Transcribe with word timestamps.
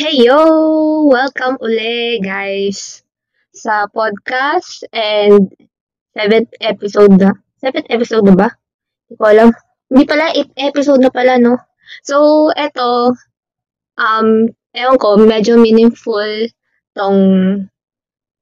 Hey 0.00 0.24
yo! 0.24 0.40
Welcome 1.12 1.60
uli 1.60 2.24
guys 2.24 3.04
sa 3.52 3.84
podcast 3.84 4.80
and 4.96 5.52
seventh 6.16 6.56
episode 6.56 7.20
na. 7.20 7.36
Seventh 7.60 7.84
episode 7.92 8.24
na 8.24 8.32
ba? 8.32 8.48
Hindi 8.48 9.20
ko 9.20 9.24
alam. 9.28 9.48
Hindi 9.92 10.04
pala, 10.08 10.32
eighth 10.32 10.56
episode 10.56 11.04
na 11.04 11.12
pala, 11.12 11.36
no? 11.36 11.60
So, 12.00 12.48
eto, 12.48 13.12
um, 14.00 14.48
ewan 14.72 14.96
ko, 14.96 15.20
medyo 15.20 15.60
meaningful 15.60 16.48
tong 16.96 17.20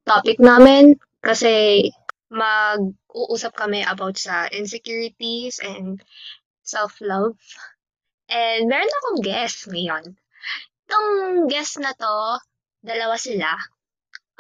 topic 0.07 0.39
namin 0.39 0.95
kasi 1.27 1.91
mag-uusap 2.31 3.59
kami 3.59 3.83
about 3.83 4.15
sa 4.15 4.47
insecurities 4.55 5.59
and 5.59 5.99
self-love. 6.63 7.35
And 8.31 8.71
meron 8.71 8.95
akong 9.03 9.27
guest 9.27 9.67
ngayon. 9.67 10.15
Itong 10.89 11.53
guest 11.53 11.77
na 11.85 11.93
to, 11.93 12.41
dalawa 12.81 13.21
sila. 13.21 13.53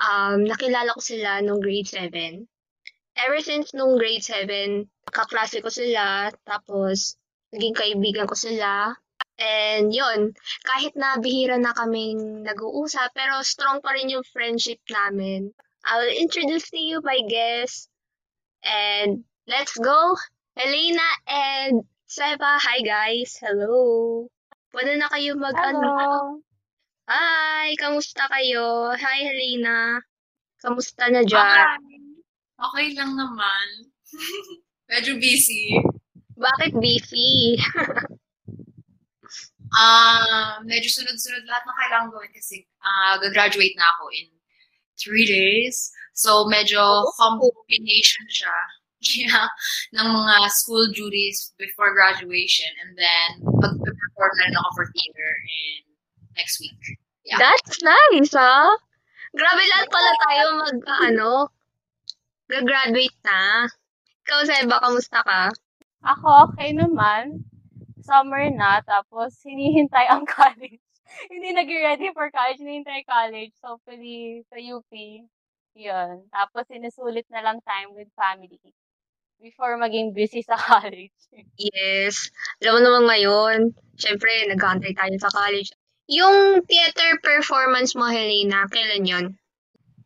Um, 0.00 0.48
nakilala 0.48 0.96
ko 0.96 1.00
sila 1.04 1.44
nung 1.44 1.60
grade 1.60 1.84
7. 1.84 2.48
Ever 3.20 3.44
since 3.44 3.76
nung 3.76 4.00
grade 4.00 4.24
7, 4.24 4.88
kaklase 5.12 5.60
ko 5.60 5.68
sila, 5.68 6.32
tapos 6.48 7.20
naging 7.52 7.76
kaibigan 7.76 8.24
ko 8.24 8.32
sila. 8.32 8.96
And 9.36 9.92
yun, 9.92 10.32
kahit 10.64 10.96
na 10.96 11.20
bihira 11.20 11.60
na 11.60 11.76
kaming 11.76 12.48
nag-uusap, 12.48 13.12
pero 13.12 13.44
strong 13.44 13.84
pa 13.84 13.92
rin 13.92 14.08
yung 14.08 14.24
friendship 14.24 14.80
namin. 14.88 15.52
I 15.84 16.00
will 16.00 16.16
introduce 16.16 16.72
to 16.72 16.80
you 16.80 17.04
my 17.04 17.20
guest. 17.28 17.92
And 18.64 19.28
let's 19.44 19.76
go! 19.76 20.16
Helena 20.56 21.08
and 21.28 21.84
Seba, 22.08 22.56
hi 22.56 22.80
guys! 22.80 23.36
Hello! 23.36 24.24
Pwede 24.72 24.96
na 24.96 25.12
kayo 25.12 25.32
mag 25.36 25.54
ano? 25.54 26.40
Hi! 27.08 27.72
Kamusta 27.80 28.28
kayo? 28.28 28.92
Hi 28.92 29.18
Helena! 29.24 29.96
Kamusta 30.60 31.08
na 31.08 31.24
dyan? 31.24 31.80
Okay. 31.80 32.04
Okay 32.60 32.86
lang 33.00 33.16
naman. 33.16 33.66
Medyo 34.92 35.16
busy. 35.16 35.72
Bakit 36.36 36.76
beefy? 36.76 37.56
Um, 39.72 40.60
medyo 40.70 40.88
sunod-sunod 40.92 41.48
lahat 41.48 41.64
ng 41.64 41.78
kailangan 41.80 42.08
gawin 42.12 42.32
kasi 42.36 42.68
uh, 42.84 43.16
gagraduate 43.24 43.72
na 43.80 43.88
ako 43.96 44.12
in 44.12 44.28
three 45.00 45.24
days. 45.24 45.88
So, 46.12 46.44
medyo 46.44 46.76
Oh. 47.08 47.08
combination 47.16 48.28
siya. 48.28 48.52
Yeah, 48.98 49.46
ng 49.94 50.10
mga 50.10 50.50
school 50.50 50.90
duties 50.90 51.54
before 51.54 51.94
graduation 51.94 52.66
and 52.82 52.98
then 52.98 53.28
mag-perform 53.46 54.32
na 54.42 54.44
rin 54.50 54.58
ako 54.58 54.68
for 54.74 54.86
theater 54.90 55.30
in 55.46 55.87
next 56.38 56.62
week. 56.62 56.78
Yeah. 57.26 57.42
That's 57.42 57.82
nice, 57.82 58.32
ha? 58.32 58.78
Grabe 59.36 59.62
lahat 59.68 59.88
pala 59.92 60.12
tayo 60.24 60.44
mag, 60.56 60.76
ano, 61.04 61.30
gagraduate 62.48 63.18
na. 63.26 63.68
Ikaw, 64.24 64.40
Seba, 64.48 64.76
kamusta 64.80 65.20
ka? 65.20 65.52
Ako, 66.06 66.52
okay 66.52 66.72
naman. 66.72 67.44
Summer 68.00 68.48
na, 68.48 68.80
tapos 68.86 69.36
hinihintay 69.44 70.08
ang 70.08 70.24
college. 70.38 70.80
Hindi 71.28 71.52
nag-ready 71.52 72.12
for 72.16 72.32
college, 72.32 72.60
hinihintay 72.62 73.04
college. 73.04 73.52
So, 73.60 73.76
hopefully, 73.76 74.44
sa 74.48 74.56
UP, 74.56 74.88
yun. 75.76 76.24
Tapos, 76.32 76.64
sinusulit 76.72 77.28
na 77.28 77.44
lang 77.44 77.60
time 77.64 77.92
with 77.92 78.08
family 78.16 78.72
before 79.38 79.78
maging 79.78 80.12
busy 80.12 80.42
sa 80.42 80.58
college. 80.68 81.14
Yes. 81.56 82.30
Alam 82.62 82.72
mo 82.74 82.80
naman 82.84 83.04
ngayon, 83.06 83.58
syempre, 83.94 84.30
nag-aantay 84.50 84.92
tayo 84.94 85.14
sa 85.20 85.30
college. 85.30 85.70
Yung 86.08 86.62
theater 86.64 87.20
performance 87.22 87.94
mo, 87.94 88.06
Helena, 88.08 88.64
kailan 88.72 89.04
yon? 89.06 89.26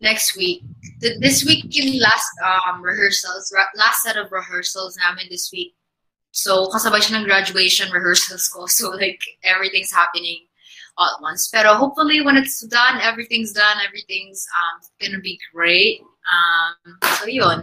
next 0.03 0.35
week. 0.37 0.67
Th- 1.01 1.15
This 1.23 1.47
week 1.47 1.63
yung 1.71 2.03
last 2.03 2.27
um 2.43 2.83
rehearsals, 2.83 3.55
ra- 3.55 3.71
last 3.79 4.03
set 4.03 4.19
of 4.19 4.35
rehearsals 4.35 4.99
namin 4.99 5.31
this 5.31 5.51
week. 5.55 5.79
So 6.35 6.67
kasabay 6.75 6.99
siya 7.07 7.23
ng 7.23 7.31
graduation 7.31 7.87
rehearsals 7.95 8.51
ko. 8.51 8.67
So 8.67 8.91
like 8.91 9.23
everything's 9.47 9.95
happening 9.95 10.43
all 10.99 11.07
at 11.07 11.23
once. 11.23 11.47
Pero 11.55 11.79
hopefully 11.79 12.19
when 12.19 12.35
it's 12.35 12.67
done, 12.67 12.99
everything's 12.99 13.55
done, 13.55 13.79
everything's 13.79 14.43
um 14.59 14.83
gonna 14.99 15.23
be 15.23 15.39
great. 15.55 16.03
Um 16.27 16.99
so 17.23 17.31
yun. 17.31 17.63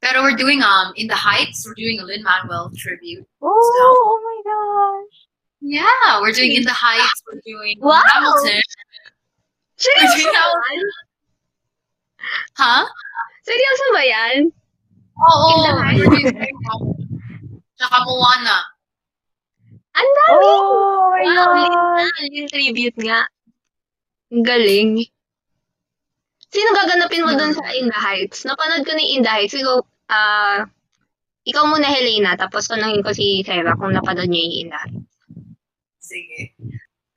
Pero 0.00 0.24
we're 0.24 0.32
doing 0.40 0.64
um 0.64 0.96
in 0.96 1.12
the 1.12 1.18
Heights, 1.28 1.68
we're 1.68 1.76
doing 1.76 2.00
a 2.00 2.08
Lin 2.08 2.24
Manuel 2.24 2.72
tribute. 2.72 3.28
Oh, 3.44 3.52
oh 3.52 4.16
my 4.24 4.38
gosh! 4.48 5.16
Yeah, 5.60 6.20
we're 6.20 6.32
doing 6.32 6.52
in 6.52 6.64
the 6.64 6.72
Heights, 6.72 7.22
we're 7.26 7.40
doing 7.44 7.80
Wow! 7.80 8.02
Hamilton. 8.12 8.60
Seryoso 9.76 10.28
ba 10.28 10.68
yan? 10.72 10.80
Huh? 12.56 12.84
Seryoso 13.44 13.86
ba 13.92 14.02
yan? 14.04 14.36
Oo, 15.16 15.46
In 15.48 15.60
the 15.64 15.72
Heights? 15.80 16.04
Tsaka 17.76 17.96
Moana. 18.04 18.58
Ang 19.96 20.08
dami! 20.12 20.44
Oh 20.44 21.08
my 21.12 21.24
Wow, 21.24 22.28
yung 22.32 22.48
tribute 22.52 22.96
nga. 23.00 23.24
Ang 24.28 24.44
galing. 24.44 25.08
Sino 26.52 26.68
gaganapin 26.76 27.24
mo 27.24 27.32
dun 27.32 27.56
sa 27.56 27.64
In 27.72 27.88
the 27.88 27.96
Heights? 27.96 28.44
Napanood 28.44 28.84
ko 28.84 28.92
yung 28.92 29.20
In 29.20 29.22
the 29.24 29.32
Heights. 29.32 29.56
Ikaw, 29.56 29.76
ah, 30.12 30.68
ikaw 31.48 31.64
muna, 31.64 31.88
Helena, 31.88 32.36
tapos 32.36 32.68
tanungin 32.68 33.00
ko 33.00 33.12
si 33.16 33.40
Sarah 33.44 33.76
kung 33.76 33.96
napanood 33.96 34.28
niya 34.28 34.44
yung 34.44 34.56
In 34.56 34.68
the 34.68 34.78
Heights. 34.80 34.95
Sige. 36.06 36.54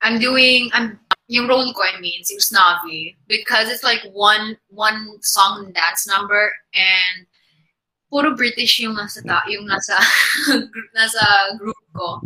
I'm 0.02 0.18
doing, 0.18 0.70
I'm, 0.72 0.98
yung 1.28 1.46
role 1.46 1.72
ko, 1.72 1.82
I 1.82 2.00
mean, 2.00 2.24
si 2.24 2.34
Usnavi, 2.36 3.14
because 3.28 3.70
it's 3.70 3.84
like 3.84 4.02
one, 4.12 4.56
one 4.68 5.06
song 5.22 5.64
and 5.64 5.74
dance 5.74 6.08
number, 6.08 6.50
and 6.74 7.26
puro 8.10 8.34
British 8.34 8.80
yung 8.80 8.96
nasa, 8.96 9.22
ta, 9.22 9.46
yung 9.46 9.68
nasa, 9.70 9.94
group- 10.72 10.94
nasa 10.96 11.22
group 11.58 11.78
ko. 11.94 12.20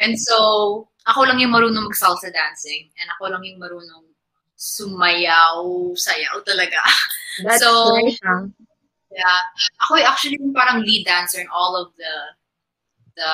And 0.00 0.18
so, 0.18 0.88
ako 1.06 1.30
lang 1.30 1.38
yung 1.38 1.54
marunong 1.54 1.86
mag-salsa 1.86 2.32
dancing, 2.34 2.90
and 2.98 3.06
ako 3.14 3.30
lang 3.30 3.44
yung 3.46 3.62
marunong 3.62 4.10
sumayaw, 4.58 5.62
sayaw 5.94 6.42
talaga. 6.42 6.82
That's 7.46 7.62
So, 7.62 7.94
nice, 8.02 8.18
ah. 8.26 8.44
Yeah. 9.10 9.42
Ako 9.82 9.98
actually 10.06 10.38
yung 10.38 10.54
parang 10.54 10.86
lead 10.86 11.02
dancer 11.02 11.42
in 11.42 11.50
all 11.50 11.74
of 11.74 11.90
the 11.98 12.14
the 13.18 13.32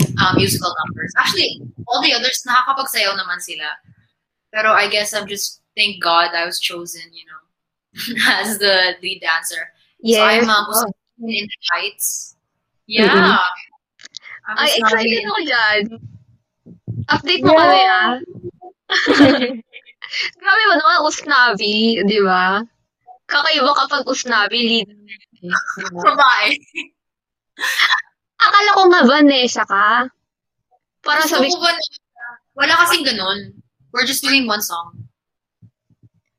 uh, 0.00 0.32
musical 0.34 0.74
numbers. 0.84 1.12
Actually, 1.18 1.62
all 1.86 2.02
the 2.02 2.12
others 2.14 2.42
nakakapagsayaw 2.46 3.14
naman 3.14 3.38
sila. 3.40 3.68
Pero 4.50 4.70
I 4.74 4.86
guess 4.90 5.14
I'm 5.14 5.26
just 5.26 5.60
thank 5.76 5.98
God 6.02 6.30
I 6.34 6.46
was 6.46 6.58
chosen, 6.62 7.02
you 7.10 7.26
know, 7.26 7.42
as 8.42 8.58
the 8.58 8.94
lead 9.02 9.20
dancer. 9.22 9.70
So 10.04 10.14
Yes. 10.14 10.20
I'm 10.20 10.50
um, 10.50 10.66
Oh. 10.68 10.92
in 11.24 11.46
the 11.48 11.58
heights. 11.72 12.36
Yeah. 12.86 13.08
Mhm. 13.08 13.38
I'm 14.44 14.56
Ay, 14.60 14.70
excited 14.76 15.24
ako 15.24 15.40
dyan. 15.48 15.80
Update 17.08 17.42
mo 17.48 17.52
Yeah. 17.56 17.60
kami, 17.64 17.80
ah. 17.88 18.12
Grabe 20.38 20.62
mo 20.68 20.74
naman, 20.76 20.98
Usnavi, 21.08 22.04
di 22.04 22.18
ba? 22.20 22.60
Kakaiba 23.24 23.72
kapag 23.72 24.04
Usnavi, 24.04 24.84
lead. 24.84 24.88
Babae. 26.04 26.48
Akala 28.40 28.70
ko 28.74 28.82
nga 28.90 29.00
Vanessa 29.06 29.62
ka. 29.66 30.08
Para 31.04 31.22
Gusto 31.22 31.38
sabi 31.38 31.48
ko 31.52 31.58
wala 32.54 32.74
kasing 32.86 33.04
ganun. 33.04 33.54
We're 33.90 34.06
just 34.06 34.22
doing 34.22 34.46
one 34.46 34.62
song. 34.62 35.06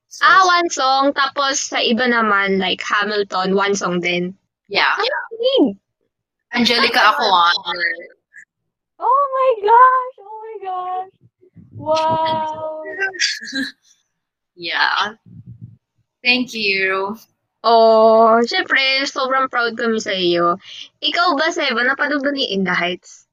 So, 0.07 0.23
ah, 0.23 0.43
one 0.47 0.71
song, 0.71 1.11
tapos 1.11 1.59
sa 1.59 1.83
iba 1.83 2.07
naman, 2.07 2.55
like 2.55 2.79
Hamilton, 2.79 3.51
one 3.51 3.75
song 3.75 3.99
din. 3.99 4.31
yeah. 4.71 4.95
Hmm. 4.95 5.75
Angelica 6.55 7.11
ako 7.11 7.23
ah. 7.27 7.51
Oh 8.95 9.23
my 9.35 9.51
gosh! 9.59 10.15
Oh 10.23 10.35
my 10.39 10.55
gosh! 10.63 11.13
Wow! 11.75 12.79
Yeah. 14.55 15.19
Thank 16.23 16.53
you. 16.53 17.17
Oh, 17.65 18.37
syempre, 18.45 18.77
sobrang 19.09 19.49
proud 19.49 19.73
kami 19.73 19.97
sa 19.97 20.13
iyo. 20.13 20.61
Ikaw 21.01 21.33
ba, 21.33 21.49
Seba, 21.49 21.81
napanood 21.81 22.21
ba 22.21 22.29
ni 22.29 22.53
In 22.53 22.61
the 22.61 22.69
Heights? 22.69 23.25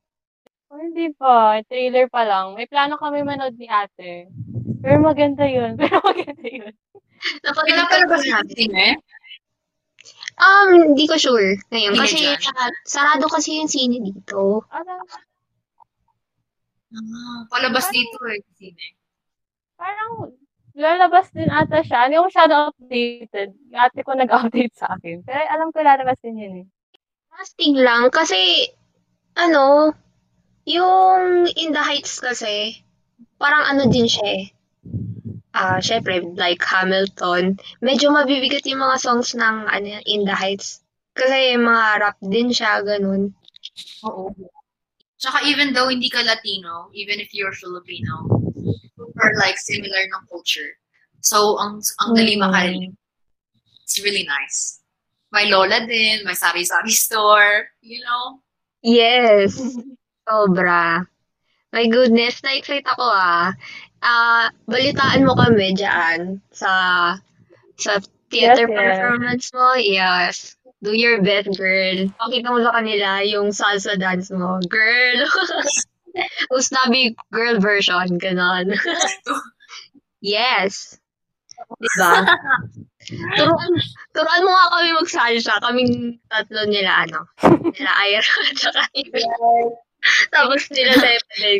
Oh, 0.73 0.81
hindi 0.81 1.13
pa. 1.13 1.61
Trailer 1.69 2.09
pa 2.09 2.25
lang. 2.25 2.57
May 2.57 2.65
plano 2.65 2.97
kami 2.97 3.21
manood 3.21 3.61
ni 3.61 3.69
ate. 3.69 4.33
Pero 4.81 5.05
maganda 5.05 5.45
yun. 5.45 5.77
Pero 5.81 6.01
maganda 6.01 6.49
yun. 6.49 6.73
Napanood 7.45 7.87
ka 7.93 7.97
ba 8.09 8.17
natin 8.17 8.33
natin? 8.33 8.71
eh. 8.73 8.95
Um, 10.41 10.97
hindi 10.97 11.05
ko 11.05 11.21
sure 11.21 11.61
ngayon. 11.69 11.93
Kasi 11.95 12.25
sa- 12.41 12.81
sarado 12.89 13.29
kasi 13.29 13.61
yung 13.61 13.69
sine 13.69 14.01
dito. 14.01 14.65
Parang, 14.67 15.05
Ah, 16.93 17.49
palabas 17.49 17.89
dito 17.89 18.17
eh. 18.29 18.41
Sine. 18.53 18.97
parang 19.77 20.29
lalabas 20.75 21.29
din 21.33 21.49
ata 21.49 21.85
siya. 21.85 22.09
Hindi 22.09 22.17
ako 22.19 22.27
masyado 22.29 22.55
updated. 22.73 23.49
Yung 23.73 23.81
ate 23.81 24.01
ko 24.05 24.11
nag-update 24.17 24.75
sa 24.77 24.97
akin. 24.97 25.25
Pero 25.25 25.39
alam 25.49 25.69
ko 25.71 25.79
lalabas 25.85 26.19
din 26.25 26.41
yun 26.41 26.55
eh. 26.65 26.67
Casting 27.33 27.77
lang 27.81 28.13
kasi 28.13 28.69
ano, 29.37 29.97
yung 30.69 31.49
In 31.57 31.73
the 31.73 31.83
Heights 31.83 32.21
kasi 32.21 32.85
parang 33.41 33.65
ano 33.69 33.89
din 33.89 34.07
siya 34.09 34.27
eh. 34.43 34.45
Ah, 35.53 35.85
syempre, 35.85 36.25
like 36.41 36.65
Hamilton, 36.65 37.61
medyo 37.85 38.09
mabibigat 38.09 38.65
yung 38.65 38.81
mga 38.81 38.97
songs 38.97 39.37
ng 39.37 39.69
ano, 39.69 40.01
In 40.09 40.25
the 40.25 40.33
Heights. 40.33 40.81
Kasi 41.13 41.61
mga 41.61 42.01
rap 42.01 42.17
din 42.25 42.49
siya, 42.49 42.81
ganun. 42.81 43.37
Oo. 44.09 44.33
Tsaka 45.21 45.45
even 45.45 45.77
though 45.77 45.93
hindi 45.93 46.09
ka 46.09 46.25
Latino, 46.25 46.89
even 46.97 47.21
if 47.21 47.31
you're 47.37 47.53
Filipino, 47.53 48.32
super 49.23 49.39
like 49.39 49.59
similar 49.59 50.03
ng 50.11 50.23
culture. 50.27 50.75
So, 51.23 51.55
ang 51.63 51.79
ang 52.03 52.19
dali 52.19 52.35
Mm. 52.35 52.43
makarinig. 52.43 52.93
It's 53.87 54.03
really 54.03 54.27
nice. 54.27 54.83
May 55.31 55.47
lola 55.49 55.87
din, 55.87 56.27
may 56.27 56.35
sari-sari 56.35 56.91
store, 56.93 57.71
you 57.81 58.03
know? 58.03 58.43
Yes. 58.83 59.55
Sobra. 60.27 61.07
My 61.73 61.87
goodness, 61.89 62.43
na-excite 62.43 62.85
ako 62.85 63.07
ah. 63.07 63.55
Ah, 64.03 64.51
balitaan 64.67 65.23
mo 65.25 65.39
kami 65.39 65.79
dyan 65.79 66.43
sa 66.51 66.73
sa 67.79 68.03
theater 68.29 68.67
Yes, 68.67 68.75
yes. 68.75 68.77
performance 68.77 69.45
mo. 69.55 69.69
Yes. 69.79 70.37
Do 70.83 70.91
your 70.91 71.23
best, 71.23 71.55
girl. 71.55 72.11
Pakita 72.19 72.51
mo 72.51 72.59
sa 72.59 72.75
kanila 72.75 73.23
yung 73.23 73.55
salsa 73.55 73.95
dance 73.95 74.35
mo. 74.35 74.59
Girl. 74.67 75.23
Usnabi 76.53 77.15
girl 77.33 77.61
version. 77.61 78.19
Ganon. 78.19 78.77
yes. 80.21 80.99
Diba? 81.79 82.27
Turuan, 83.39 83.73
turuan 84.15 84.45
mo 84.47 84.51
nga 84.55 84.73
kami 84.79 84.91
magsalsa. 84.95 85.59
Kaming 85.63 86.19
tatlo 86.31 86.63
nila, 86.71 87.07
ano, 87.07 87.27
nila 87.75 87.93
Ira 88.07 88.33
at 88.51 88.57
saka 88.59 88.83
Ira. 88.95 89.27
Tapos 90.31 90.71
nila 90.71 90.95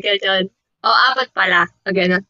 ka 0.03 0.15
dyan. 0.19 0.45
O, 0.83 0.91
apat 0.91 1.31
pala. 1.31 1.71
O, 1.87 1.95
gano'n. 1.95 2.23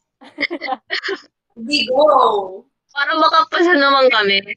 Go! 1.89 2.65
Para 2.93 3.17
makapasa 3.17 3.73
naman 3.73 4.13
kami. 4.13 4.45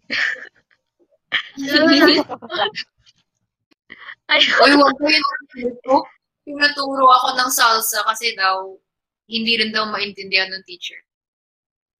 Ay, 4.25 4.41
Uy, 4.41 4.73
wag 4.73 4.97
ko 4.97 5.05
yun. 5.05 5.21
Pinaturo 6.45 7.09
ako 7.09 7.41
ng 7.41 7.49
salsa 7.49 8.05
kasi 8.05 8.37
daw, 8.37 8.77
hindi 9.25 9.57
rin 9.57 9.73
daw 9.73 9.89
maintindihan 9.89 10.53
ng 10.53 10.63
teacher. 10.69 11.01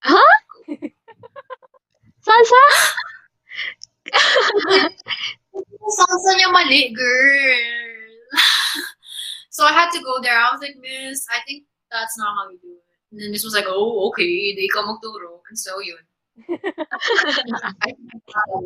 salsa? 2.26 2.64
Salsa 5.98 6.30
niya 6.38 6.54
mali, 6.54 6.94
girl. 6.94 8.06
so 9.56 9.66
I 9.66 9.74
had 9.74 9.90
to 9.98 10.02
go 10.06 10.22
there. 10.22 10.38
I 10.38 10.54
was 10.54 10.62
like, 10.62 10.78
Miss, 10.78 11.26
I 11.34 11.42
think 11.50 11.66
that's 11.90 12.18
not 12.18 12.38
how 12.38 12.54
you 12.54 12.60
do 12.62 12.78
it. 12.78 12.86
And 13.12 13.22
then 13.22 13.32
Miss 13.32 13.44
was 13.44 13.56
like, 13.58 13.66
oh, 13.68 14.10
okay, 14.10 14.54
di 14.54 14.70
ka 14.70 14.86
magturo. 14.86 15.42
And 15.50 15.58
so, 15.58 15.80
yun. 15.82 16.06
I 17.82 17.96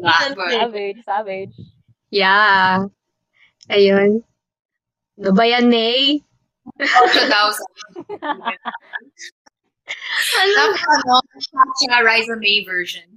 that, 0.02 0.34
but 0.36 0.50
savage, 0.50 0.98
savage. 1.06 1.56
Yeah. 2.10 2.90
Ayun. 3.70 4.26
Ano 5.20 5.36
ba 5.36 5.44
yan, 5.44 5.68
Nay? 5.68 6.24
also 6.80 7.22
daw 7.28 7.52
sa 7.52 7.64
Ano? 10.40 10.54
Dapat 10.56 11.00
ano, 11.04 11.16
Chacha 11.44 11.98
Riza 12.06 12.36
May 12.40 12.64
version. 12.64 13.10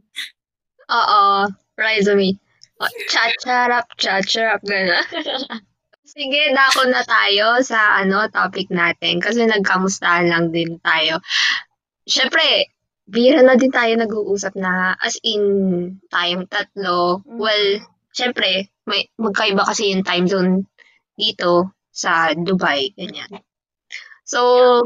Oo. 0.91 1.47
Resume. 1.79 2.35
O, 2.83 2.91
Cha-charap, 3.07 3.87
cha-charap, 3.95 4.59
gano'n. 4.67 4.99
Sige, 6.13 6.51
dako 6.53 6.91
na 6.91 7.07
tayo 7.07 7.63
sa 7.63 8.03
ano 8.03 8.27
topic 8.29 8.69
natin 8.69 9.23
kasi 9.23 9.47
nagkamustahan 9.47 10.27
lang 10.29 10.51
din 10.51 10.77
tayo. 10.83 11.23
Siyempre, 12.05 12.75
bira 13.07 13.41
na 13.47 13.55
din 13.55 13.71
tayo 13.71 13.95
nag-uusap 13.95 14.59
na 14.59 14.99
as 14.99 15.15
in 15.23 15.41
tayong 16.11 16.51
tatlo. 16.51 17.23
Mhm. 17.25 17.39
Well, 17.39 17.67
siyempre, 18.11 18.69
may 18.91 19.07
magkaiba 19.17 19.63
kasi 19.65 19.95
yung 19.95 20.03
time 20.03 20.27
zone 20.27 20.67
dito 21.15 21.71
sa 21.93 22.33
Dubai, 22.33 22.97
ganyan. 22.97 23.45
So, 24.25 24.81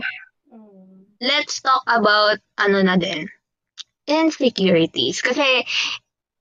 let's 1.23 1.63
talk 1.63 1.87
about 1.87 2.43
ano 2.59 2.83
na 2.83 2.99
din, 2.99 3.31
insecurities. 4.11 5.23
Kasi, 5.23 5.63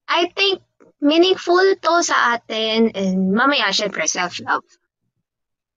I 0.09 0.21
think, 0.33 0.65
meaningful 1.05 1.77
to 1.85 2.01
sa 2.01 2.35
atin 2.35 2.89
and 2.97 3.29
mamaya, 3.31 3.69
syempre, 3.69 4.09
self-love. 4.09 4.65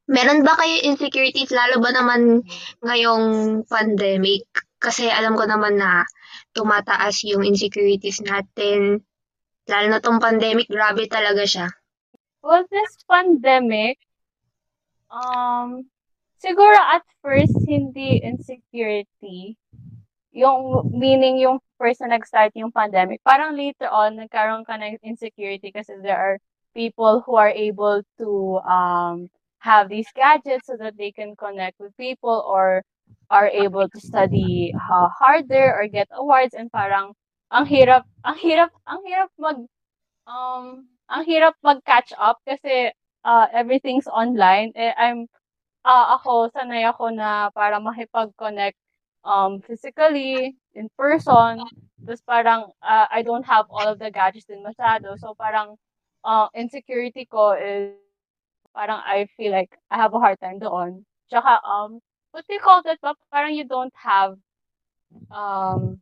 Meron 0.08 0.40
ba 0.40 0.56
kayo 0.56 0.88
insecurities, 0.88 1.52
lalo 1.52 1.84
ba 1.84 1.92
naman 1.92 2.40
ngayong 2.80 3.24
pandemic? 3.68 4.48
Kasi 4.80 5.04
alam 5.12 5.36
ko 5.36 5.44
naman 5.44 5.76
na 5.76 6.08
tumataas 6.56 7.28
yung 7.28 7.44
insecurities 7.44 8.24
natin. 8.24 9.04
Lalo 9.68 9.86
na 9.92 10.00
tong 10.00 10.16
pandemic, 10.16 10.64
grabe 10.72 11.04
talaga 11.12 11.44
siya. 11.44 11.68
Well, 12.40 12.64
this 12.72 13.04
pandemic, 13.04 14.00
um, 15.10 15.84
siguro 16.40 16.76
at 16.76 17.02
first, 17.22 17.54
hindi 17.66 18.20
insecurity. 18.22 19.56
Yung, 20.32 20.92
meaning 20.94 21.38
yung 21.42 21.58
first 21.80 22.00
na 22.00 22.14
nag-start 22.14 22.52
yung 22.54 22.70
pandemic. 22.70 23.20
Parang 23.24 23.56
later 23.56 23.88
on, 23.90 24.16
nagkaroon 24.20 24.62
ka 24.64 24.76
ng 24.76 25.00
insecurity 25.02 25.72
kasi 25.72 25.96
there 26.00 26.18
are 26.18 26.36
people 26.76 27.24
who 27.26 27.34
are 27.34 27.50
able 27.50 28.02
to, 28.20 28.60
um, 28.62 29.26
have 29.58 29.88
these 29.88 30.06
gadgets 30.14 30.66
so 30.66 30.76
that 30.78 30.96
they 30.96 31.10
can 31.10 31.34
connect 31.36 31.78
with 31.80 31.96
people 31.96 32.44
or 32.46 32.82
are 33.30 33.48
able 33.48 33.88
to 33.88 34.00
study 34.00 34.72
uh, 34.74 35.08
harder 35.08 35.74
or 35.74 35.86
get 35.88 36.08
awards 36.12 36.54
and 36.54 36.70
parang 36.70 37.12
ang 37.50 37.66
hirap 37.66 38.04
ang 38.24 38.36
hirap 38.36 38.70
ang 38.86 39.00
hirap 39.04 39.30
mag 39.40 39.58
um 40.28 40.84
ang 41.08 41.22
hirap 41.24 41.56
mag-catch 41.64 42.12
up 42.20 42.36
kasi 42.44 42.92
uh, 43.28 43.46
everything's 43.52 44.08
online. 44.08 44.72
Eh, 44.72 44.96
I'm, 44.96 45.28
ah 45.84 46.16
ako, 46.16 46.48
sanay 46.56 46.88
ako 46.88 47.12
na 47.12 47.52
para 47.52 47.76
makipag-connect 47.76 48.80
um, 49.28 49.60
physically, 49.60 50.56
in 50.72 50.88
person. 50.96 51.60
Tapos 52.08 52.24
parang 52.24 52.72
ah, 52.80 53.04
I 53.12 53.20
don't 53.20 53.44
have 53.44 53.68
all 53.68 53.84
of 53.84 54.00
the 54.00 54.08
gadgets 54.08 54.48
din 54.48 54.64
masyado. 54.64 55.20
So 55.20 55.36
parang 55.36 55.76
uh, 56.24 56.48
insecurity 56.56 57.28
ko 57.28 57.52
is 57.52 57.92
parang 58.72 59.04
I 59.04 59.28
feel 59.36 59.52
like 59.52 59.76
I 59.92 60.00
have 60.00 60.14
a 60.16 60.22
hard 60.22 60.40
time 60.40 60.58
doon. 60.62 61.04
Tsaka, 61.28 61.60
um, 61.66 62.00
what 62.32 62.48
do 62.48 62.54
you 62.56 62.62
call 62.64 62.80
that? 62.88 63.02
Parang 63.28 63.52
you 63.52 63.68
don't 63.68 63.92
have 64.00 64.40
um, 65.28 66.00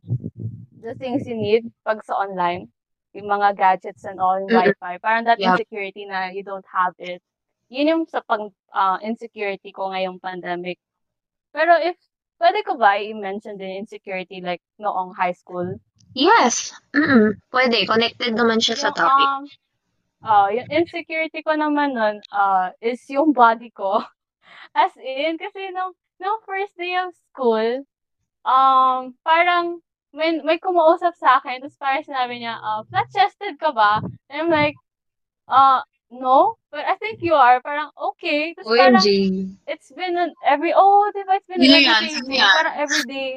the 0.79 0.95
things 0.95 1.27
you 1.27 1.35
need 1.35 1.67
pag 1.83 1.99
sa 2.05 2.23
online 2.23 2.71
yung 3.13 3.27
mga 3.29 3.55
gadgets 3.57 4.03
and 4.03 4.19
all, 4.19 4.39
yung 4.39 4.51
Mm-mm. 4.51 4.73
Wi-Fi. 4.73 4.97
Parang 4.99 5.23
that 5.25 5.39
Yup. 5.39 5.59
insecurity 5.59 6.05
na 6.05 6.31
you 6.31 6.43
don't 6.43 6.65
have 6.71 6.93
it. 6.99 7.21
Yun 7.69 7.87
yung 7.91 8.03
sa 8.07 8.21
pang 8.23 8.51
ah, 8.73 8.99
insecurity 9.03 9.71
ko 9.71 9.91
ngayong 9.91 10.19
pandemic. 10.19 10.79
Pero 11.51 11.75
if, 11.81 11.97
pwede 12.39 12.63
ko 12.67 12.77
ba 12.77 12.99
i-mention 12.99 13.57
din 13.57 13.81
insecurity 13.83 14.39
like 14.41 14.61
noong 14.79 15.13
high 15.15 15.33
school? 15.35 15.79
Yes. 16.13 16.73
Mm 16.95 17.37
Pwede. 17.51 17.85
Connected 17.87 18.33
naman 18.35 18.59
siya 18.61 18.77
sa 18.77 18.89
Yung, 18.89 18.97
topic. 18.97 19.27
um, 19.27 19.41
ah, 20.23 20.47
yung 20.51 20.69
insecurity 20.71 21.41
ko 21.43 21.53
naman 21.57 21.93
nun, 21.97 22.21
ah, 22.31 22.71
is 22.81 23.01
yung 23.09 23.33
body 23.33 23.71
ko. 23.73 24.03
As 24.77 24.93
in, 24.99 25.37
kasi 25.41 25.71
nung, 25.73 25.93
nung 26.21 26.39
first 26.45 26.75
day 26.77 26.95
of 26.97 27.13
school, 27.31 27.83
um, 28.45 29.13
parang, 29.25 29.81
may, 30.17 30.41
may 30.41 30.57
kumausap 30.57 31.13
sa 31.13 31.37
akin, 31.37 31.61
tapos 31.61 31.77
parang 31.77 32.01
sinabi 32.01 32.41
niya, 32.41 32.57
uh, 32.57 32.81
flat-chested 32.89 33.61
ka 33.61 33.69
ba? 33.69 34.01
And 34.33 34.49
I'm 34.49 34.49
like, 34.49 34.73
uh, 35.45 35.85
no, 36.09 36.57
but 36.73 36.83
I 36.89 36.97
think 36.97 37.21
you 37.21 37.37
are. 37.37 37.61
Parang, 37.61 37.93
okay. 37.93 38.57
Tapos 38.57 38.73
parang, 38.73 38.97
OMG. 38.97 39.53
it's 39.69 39.93
been 39.93 40.17
an 40.17 40.33
every, 40.41 40.73
oh, 40.73 41.13
diba, 41.13 41.37
it's 41.37 41.45
been 41.45 41.61
an 41.61 41.69
yan? 41.69 41.85
everyday, 41.85 42.41
yan? 42.41 42.49
parang 42.49 42.75
everyday, 42.81 43.29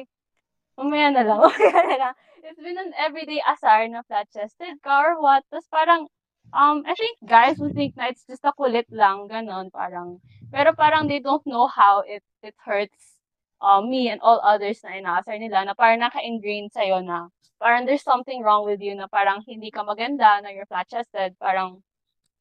umaya 0.81 1.07
na 1.13 1.21
lang, 1.21 1.39
umaya 1.47 1.81
na 1.85 1.95
lang. 2.01 2.13
It's 2.41 2.59
been 2.59 2.81
an 2.81 2.91
everyday 2.97 3.39
asar 3.45 3.85
na 3.85 4.01
flat-chested 4.09 4.81
ka 4.81 4.93
or 5.05 5.21
what. 5.21 5.45
Tapos 5.53 5.69
parang, 5.69 6.09
um, 6.49 6.81
I 6.89 6.97
think 6.97 7.21
guys 7.21 7.61
would 7.61 7.77
think 7.77 7.93
na 7.93 8.09
it's 8.09 8.25
just 8.25 8.41
a 8.41 8.51
kulit 8.57 8.89
lang, 8.89 9.29
ganon, 9.29 9.69
parang, 9.69 10.17
pero 10.49 10.73
parang 10.73 11.05
they 11.05 11.21
don't 11.21 11.45
know 11.45 11.69
how 11.69 12.01
it, 12.01 12.25
it 12.41 12.57
hurts 12.57 13.20
uh, 13.61 13.79
me 13.79 14.09
and 14.09 14.19
all 14.25 14.41
others 14.43 14.81
na 14.83 14.97
inaasar 14.97 15.37
nila 15.37 15.63
na 15.63 15.77
parang 15.77 16.01
naka-ingrain 16.01 16.67
sa'yo 16.73 17.05
na 17.05 17.29
parang 17.61 17.85
there's 17.85 18.01
something 18.01 18.41
wrong 18.41 18.65
with 18.65 18.81
you 18.81 18.97
na 18.97 19.05
parang 19.05 19.45
hindi 19.45 19.69
ka 19.69 19.85
maganda, 19.85 20.41
na 20.41 20.49
you're 20.49 20.65
flat-chested, 20.65 21.37
parang 21.37 21.85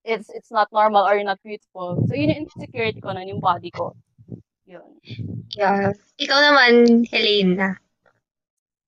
it's 0.00 0.32
it's 0.32 0.48
not 0.48 0.72
normal 0.72 1.04
or 1.04 1.12
you're 1.12 1.28
not 1.28 1.44
beautiful. 1.44 2.00
So 2.08 2.16
yun 2.16 2.32
yung 2.32 2.48
insecurity 2.48 3.04
ko 3.04 3.12
nun, 3.12 3.28
yung 3.28 3.44
body 3.44 3.68
ko. 3.68 3.92
Yun. 4.64 4.96
Yeah. 5.52 5.92
Ikaw 6.16 6.38
naman, 6.40 7.04
Helena. 7.12 7.76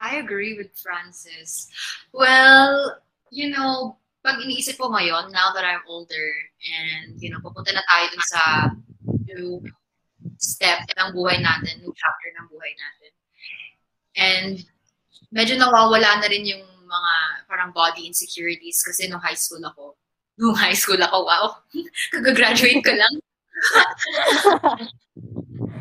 I 0.01 0.17
agree 0.19 0.57
with 0.57 0.73
Francis. 0.73 1.69
Well, 2.17 2.97
you 3.29 3.53
know, 3.53 4.01
pag 4.25 4.41
iniisip 4.41 4.79
ko 4.79 4.89
ngayon, 4.89 5.35
now 5.37 5.53
that 5.53 5.67
I'm 5.67 5.85
older, 5.85 6.31
and, 6.62 7.19
you 7.21 7.29
know, 7.29 7.43
pupunta 7.45 7.75
na 7.75 7.83
tayo 7.85 8.05
dun 8.09 8.25
sa 8.25 8.43
new 9.27 9.62
step 10.38 10.85
ng 10.87 11.09
buhay 11.14 11.38
natin, 11.41 11.81
new 11.83 11.95
chapter 11.95 12.29
ng 12.37 12.47
buhay 12.50 12.73
natin. 12.75 13.12
And 14.12 14.55
medyo 15.33 15.57
nawawala 15.57 16.21
na 16.21 16.29
rin 16.29 16.45
yung 16.45 16.64
mga 16.85 17.12
parang 17.49 17.73
body 17.73 18.05
insecurities 18.05 18.85
kasi 18.85 19.09
nung 19.09 19.23
high 19.25 19.38
school 19.38 19.64
ako. 19.64 19.97
Nung 20.37 20.57
high 20.57 20.76
school 20.76 21.00
ako, 21.00 21.25
wow. 21.25 21.47
Kagagraduate 22.12 22.85
ka 22.85 22.93
lang. 22.93 23.14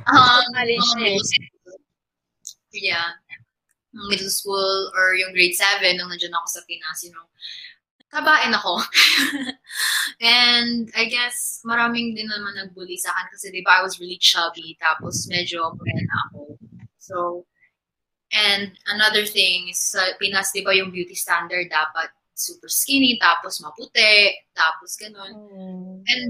um, 0.07 0.43
school. 0.79 1.19
Yeah. 2.71 3.19
Middle 3.91 4.31
school 4.31 4.91
or 4.95 5.19
yung 5.19 5.35
grade 5.35 5.55
7 5.55 5.83
nung 5.99 6.07
nandiyan 6.07 6.31
ako 6.31 6.47
sa 6.47 6.63
Pinas, 6.63 7.03
you 7.03 7.11
know, 7.11 7.27
kabain 8.11 8.51
ako. 8.51 8.83
and 10.21 10.91
I 10.93 11.07
guess 11.07 11.63
maraming 11.63 12.13
din 12.13 12.27
naman 12.27 12.59
nagbully 12.59 12.99
sa 12.99 13.15
akin 13.15 13.27
kasi 13.31 13.47
di 13.49 13.63
ba 13.63 13.79
I 13.79 13.85
was 13.87 13.97
really 13.97 14.19
chubby 14.19 14.75
tapos 14.77 15.25
medyo 15.31 15.71
morena 15.73 16.15
ako. 16.29 16.59
So, 16.99 17.17
and 18.35 18.75
another 18.91 19.23
thing 19.23 19.71
is 19.71 19.79
sa 19.79 20.13
Pinas, 20.19 20.51
di 20.51 20.61
ba 20.61 20.75
yung 20.75 20.91
beauty 20.91 21.15
standard 21.15 21.71
dapat 21.71 22.11
super 22.35 22.67
skinny 22.67 23.15
tapos 23.17 23.63
maputi 23.63 24.35
tapos 24.51 24.99
ganun. 24.99 25.31
Mm. 25.31 25.95
And 26.03 26.27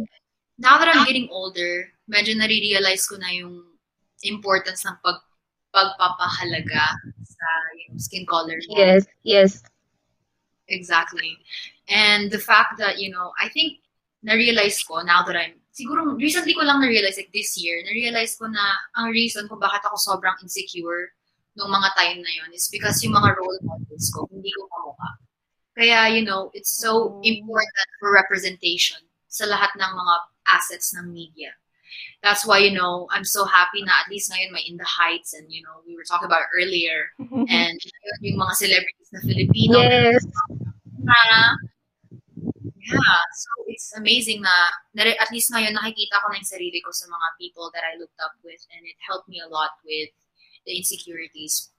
now 0.62 0.78
that 0.78 0.88
I'm 0.88 1.10
getting 1.10 1.34
older, 1.34 1.90
medyo 2.06 2.38
nare-realize 2.38 3.10
ko 3.10 3.18
na 3.18 3.34
yung 3.34 3.66
importance 4.22 4.86
ng 4.86 4.98
pag 5.02 5.18
pagpapahalaga 5.72 7.00
sa 7.24 7.48
yung 7.88 7.98
skin 7.98 8.28
color 8.28 8.60
mo. 8.70 8.76
Yes, 8.76 9.08
yes. 9.24 9.52
Exactly. 10.72 11.38
And 11.92 12.32
the 12.32 12.40
fact 12.40 12.80
that, 12.80 12.98
you 12.98 13.12
know, 13.12 13.36
I 13.36 13.50
think 13.51 13.84
na-realize 14.24 14.80
ko 14.88 15.01
now 15.04 15.24
that 15.28 15.36
I'm, 15.36 15.60
siguro 15.75 16.16
recently 16.16 16.56
ko 16.56 16.63
lang 16.63 16.80
na-realize, 16.80 17.18
like 17.20 17.32
this 17.36 17.60
year, 17.60 17.84
na-realize 17.84 18.40
ko 18.40 18.48
na 18.48 18.63
ang 18.96 19.12
reason 19.12 19.48
kung 19.51 19.60
bakit 19.60 19.84
ako 19.84 20.00
sobrang 20.00 20.40
insecure 20.40 21.12
nung 21.60 21.68
mga 21.68 21.92
time 22.00 22.20
na 22.24 22.32
yun 22.32 22.50
is 22.56 22.72
because 22.72 23.04
yung 23.04 23.12
mga 23.12 23.36
role 23.36 23.60
models 23.68 24.08
ko, 24.16 24.24
hindi 24.32 24.51
ko 24.56 24.72
kamukha. 24.72 25.10
Kaya, 25.75 26.00
you 26.16 26.24
know, 26.24 26.48
it's 26.56 26.72
so 26.72 27.20
Mm. 27.20 27.44
important 27.44 27.88
for 28.00 28.16
representation 28.16 29.00
sa 29.28 29.44
lahat 29.48 29.72
ng 29.75 29.92
mga 29.92 30.16
assets 30.48 30.96
ng 30.96 31.12
media. 31.12 31.51
That's 32.24 32.46
why, 32.46 32.60
you 32.63 32.72
know, 32.72 33.08
I'm 33.12 33.25
so 33.28 33.44
happy 33.44 33.84
na 33.84 33.92
at 34.00 34.08
least 34.08 34.32
ngayon 34.32 34.51
may 34.54 34.63
In 34.68 34.78
the 34.78 34.88
Heights 34.88 35.34
and, 35.34 35.51
you 35.51 35.63
know, 35.63 35.82
we 35.84 35.96
were 35.96 36.08
talking 36.08 36.28
about 36.30 36.48
earlier. 36.56 37.12
And 37.51 37.75
yun, 37.82 38.18
yung 38.22 38.40
mga 38.40 38.54
celebrities 38.56 39.10
na 39.12 39.20
Filipino 39.25 39.75
Yes. 39.82 40.24
na 40.24 40.61
yeah, 42.81 43.22
so 43.34 43.50
it's 43.67 43.93
amazing 43.98 44.41
na 44.41 44.53
at 44.98 45.31
least 45.31 45.53
ngayon 45.53 45.74
nakikita 45.74 46.22
ko 46.22 46.29
na 46.29 46.38
yung 46.39 46.50
sarili 46.50 46.79
ko 46.81 46.91
sa 46.91 47.08
mga 47.08 47.27
people 47.39 47.70
that 47.74 47.86
I 47.86 47.98
looked 47.98 48.17
up 48.22 48.36
with 48.43 48.62
and 48.74 48.84
it 48.86 48.98
helped 49.05 49.29
me 49.29 49.41
a 49.41 49.50
lot 49.50 49.77
with 49.86 50.12
the 50.65 50.77
insecurities 50.77 51.72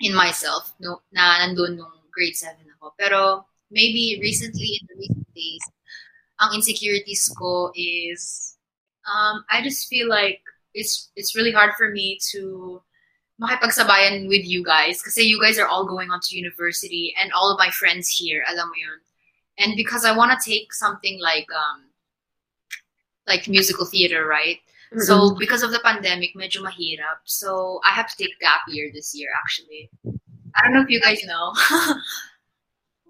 in 0.00 0.14
myself 0.14 0.72
no, 0.80 1.02
na 1.12 1.44
nandun 1.44 1.76
nung 1.76 2.04
grade 2.14 2.36
7 2.36 2.54
ako. 2.78 2.94
Pero 2.98 3.20
maybe 3.70 4.18
recently, 4.22 4.78
in 4.80 4.84
the 4.86 4.96
recent 4.98 5.28
days, 5.34 5.64
ang 6.40 6.54
insecurities 6.54 7.30
ko 7.34 7.70
is 7.74 8.54
um, 9.06 9.44
I 9.50 9.62
just 9.62 9.86
feel 9.88 10.08
like 10.08 10.40
it's 10.74 11.10
it's 11.14 11.36
really 11.36 11.52
hard 11.52 11.74
for 11.78 11.90
me 11.90 12.18
to 12.34 12.82
makipagsabayan 13.40 14.28
with 14.28 14.46
you 14.46 14.62
guys 14.62 15.02
kasi 15.02 15.22
you 15.22 15.40
guys 15.40 15.58
are 15.58 15.66
all 15.66 15.86
going 15.86 16.10
on 16.10 16.20
to 16.22 16.36
university 16.36 17.14
and 17.20 17.32
all 17.32 17.50
of 17.50 17.58
my 17.58 17.70
friends 17.70 18.08
here, 18.08 18.44
alam 18.46 18.68
mo 18.68 18.74
yun. 18.78 19.00
And 19.58 19.76
because 19.76 20.04
I 20.04 20.16
want 20.16 20.34
to 20.34 20.38
take 20.38 20.72
something 20.72 21.20
like 21.20 21.46
um 21.54 21.90
like 23.26 23.48
musical 23.48 23.86
theater, 23.86 24.26
right? 24.26 24.58
So 24.98 25.34
because 25.34 25.62
of 25.64 25.72
the 25.72 25.82
pandemic, 25.82 26.38
medyo 26.38 26.62
mahirap. 26.62 27.26
So 27.26 27.80
I 27.82 27.90
have 27.90 28.06
to 28.06 28.16
take 28.16 28.38
gap 28.38 28.62
year 28.68 28.90
this 28.94 29.10
year 29.14 29.30
actually. 29.34 29.90
I 30.54 30.62
don't 30.62 30.72
know 30.72 30.82
if 30.82 30.90
you 30.90 31.00
guys 31.00 31.18
know. 31.26 31.52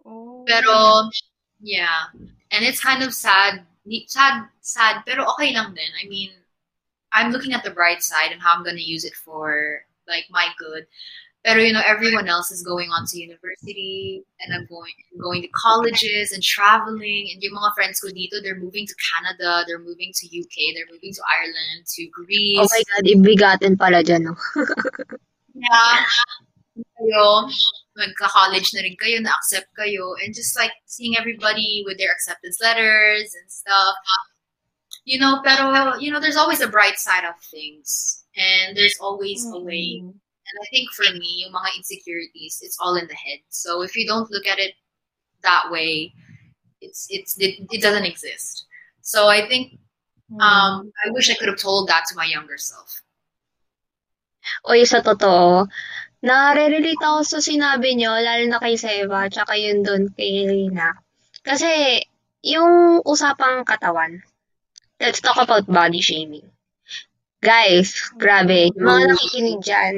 Oh. 0.04 0.44
Pero, 0.46 1.08
yeah. 1.60 2.12
And 2.50 2.64
it's 2.64 2.80
kind 2.80 3.02
of 3.02 3.14
sad. 3.14 3.64
Sad, 4.06 4.48
sad, 4.60 5.02
pero 5.06 5.24
okay 5.32 5.52
lang 5.52 5.74
din. 5.74 5.88
I 6.00 6.08
mean, 6.08 6.30
I'm 7.12 7.32
looking 7.32 7.52
at 7.52 7.64
the 7.64 7.70
bright 7.70 8.02
side 8.02 8.32
and 8.32 8.40
how 8.40 8.54
I'm 8.54 8.64
gonna 8.64 8.80
use 8.80 9.04
it 9.04 9.14
for, 9.14 9.84
like, 10.08 10.26
my 10.30 10.48
good. 10.58 10.86
Pero, 11.44 11.60
you 11.60 11.74
know, 11.74 11.82
everyone 11.84 12.26
else 12.26 12.50
is 12.50 12.62
going 12.64 12.88
on 12.88 13.04
to 13.04 13.20
university 13.20 14.24
and 14.40 14.54
I'm 14.54 14.64
going 14.64 14.96
going 15.20 15.42
to 15.42 15.48
colleges 15.52 16.32
and 16.32 16.42
traveling. 16.42 17.28
And 17.32 17.42
yung 17.44 17.52
mga 17.52 17.74
friends 17.76 18.00
ko 18.00 18.08
dito, 18.08 18.40
they're 18.40 18.56
moving 18.56 18.88
to 18.88 18.96
Canada, 18.96 19.62
they're 19.68 19.84
moving 19.84 20.08
to 20.16 20.24
UK, 20.24 20.72
they're 20.72 20.88
moving 20.88 21.12
to 21.12 21.22
Ireland, 21.28 21.84
to 21.84 22.08
Greece. 22.08 22.64
Oh 22.64 22.68
my 22.72 22.82
God, 22.88 23.04
ibigatin 23.04 23.76
pala 23.76 24.00
dyan, 24.00 24.32
no? 24.32 24.34
Yeah. 25.54 26.02
Kayo, 26.74 27.46
magka-college 27.94 28.74
na 28.74 28.82
rin 28.82 28.98
kayo, 28.98 29.22
na-accept 29.22 29.70
kayo, 29.78 30.18
and 30.18 30.34
just 30.34 30.58
like 30.58 30.74
seeing 30.90 31.14
everybody 31.14 31.86
with 31.86 31.94
their 31.98 32.10
acceptance 32.10 32.58
letters 32.58 33.30
and 33.38 33.46
stuff. 33.46 33.94
You 35.06 35.20
know, 35.20 35.38
pero, 35.44 35.94
you 36.02 36.10
know, 36.10 36.18
there's 36.18 36.40
always 36.40 36.58
a 36.58 36.66
bright 36.66 36.98
side 36.98 37.22
of 37.22 37.38
things. 37.38 38.23
And 38.36 38.76
there's 38.76 38.98
always 39.00 39.46
a 39.46 39.58
way. 39.60 40.02
Mm. 40.02 40.10
And 40.44 40.56
I 40.60 40.66
think 40.70 40.90
for 40.92 41.06
me, 41.14 41.44
yung 41.46 41.52
mga 41.54 41.78
insecurities, 41.78 42.60
it's 42.62 42.78
all 42.80 42.96
in 42.96 43.06
the 43.06 43.14
head. 43.14 43.40
So 43.48 43.82
if 43.82 43.96
you 43.96 44.06
don't 44.06 44.30
look 44.30 44.46
at 44.46 44.58
it 44.58 44.74
that 45.42 45.70
way, 45.70 46.12
it's 46.80 47.06
it's 47.10 47.38
it, 47.38 47.64
it 47.70 47.80
doesn't 47.80 48.04
exist. 48.04 48.66
So 49.00 49.28
I 49.28 49.46
think 49.48 49.78
Mm. 50.24 50.40
um 50.40 50.88
I 51.04 51.12
wish 51.12 51.28
I 51.28 51.36
could 51.36 51.52
have 51.52 51.60
told 51.60 51.88
that 51.92 52.08
to 52.08 52.16
my 52.16 52.24
younger 52.24 52.56
self. 52.56 53.04
Oy, 54.64 54.88
sa 54.88 55.04
totoo, 55.04 55.68
nare-relate 56.24 57.00
ako 57.00 57.20
sa 57.24 57.38
sinabi 57.44 57.92
nyo, 57.96 58.16
lalo 58.16 58.44
na 58.48 58.56
kay 58.56 58.76
Seva, 58.80 59.28
tsaka 59.28 59.52
yun 59.56 59.84
dun 59.84 60.08
kay 60.16 60.48
Rina. 60.48 60.96
Kasi, 61.44 62.00
yung 62.40 63.04
usapang 63.04 63.68
katawan, 63.68 64.24
let's 65.00 65.20
talk 65.20 65.36
about 65.36 65.68
body 65.68 66.00
shaming. 66.00 66.48
Guys, 67.44 67.92
grabe, 68.16 68.72
yung 68.72 68.88
mga 68.88 69.04
nakikinig 69.12 69.60
dyan, 69.60 69.94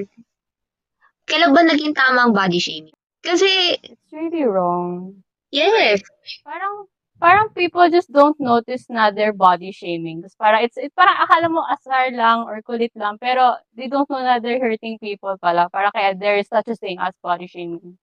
kailan 1.31 1.55
ba 1.55 1.63
naging 1.63 1.95
tama 1.95 2.27
ang 2.27 2.35
body 2.35 2.59
shaming? 2.59 2.95
Kasi, 3.23 3.79
It's 3.87 4.11
really 4.11 4.43
wrong. 4.43 5.23
yes, 5.55 6.03
Parang 6.43 6.91
parang 7.17 7.49
people 7.55 7.87
just 7.89 8.11
don't 8.13 8.37
notice 8.43 8.91
na 8.91 9.15
they're 9.15 9.33
body 9.33 9.71
shaming. 9.71 10.21
Tapos 10.27 10.37
parang 10.37 10.61
it's 10.67 10.77
it, 10.77 10.91
parang 10.99 11.17
akala 11.23 11.47
mo 11.47 11.63
asar 11.71 12.11
lang 12.13 12.45
or 12.45 12.61
kulit 12.67 12.93
lang 12.99 13.17
pero 13.17 13.57
they 13.73 13.87
don't 13.89 14.11
know 14.11 14.21
na 14.21 14.43
they're 14.43 14.61
hurting 14.61 14.99
people 14.99 15.33
pala. 15.39 15.71
Para 15.71 15.89
kaya 15.95 16.13
there 16.19 16.37
is 16.37 16.51
such 16.51 16.67
a 16.69 16.77
thing 16.77 16.99
as 16.99 17.15
body 17.23 17.47
shaming. 17.47 17.95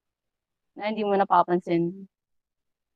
Na 0.80 0.90
hindi 0.90 1.04
mo 1.04 1.14
napapansin. 1.20 2.08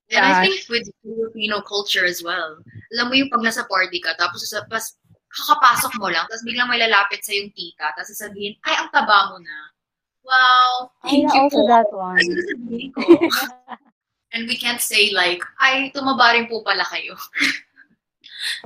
And 0.10 0.24
I 0.24 0.32
Yeah. 0.32 0.42
think 0.42 0.56
with 0.72 0.88
Filipino 1.04 1.60
culture 1.62 2.08
as 2.08 2.24
well, 2.24 2.56
alam 2.96 3.12
mo 3.12 3.14
yung 3.14 3.28
pag 3.28 3.44
nasa 3.44 3.68
party 3.68 4.00
ka, 4.00 4.16
tapos 4.16 4.48
sa 4.48 4.64
pas, 4.66 4.96
kakapasok 5.38 5.94
mo 6.02 6.10
lang, 6.10 6.26
tapos 6.26 6.42
biglang 6.42 6.70
may 6.70 6.82
lalapit 6.82 7.22
sa 7.22 7.32
yung 7.38 7.54
tita, 7.54 7.94
tapos 7.94 8.10
sasabihin, 8.18 8.58
ay, 8.66 8.76
ang 8.82 8.90
taba 8.90 9.30
mo 9.30 9.38
na. 9.38 9.58
Wow, 10.28 10.92
thank 11.06 11.24
yeah, 11.24 11.34
you 11.38 11.42
also 11.48 11.62
po. 11.64 11.68
that 11.72 11.90
one. 11.96 12.28
And 14.36 14.44
we 14.44 14.60
can't 14.60 14.84
say 14.84 15.16
like, 15.16 15.40
ay, 15.62 15.94
tumaba 15.96 16.36
rin 16.36 16.52
po 16.52 16.60
pala 16.66 16.84
kayo. 16.84 17.16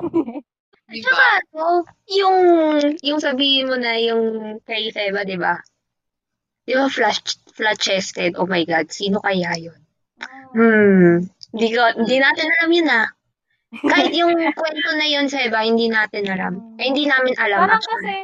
diba? 0.91 1.07
Tsaka, 1.07 1.27
no, 1.55 1.87
yung, 2.11 2.37
yung 2.99 3.19
sabihin 3.23 3.71
mo 3.71 3.77
na 3.79 3.95
yung 4.01 4.57
kay 4.67 4.91
Seva, 4.91 5.23
di 5.23 5.39
ba? 5.39 5.55
Di 6.67 6.75
ba 6.75 6.91
flat, 6.91 7.23
flat-chested? 7.55 8.35
Oh 8.35 8.45
my 8.45 8.67
God, 8.67 8.91
sino 8.91 9.23
kaya 9.23 9.55
yun? 9.55 9.79
Hmm, 10.51 11.23
hindi 11.55 11.67
ko, 11.71 11.81
hindi 11.95 12.19
natin 12.19 12.47
alam 12.59 12.69
yun 12.75 12.89
ah. 12.91 13.07
Kahit 13.71 14.11
yung 14.11 14.35
kwento 14.35 14.89
na 14.99 15.07
yun, 15.07 15.31
Seba, 15.31 15.63
hindi 15.63 15.87
natin 15.87 16.27
alam. 16.27 16.75
Eh, 16.75 16.91
hindi 16.91 17.07
namin 17.07 17.31
alam. 17.39 17.59
Parang 17.63 17.79
actually. 17.79 17.95
kasi, 17.95 18.15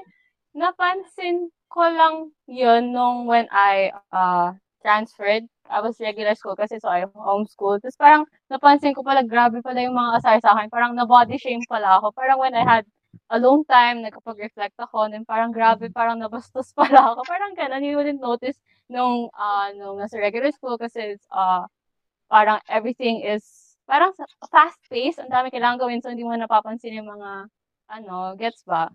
napansin 0.52 1.38
ko 1.72 1.84
lang 1.88 2.16
yun 2.52 2.92
nung 2.92 3.24
when 3.32 3.48
I 3.48 3.96
uh, 4.12 4.52
transferred. 4.84 5.48
I 5.68 5.84
was 5.84 6.00
regular 6.00 6.36
school 6.36 6.56
kasi 6.56 6.80
so 6.80 6.88
I 6.88 7.08
homeschool. 7.12 7.80
Tapos 7.84 8.00
parang 8.00 8.24
napansin 8.48 8.96
ko 8.96 9.04
pala, 9.04 9.24
grabe 9.24 9.60
pala 9.60 9.84
yung 9.84 9.96
mga 9.96 10.20
asar 10.20 10.40
sa 10.40 10.56
akin. 10.56 10.72
Parang 10.72 10.96
na-body 10.96 11.36
shame 11.40 11.64
pala 11.68 12.00
ako. 12.00 12.16
Parang 12.16 12.40
when 12.40 12.56
I 12.56 12.64
had 12.64 12.84
alone 13.32 13.68
time, 13.68 14.04
nagkapag-reflect 14.04 14.80
ako, 14.80 15.12
then 15.12 15.28
parang 15.28 15.52
grabe, 15.52 15.92
parang 15.92 16.20
nabastos 16.20 16.72
pala 16.80 17.12
ako. 17.12 17.28
Parang 17.28 17.52
ganun, 17.56 17.84
you 17.84 18.00
wouldn't 18.00 18.24
notice 18.24 18.56
nung, 18.88 19.28
uh, 19.36 19.68
nung 19.76 20.00
nasa 20.00 20.16
regular 20.20 20.52
school 20.56 20.80
kasi 20.80 21.20
it's, 21.20 21.28
uh, 21.36 21.68
parang 22.32 22.60
everything 22.72 23.24
is 23.24 23.67
parang 23.88 24.12
sa- 24.14 24.30
fast-paced, 24.52 25.24
ang 25.24 25.32
dami 25.32 25.48
kailangan 25.48 25.80
gawin 25.80 26.04
so 26.04 26.12
hindi 26.12 26.28
mo 26.28 26.36
napapansin 26.36 27.00
yung 27.00 27.08
mga 27.08 27.48
ano, 27.88 28.36
gets 28.36 28.62
ba? 28.68 28.92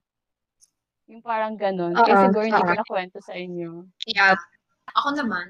Yung 1.09 1.25
parang 1.25 1.57
ganun. 1.57 1.97
Kasi 1.97 2.13
Oo, 2.13 2.25
siguro 2.29 2.45
hindi 2.45 2.63
ko 2.63 2.69
oo. 2.69 2.81
nakwento 2.85 3.19
sa 3.25 3.35
inyo. 3.35 3.89
Yeah. 4.07 4.37
Ako 4.93 5.17
naman, 5.17 5.49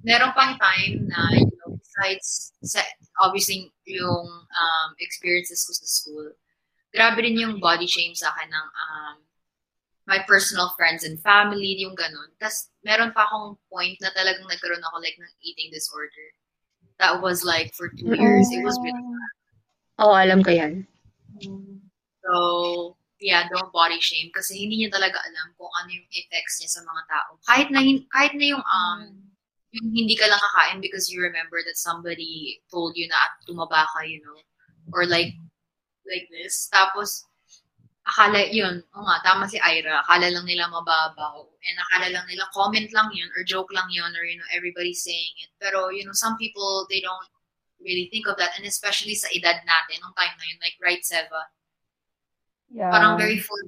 meron 0.00 0.32
pang 0.32 0.56
time 0.56 1.04
na, 1.06 1.36
you 1.36 1.52
know, 1.60 1.76
besides, 1.76 2.56
sa, 2.64 2.80
obviously, 3.20 3.68
yung 3.84 4.26
um, 4.48 4.88
experiences 4.98 5.68
ko 5.68 5.72
sa 5.76 5.86
school, 5.86 6.28
grabe 6.88 7.20
rin 7.20 7.36
yung 7.36 7.60
body 7.60 7.86
shame 7.86 8.16
sa 8.16 8.32
akin 8.32 8.48
ng 8.48 8.68
um, 8.72 9.16
my 10.08 10.24
personal 10.24 10.72
friends 10.72 11.04
and 11.04 11.20
family, 11.20 11.76
yung 11.76 11.92
ganun. 11.92 12.32
Tapos, 12.40 12.72
meron 12.80 13.12
pa 13.12 13.28
akong 13.28 13.60
point 13.68 14.00
na 14.00 14.08
talagang 14.16 14.48
nagkaroon 14.48 14.80
ako 14.80 14.96
like 15.04 15.18
ng 15.20 15.34
eating 15.44 15.68
disorder. 15.68 16.32
That 16.98 17.22
was 17.22 17.46
like 17.46 17.74
for 17.74 17.88
two 17.88 18.14
years. 18.14 18.50
It 18.50 18.66
was 18.66 18.78
really 18.82 19.02
Oo, 19.98 20.14
alam 20.14 20.46
ko 20.46 20.54
yan. 20.54 20.86
So, 22.22 22.34
yeah, 23.18 23.50
don't 23.50 23.74
body 23.74 23.98
shame 23.98 24.30
kasi 24.30 24.54
hindi 24.54 24.86
niya 24.86 24.94
talaga 24.94 25.18
alam 25.18 25.50
kung 25.58 25.70
ano 25.74 25.90
yung 25.90 26.06
effects 26.14 26.62
niya 26.62 26.70
sa 26.70 26.82
mga 26.86 27.02
tao. 27.10 27.30
Kahit 27.50 27.68
na 27.74 27.82
kahit 28.14 28.32
na 28.38 28.46
yung 28.46 28.62
um 28.62 29.00
yung 29.74 29.88
hindi 29.90 30.14
ka 30.14 30.30
lang 30.30 30.38
kakain 30.38 30.78
because 30.78 31.10
you 31.10 31.18
remember 31.18 31.58
that 31.66 31.74
somebody 31.74 32.62
told 32.70 32.94
you 32.94 33.10
na 33.10 33.18
at 33.26 33.42
tumaba 33.42 33.90
ka, 33.90 34.06
you 34.06 34.22
know, 34.22 34.38
or 34.94 35.02
like 35.02 35.34
like 36.06 36.30
this. 36.30 36.70
Tapos 36.70 37.26
akala 38.06 38.46
yun, 38.54 38.80
o 38.94 39.02
nga, 39.02 39.20
tama 39.26 39.50
si 39.50 39.58
Ira, 39.58 40.00
akala 40.06 40.30
lang 40.30 40.46
nila 40.46 40.70
mababaw. 40.70 41.42
And 41.58 41.76
akala 41.90 42.08
lang 42.14 42.26
nila 42.30 42.46
comment 42.54 42.86
lang 42.94 43.10
yun 43.12 43.28
or 43.34 43.42
joke 43.42 43.68
lang 43.74 43.90
yun 43.90 44.14
or 44.14 44.22
you 44.24 44.38
know, 44.38 44.46
everybody's 44.54 45.02
saying 45.02 45.34
it. 45.42 45.50
Pero 45.58 45.90
you 45.90 46.06
know, 46.06 46.14
some 46.14 46.38
people 46.38 46.86
they 46.86 47.02
don't 47.02 47.26
really 47.82 48.06
think 48.10 48.26
of 48.30 48.38
that 48.38 48.54
and 48.58 48.66
especially 48.66 49.14
sa 49.14 49.30
edad 49.34 49.62
natin 49.66 49.98
nung 50.02 50.14
time 50.14 50.34
na 50.38 50.46
yun, 50.50 50.58
like 50.62 50.78
right 50.82 51.02
Seva, 51.02 51.50
Yeah. 52.68 52.92
parang 52.92 53.16
very 53.16 53.40
full. 53.40 53.64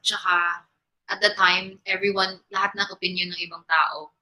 Tsaka, 0.00 0.64
at 1.12 1.20
the 1.20 1.36
time, 1.36 1.76
everyone, 1.84 2.40
lahat 2.48 2.72
ng 2.72 2.88
opinion 2.88 3.28
ng 3.28 3.40
ibang 3.44 3.60
tao, 3.68 4.16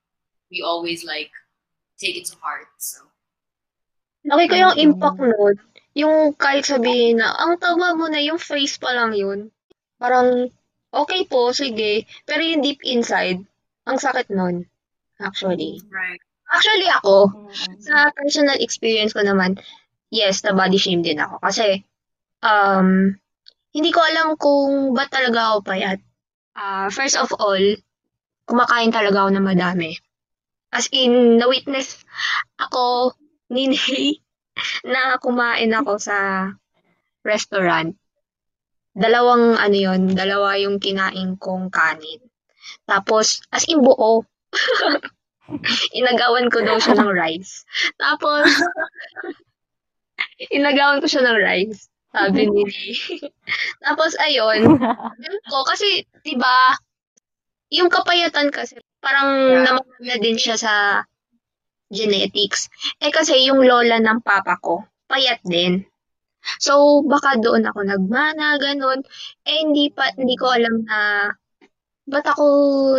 we 0.51 0.59
always 0.59 1.07
like, 1.07 1.31
take 2.03 2.19
it 2.19 2.27
to 2.27 2.35
heart. 2.43 2.67
So, 2.83 3.07
Nakita 4.27 4.51
ko 4.51 4.57
yung 4.59 4.75
Mm. 4.75 4.85
impact 4.91 5.21
nun. 5.23 5.55
Yung 5.95 6.17
kahit 6.35 6.67
sabihin 6.67 7.23
na, 7.23 7.31
ang 7.39 7.63
taba 7.63 7.95
mo 7.95 8.11
na 8.11 8.19
yung 8.19 8.43
face 8.43 8.75
pa 8.75 8.91
lang 8.91 9.15
yun. 9.15 9.55
Parang, 10.03 10.51
okay 10.93 11.25
po, 11.29 11.53
sige. 11.53 12.05
Pero 12.25 12.41
yung 12.45 12.65
deep 12.65 12.81
inside, 12.85 13.43
ang 13.89 13.99
sakit 14.01 14.29
nun. 14.33 14.69
Actually. 15.19 15.83
right. 15.91 16.23
Actually 16.49 16.89
ako, 16.89 17.29
Mm-mm. 17.29 17.77
sa 17.83 18.09
personal 18.17 18.57
experience 18.57 19.13
ko 19.13 19.21
naman, 19.21 19.61
yes, 20.09 20.41
na 20.47 20.57
body 20.57 20.81
shame 20.81 21.05
din 21.05 21.21
ako. 21.21 21.37
Kasi, 21.45 21.85
um, 22.41 23.13
hindi 23.77 23.91
ko 23.93 24.01
alam 24.01 24.33
kung 24.41 24.97
ba't 24.97 25.13
talaga 25.13 25.53
ako 25.53 25.59
payat. 25.69 25.99
Ah, 26.57 26.89
first 26.89 27.21
of 27.21 27.29
all, 27.37 27.61
kumakain 28.49 28.89
talaga 28.89 29.29
ako 29.29 29.31
ng 29.37 29.45
madami. 29.45 29.93
As 30.73 30.89
in, 30.91 31.37
na-witness 31.37 32.01
ako 32.57 33.13
ni 33.53 33.69
Nay 33.73 34.21
na 34.93 35.21
kumain 35.21 35.71
ako 35.73 36.01
sa 36.01 36.49
restaurant. 37.25 37.93
Dalawang 38.99 39.55
ano 39.55 39.77
yon, 39.79 40.11
dalawa 40.13 40.59
yung 40.59 40.83
kinain 40.83 41.39
kong 41.39 41.71
kanin. 41.71 42.19
Tapos, 42.83 43.41
as 43.55 43.65
in 43.71 43.79
buo. 43.81 44.27
Inagawan 45.99 46.51
ko 46.51 46.61
daw 46.61 46.77
siya 46.77 46.99
ng 46.99 47.13
rice. 47.15 47.63
Tapos, 47.97 48.45
inagawan 50.57 50.99
ko 51.01 51.07
siya 51.07 51.23
ng 51.25 51.39
rice. 51.39 51.89
Sabi 52.11 52.51
ni. 52.51 52.65
Tapos, 53.87 54.19
ayun, 54.19 54.77
yun 55.23 55.39
ko, 55.47 55.63
kasi, 55.65 56.05
di 56.27 56.35
ba, 56.35 56.75
yung 57.71 57.89
kapayatan 57.93 58.51
kasi, 58.51 58.81
parang 58.99 59.31
Yeah. 59.63 59.79
na 60.03 60.17
din 60.19 60.37
siya 60.41 60.57
sa 60.59 61.05
genetics. 61.89 62.69
Eh 63.01 63.09
kasi 63.13 63.49
yung 63.49 63.65
lola 63.65 63.97
ng 64.01 64.21
papa 64.21 64.61
ko, 64.61 64.85
payat 65.09 65.41
din. 65.45 65.85
So, 66.57 67.05
baka 67.05 67.37
doon 67.37 67.69
ako 67.69 67.85
nagmana, 67.85 68.57
ganun. 68.57 69.05
Eh, 69.45 69.61
hindi 69.61 69.93
pa, 69.93 70.09
hindi 70.17 70.35
ko 70.41 70.49
alam 70.49 70.89
na, 70.89 71.29
ba't 72.09 72.25
ako 72.25 72.45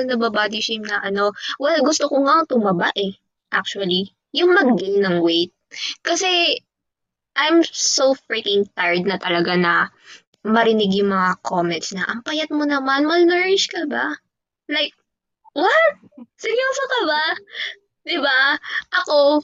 nababody 0.06 0.62
shame 0.62 0.86
na 0.86 1.02
ano. 1.02 1.34
Well, 1.58 1.82
gusto 1.82 2.06
ko 2.06 2.22
nga 2.22 2.46
tumaba 2.46 2.94
eh, 2.94 3.18
actually. 3.50 4.14
Yung 4.38 4.54
mag-gain 4.54 5.02
ng 5.02 5.26
weight. 5.26 5.50
Kasi, 6.06 6.62
I'm 7.34 7.66
so 7.66 8.14
freaking 8.28 8.70
tired 8.78 9.10
na 9.10 9.18
talaga 9.18 9.58
na 9.58 9.90
marinig 10.46 10.94
yung 10.94 11.12
mga 11.12 11.42
comments 11.42 11.92
na, 11.92 12.06
ang 12.06 12.22
payat 12.22 12.54
mo 12.54 12.64
naman, 12.64 13.10
malnourished 13.10 13.74
ka 13.74 13.90
ba? 13.90 14.14
Like, 14.70 14.94
what? 15.58 15.94
Seryoso 16.38 16.84
ka 16.86 17.02
ba? 17.10 17.24
Diba? 18.06 18.40
Ako, 19.04 19.44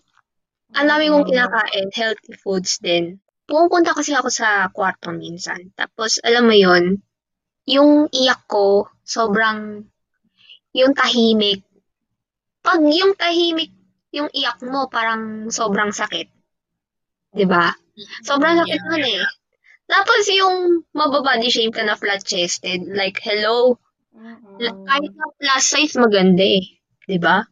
ang 0.75 0.87
dami 0.87 1.11
kong 1.11 1.27
kinakain, 1.27 1.89
healthy 1.93 2.33
foods 2.39 2.79
din. 2.79 3.19
Pumupunta 3.45 3.93
kasi 3.93 4.11
ako 4.17 4.29
sa 4.33 4.49
kwarto 4.73 5.13
minsan. 5.13 5.69
Tapos, 5.77 6.17
alam 6.25 6.49
mo 6.49 6.55
yon 6.57 6.97
yung 7.69 8.09
iyak 8.09 8.41
ko, 8.49 8.89
sobrang, 9.05 9.85
yung 10.73 10.93
tahimik. 10.97 11.61
Pag 12.65 12.81
yung 12.89 13.13
tahimik, 13.13 13.71
yung 14.17 14.29
iyak 14.33 14.59
mo, 14.65 14.89
parang 14.89 15.49
sobrang 15.53 15.93
sakit. 15.93 16.27
'Di 17.35 17.45
ba? 17.45 17.69
Sobrang 18.25 18.55
sakit 18.61 18.81
Yeah. 18.81 18.89
nun 18.89 19.03
eh. 19.05 19.21
Tapos 19.85 20.21
yung 20.33 20.55
mababody 20.97 21.49
shame 21.53 21.69
ka 21.69 21.85
na 21.85 21.93
flat-chested, 21.93 22.89
like, 22.89 23.21
hello, 23.21 23.77
Mm-mm. 24.17 24.57
kahit 24.89 25.13
na 25.13 25.27
plus 25.37 25.63
size 25.69 25.95
maganda 26.01 26.41
eh. 26.41 26.65
'Di 27.05 27.17
ba? 27.21 27.45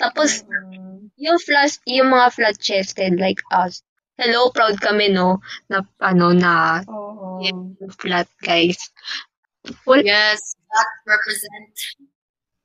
Tapos, 0.00 0.46
Mm-mm. 0.48 1.12
yung 1.20 1.38
flat, 1.42 1.76
yung 1.84 2.08
mga 2.08 2.28
flat-chested 2.32 3.20
like 3.20 3.42
us, 3.52 3.84
hello, 4.20 4.52
proud 4.52 4.76
kami, 4.80 5.08
no, 5.08 5.40
na, 5.72 5.80
ano, 6.04 6.36
na 6.36 6.84
Oo. 6.84 7.40
flat, 7.96 8.28
guys. 8.44 8.76
Well, 9.88 10.04
Yes, 10.04 10.54
that 10.68 10.88
represent. 11.08 11.72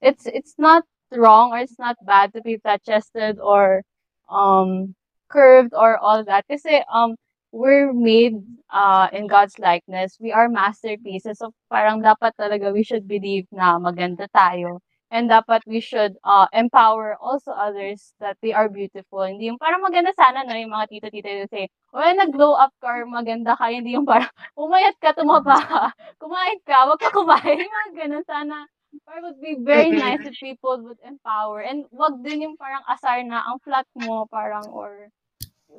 it's 0.04 0.28
it's 0.28 0.54
not 0.60 0.84
wrong 1.16 1.56
or 1.56 1.60
it's 1.64 1.80
not 1.80 1.96
bad 2.04 2.36
to 2.36 2.42
be 2.44 2.60
flat 2.60 2.84
chested 2.84 3.40
or 3.40 3.82
um 4.30 4.94
curved 5.32 5.72
or 5.74 5.98
all 5.98 6.24
that. 6.28 6.44
Kasi 6.52 6.84
um 6.92 7.16
we're 7.52 7.92
made 7.96 8.36
uh 8.70 9.08
in 9.16 9.28
God's 9.28 9.58
likeness. 9.60 10.20
We 10.20 10.32
are 10.32 10.52
masterpieces. 10.52 11.40
So 11.40 11.56
parang 11.72 12.04
dapat 12.04 12.36
talaga 12.36 12.72
we 12.76 12.84
should 12.84 13.08
believe 13.08 13.48
na 13.52 13.80
maganda 13.80 14.28
tayo. 14.36 14.84
And 15.16 15.32
dapat 15.32 15.64
we 15.64 15.80
should 15.80 16.20
uh 16.28 16.52
empower 16.52 17.16
also 17.24 17.56
others 17.56 18.12
that 18.20 18.36
they 18.44 18.52
are 18.52 18.68
beautiful. 18.68 19.24
Hindi 19.24 19.48
yung 19.48 19.62
parang 19.64 19.80
maganda 19.80 20.12
sana 20.12 20.44
no 20.44 20.52
yung 20.60 20.76
mga 20.76 20.92
tito-tito 20.92 21.30
will 21.32 21.48
say, 21.48 21.72
well, 21.96 22.12
nag-glow 22.12 22.60
up 22.60 22.76
ka 22.84 22.92
or 22.92 23.08
maganda 23.08 23.56
ka. 23.56 23.72
Hindi 23.72 23.96
yung 23.96 24.04
parang 24.04 24.28
umayat 24.60 25.00
ka, 25.00 25.16
tumaba 25.16 25.56
ka. 25.64 25.84
Kumain 26.22 26.60
ka, 26.68 26.92
wag 26.92 27.00
ka 27.00 27.10
kumain. 27.16 27.56
Yung 27.64 27.72
mga 27.72 27.92
ganun 27.96 28.26
sana 28.28 28.68
or 29.08 29.22
would 29.22 29.42
be 29.42 29.56
very 29.60 29.92
nice 29.92 30.20
if 30.24 30.36
people 30.40 30.80
would 30.84 31.00
empower. 31.06 31.62
And 31.62 31.86
wag 31.92 32.24
din 32.24 32.42
yung 32.48 32.58
parang 32.58 32.84
asar 32.88 33.24
na 33.24 33.44
ang 33.44 33.60
flat 33.64 33.88
mo, 33.96 34.26
parang, 34.32 34.68
or 34.72 35.10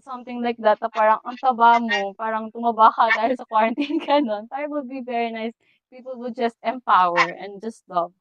something 0.05 0.43
like 0.43 0.59
that, 0.61 0.81
na 0.83 0.89
parang 0.93 1.21
ang 1.25 1.39
taba 1.41 1.81
mo, 1.81 2.13
parang 2.17 2.53
tumaba 2.53 2.93
ka 2.93 3.09
dahil 3.17 3.35
sa 3.37 3.49
quarantine 3.49 4.01
ka 4.03 4.21
nun. 4.21 4.49
Parang 4.49 4.71
would 4.73 4.89
be 4.91 5.01
very 5.01 5.33
nice. 5.33 5.55
People 5.93 6.19
would 6.21 6.37
just 6.37 6.59
empower 6.65 7.31
and 7.33 7.63
just 7.63 7.85
love. 7.89 8.13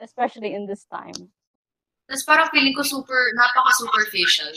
Especially 0.00 0.52
in 0.54 0.66
this 0.66 0.84
time. 0.90 1.32
Tapos 2.08 2.24
parang 2.24 2.48
feeling 2.52 2.76
ko 2.76 2.82
super, 2.82 3.32
napaka-superficial. 3.36 4.52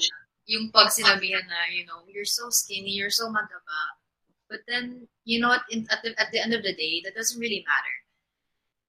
Yung 0.47 0.71
pag 0.71 0.91
sinabihan 0.91 1.43
na, 1.47 1.67
you 1.71 1.85
know, 1.85 2.03
you're 2.07 2.27
so 2.27 2.49
skinny, 2.49 2.91
you're 2.91 3.13
so 3.13 3.27
mataba. 3.27 3.81
But 4.51 4.67
then, 4.67 5.07
you 5.23 5.39
know 5.39 5.53
at, 5.53 5.63
the, 6.03 6.11
at 6.19 6.31
the 6.31 6.39
end 6.39 6.53
of 6.53 6.63
the 6.63 6.75
day, 6.75 7.01
that 7.03 7.15
doesn't 7.15 7.39
really 7.39 7.63
matter. 7.63 7.95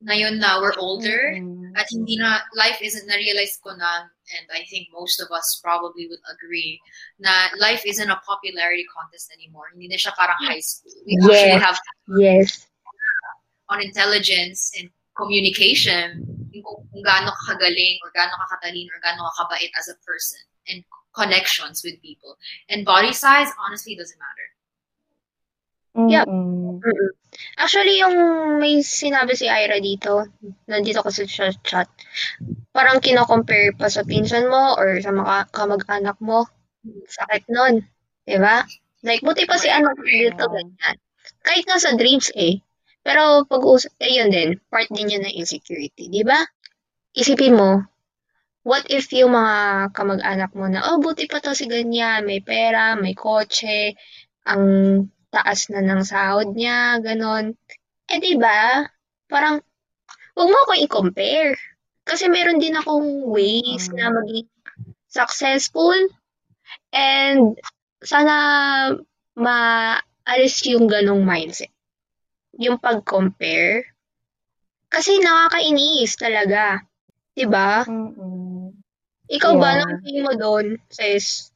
Ngayon 0.02 0.42
na 0.42 0.59
we're 0.59 0.74
older, 0.78 1.31
Mm-mm. 1.38 1.70
at 1.78 1.87
hindi 1.90 2.18
na, 2.18 2.42
life 2.59 2.83
isn't, 2.83 3.07
na-realize 3.07 3.59
ko 3.62 3.70
na, 3.78 4.11
and 4.35 4.46
I 4.50 4.66
think 4.66 4.88
most 4.90 5.22
of 5.22 5.31
us 5.31 5.61
probably 5.62 6.11
would 6.11 6.18
agree, 6.26 6.81
na 7.20 7.55
life 7.59 7.87
isn't 7.87 8.11
a 8.11 8.18
popularity 8.26 8.83
contest 8.90 9.31
anymore. 9.31 9.70
Hindi 9.70 9.94
na 9.94 10.02
siya 10.02 10.11
parang 10.18 10.35
high 10.42 10.59
school. 10.59 10.90
We 11.07 11.14
actually 11.22 11.62
have 11.62 11.78
yes. 12.18 12.66
on 13.70 13.78
intelligence 13.78 14.74
and 14.74 14.90
communication, 15.14 16.26
kung, 16.60 16.84
kung 16.92 17.02
gaano 17.06 17.32
ka 17.32 17.56
kagaling 17.56 17.96
or 18.04 18.12
gaano 18.12 18.36
ka 18.36 18.58
katalino 18.58 18.92
or 18.92 19.00
gaano 19.00 19.24
ka 19.32 19.48
kabait 19.48 19.72
as 19.78 19.88
a 19.88 19.96
person 20.04 20.42
and 20.68 20.84
connections 21.16 21.80
with 21.80 21.96
people. 22.04 22.36
And 22.68 22.84
body 22.84 23.16
size 23.16 23.48
honestly 23.56 23.96
doesn't 23.96 24.20
matter. 24.20 24.48
Yeah. 25.92 26.24
Mm-mm. 26.24 27.12
Actually, 27.60 28.00
yung 28.00 28.16
may 28.56 28.80
sinabi 28.80 29.36
si 29.36 29.44
Ira 29.44 29.76
dito, 29.76 30.24
nandito 30.64 31.04
kasi 31.04 31.28
sa 31.28 31.52
chat, 31.64 31.88
parang 32.72 32.96
kino-compare 33.00 33.76
pa 33.76 33.92
sa 33.92 34.00
pinsan 34.00 34.48
mo 34.48 34.72
or 34.80 34.96
sa 35.04 35.12
mga 35.12 35.52
kamag-anak 35.52 36.16
mo. 36.24 36.48
Sakit 37.08 37.44
nun. 37.52 37.84
Diba? 38.24 38.64
Like, 39.04 39.20
buti 39.20 39.44
pa 39.44 39.60
si 39.60 39.68
anak 39.68 40.00
dito 40.00 40.48
ganyan. 40.48 40.96
Kahit 41.44 41.64
nga 41.68 41.76
sa 41.76 41.92
dreams 41.92 42.32
eh. 42.38 42.64
Pero 43.02 43.42
pag-uusap, 43.50 43.98
eh 43.98 44.22
yun 44.22 44.30
din, 44.30 44.50
part 44.70 44.86
din 44.94 45.10
yun 45.10 45.22
ng 45.26 45.34
insecurity. 45.34 46.06
Diba? 46.06 46.38
Isipin 47.18 47.58
mo, 47.58 47.82
what 48.62 48.86
if 48.86 49.10
yung 49.10 49.34
mga 49.34 49.90
kamag-anak 49.90 50.50
mo 50.54 50.70
na, 50.70 50.86
oh, 50.86 51.02
buti 51.02 51.26
pa 51.26 51.42
to 51.42 51.50
si 51.54 51.66
ganyan, 51.66 52.22
may 52.22 52.38
pera, 52.38 52.94
may 52.94 53.14
kotse, 53.18 53.98
ang 54.46 54.64
taas 55.34 55.66
na 55.72 55.82
ng 55.82 56.02
sahod 56.06 56.54
niya, 56.54 57.02
ganon. 57.02 57.58
Eh, 58.06 58.20
di 58.22 58.38
ba? 58.38 58.86
Parang, 59.26 59.58
huwag 60.38 60.48
mo 60.52 60.58
ako 60.68 60.72
i-compare. 60.84 61.56
Kasi 62.06 62.28
meron 62.30 62.60
din 62.62 62.76
akong 62.76 63.26
ways 63.30 63.88
Mm. 63.90 63.94
na 63.96 64.04
maging 64.12 64.48
successful 65.08 65.96
and 66.92 67.56
sana 68.04 68.34
maalis 69.34 70.60
yung 70.68 70.86
ganong 70.86 71.24
mindset. 71.24 71.71
Yung 72.60 72.76
pag-compare. 72.80 73.88
Kasi 74.92 75.16
nakakainis 75.24 76.12
talaga. 76.20 76.84
'Di 77.32 77.44
ba? 77.48 77.84
Mm-mm. 77.88 78.76
Ikaw 79.32 79.52
ba, 79.56 79.68
Yeah. 79.72 79.74
anong 79.80 80.00
tingin 80.04 80.24
mo 80.28 80.32
doon, 80.36 80.66
sis? 80.92 81.48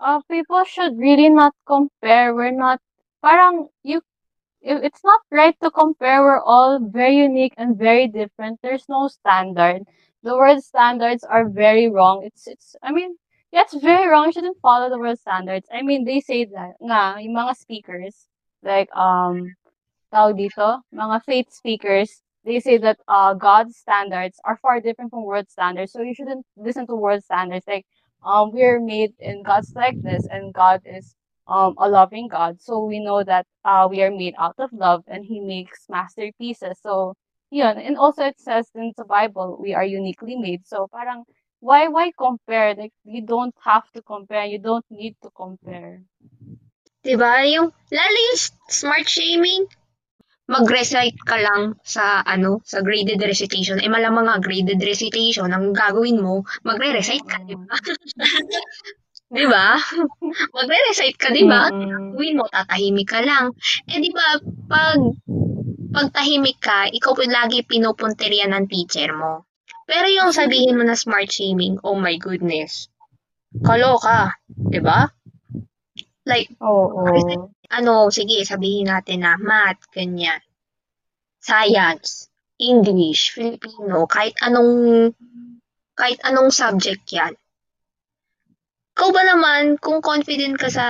Uh, 0.00 0.18
people 0.26 0.64
should 0.64 0.98
really 0.98 1.28
not 1.30 1.54
compare. 1.66 2.34
We're 2.34 2.50
not, 2.56 2.80
parang, 3.22 3.68
you, 3.84 4.00
it- 4.60 4.82
it's 4.82 5.04
not 5.04 5.20
right 5.30 5.54
to 5.62 5.70
compare. 5.70 6.22
We're 6.24 6.42
all 6.42 6.80
very 6.80 7.16
unique 7.22 7.54
and 7.56 7.76
very 7.78 8.08
different. 8.08 8.58
There's 8.62 8.88
no 8.88 9.06
standard. 9.08 9.84
The 10.24 10.34
word 10.36 10.62
standards 10.64 11.22
are 11.22 11.48
very 11.48 11.88
wrong. 11.88 12.24
It's, 12.24 12.48
it's, 12.48 12.74
I 12.82 12.90
mean, 12.92 13.16
yeah, 13.52 13.62
it's 13.62 13.76
very 13.78 14.08
wrong. 14.08 14.26
You 14.26 14.32
shouldn't 14.32 14.58
follow 14.60 14.88
the 14.90 14.98
word 14.98 15.18
standards. 15.18 15.68
I 15.70 15.82
mean, 15.82 16.04
they 16.04 16.20
say 16.20 16.46
that, 16.46 16.80
nga, 16.82 17.20
yung 17.20 17.36
mga 17.36 17.56
speakers, 17.56 18.26
like, 18.64 18.88
um, 18.96 19.54
tawag 20.12 20.36
dito, 20.36 20.82
mga 20.94 21.24
faith 21.24 21.48
speakers, 21.50 22.22
they 22.44 22.60
say 22.60 22.78
that 22.78 22.98
uh, 23.08 23.34
God's 23.34 23.76
standards 23.76 24.40
are 24.44 24.56
far 24.56 24.80
different 24.80 25.10
from 25.10 25.24
world 25.24 25.48
standards. 25.50 25.92
So 25.92 26.02
you 26.02 26.14
shouldn't 26.14 26.44
listen 26.56 26.86
to 26.86 26.94
world 26.94 27.22
standards. 27.22 27.66
Like, 27.66 27.86
um, 28.24 28.50
we're 28.52 28.80
made 28.80 29.12
in 29.18 29.42
God's 29.42 29.72
likeness, 29.74 30.26
and 30.30 30.52
God 30.52 30.80
is 30.84 31.14
um, 31.48 31.74
a 31.78 31.88
loving 31.88 32.28
God. 32.28 32.60
So 32.60 32.84
we 32.84 33.00
know 33.00 33.22
that 33.24 33.46
uh, 33.64 33.88
we 33.90 34.02
are 34.02 34.10
made 34.10 34.34
out 34.38 34.56
of 34.58 34.72
love, 34.72 35.04
and 35.06 35.24
He 35.24 35.40
makes 35.40 35.86
masterpieces. 35.88 36.78
So, 36.82 37.14
yun. 37.50 37.78
And 37.78 37.96
also 37.96 38.24
it 38.24 38.40
says 38.40 38.68
in 38.74 38.92
the 38.96 39.04
Bible, 39.04 39.58
we 39.60 39.74
are 39.74 39.84
uniquely 39.84 40.36
made. 40.36 40.66
So 40.66 40.88
parang, 40.92 41.24
why 41.60 41.88
why 41.88 42.12
compare? 42.16 42.74
Like, 42.74 42.92
you 43.04 43.22
don't 43.22 43.54
have 43.64 43.90
to 43.92 44.02
compare. 44.02 44.44
You 44.44 44.58
don't 44.58 44.84
need 44.90 45.16
to 45.22 45.30
compare. 45.30 46.02
ba? 47.04 47.44
Yung 47.44 47.72
lalo 47.72 48.18
yung 48.32 48.40
smart 48.68 49.08
shaming. 49.08 49.66
Mag-recite 50.50 51.14
ka 51.22 51.38
lang 51.38 51.78
sa 51.86 52.26
ano, 52.26 52.58
sa 52.66 52.82
graded 52.82 53.22
recitation. 53.22 53.78
Eh 53.78 53.86
malamang 53.86 54.26
nga 54.26 54.42
graded 54.42 54.82
recitation 54.82 55.46
ang 55.54 55.70
gagawin 55.70 56.18
mo, 56.18 56.42
magre-recite 56.66 57.22
ka, 57.22 57.38
'di 57.46 57.54
ba? 57.54 57.74
'Di 59.30 59.46
ba? 59.46 59.78
Magre-recite 60.58 61.14
ka, 61.14 61.30
'di 61.30 61.46
ba? 61.46 61.70
Gawin 61.70 62.34
mo, 62.34 62.50
tatahimik 62.50 63.06
ka 63.14 63.22
lang. 63.22 63.54
Eh, 63.86 64.02
di 64.02 64.10
ba, 64.10 64.42
pag, 64.66 64.98
pag 65.94 66.10
tahimik 66.10 66.58
ka, 66.58 66.90
ikaw 66.90 67.14
po 67.14 67.22
lagi 67.22 67.62
pinupunterian 67.62 68.50
ng 68.50 68.66
teacher 68.66 69.14
mo. 69.14 69.46
Pero 69.86 70.10
yung 70.10 70.34
sabihin 70.34 70.74
mo 70.74 70.82
na 70.82 70.98
smart 70.98 71.30
shaming, 71.30 71.78
oh 71.86 71.94
my 71.94 72.18
goodness, 72.18 72.90
kaloka, 73.62 74.34
di 74.50 74.82
ba? 74.82 75.06
Like, 76.26 76.50
Oo. 76.62 77.06
Ano, 77.70 78.10
sige, 78.10 78.42
sabihin 78.42 78.90
natin 78.90 79.22
na 79.22 79.38
math, 79.38 79.86
ganyan, 79.94 80.42
science, 81.38 82.26
English, 82.58 83.32
Filipino, 83.32 84.10
kahit 84.10 84.34
anong, 84.42 85.14
kahit 85.94 86.18
anong 86.26 86.50
subject 86.50 87.06
yan. 87.14 87.32
Ikaw 88.98 89.08
ba 89.14 89.22
naman, 89.22 89.78
kung 89.80 90.02
confident 90.02 90.58
ka 90.58 90.68
sa, 90.68 90.86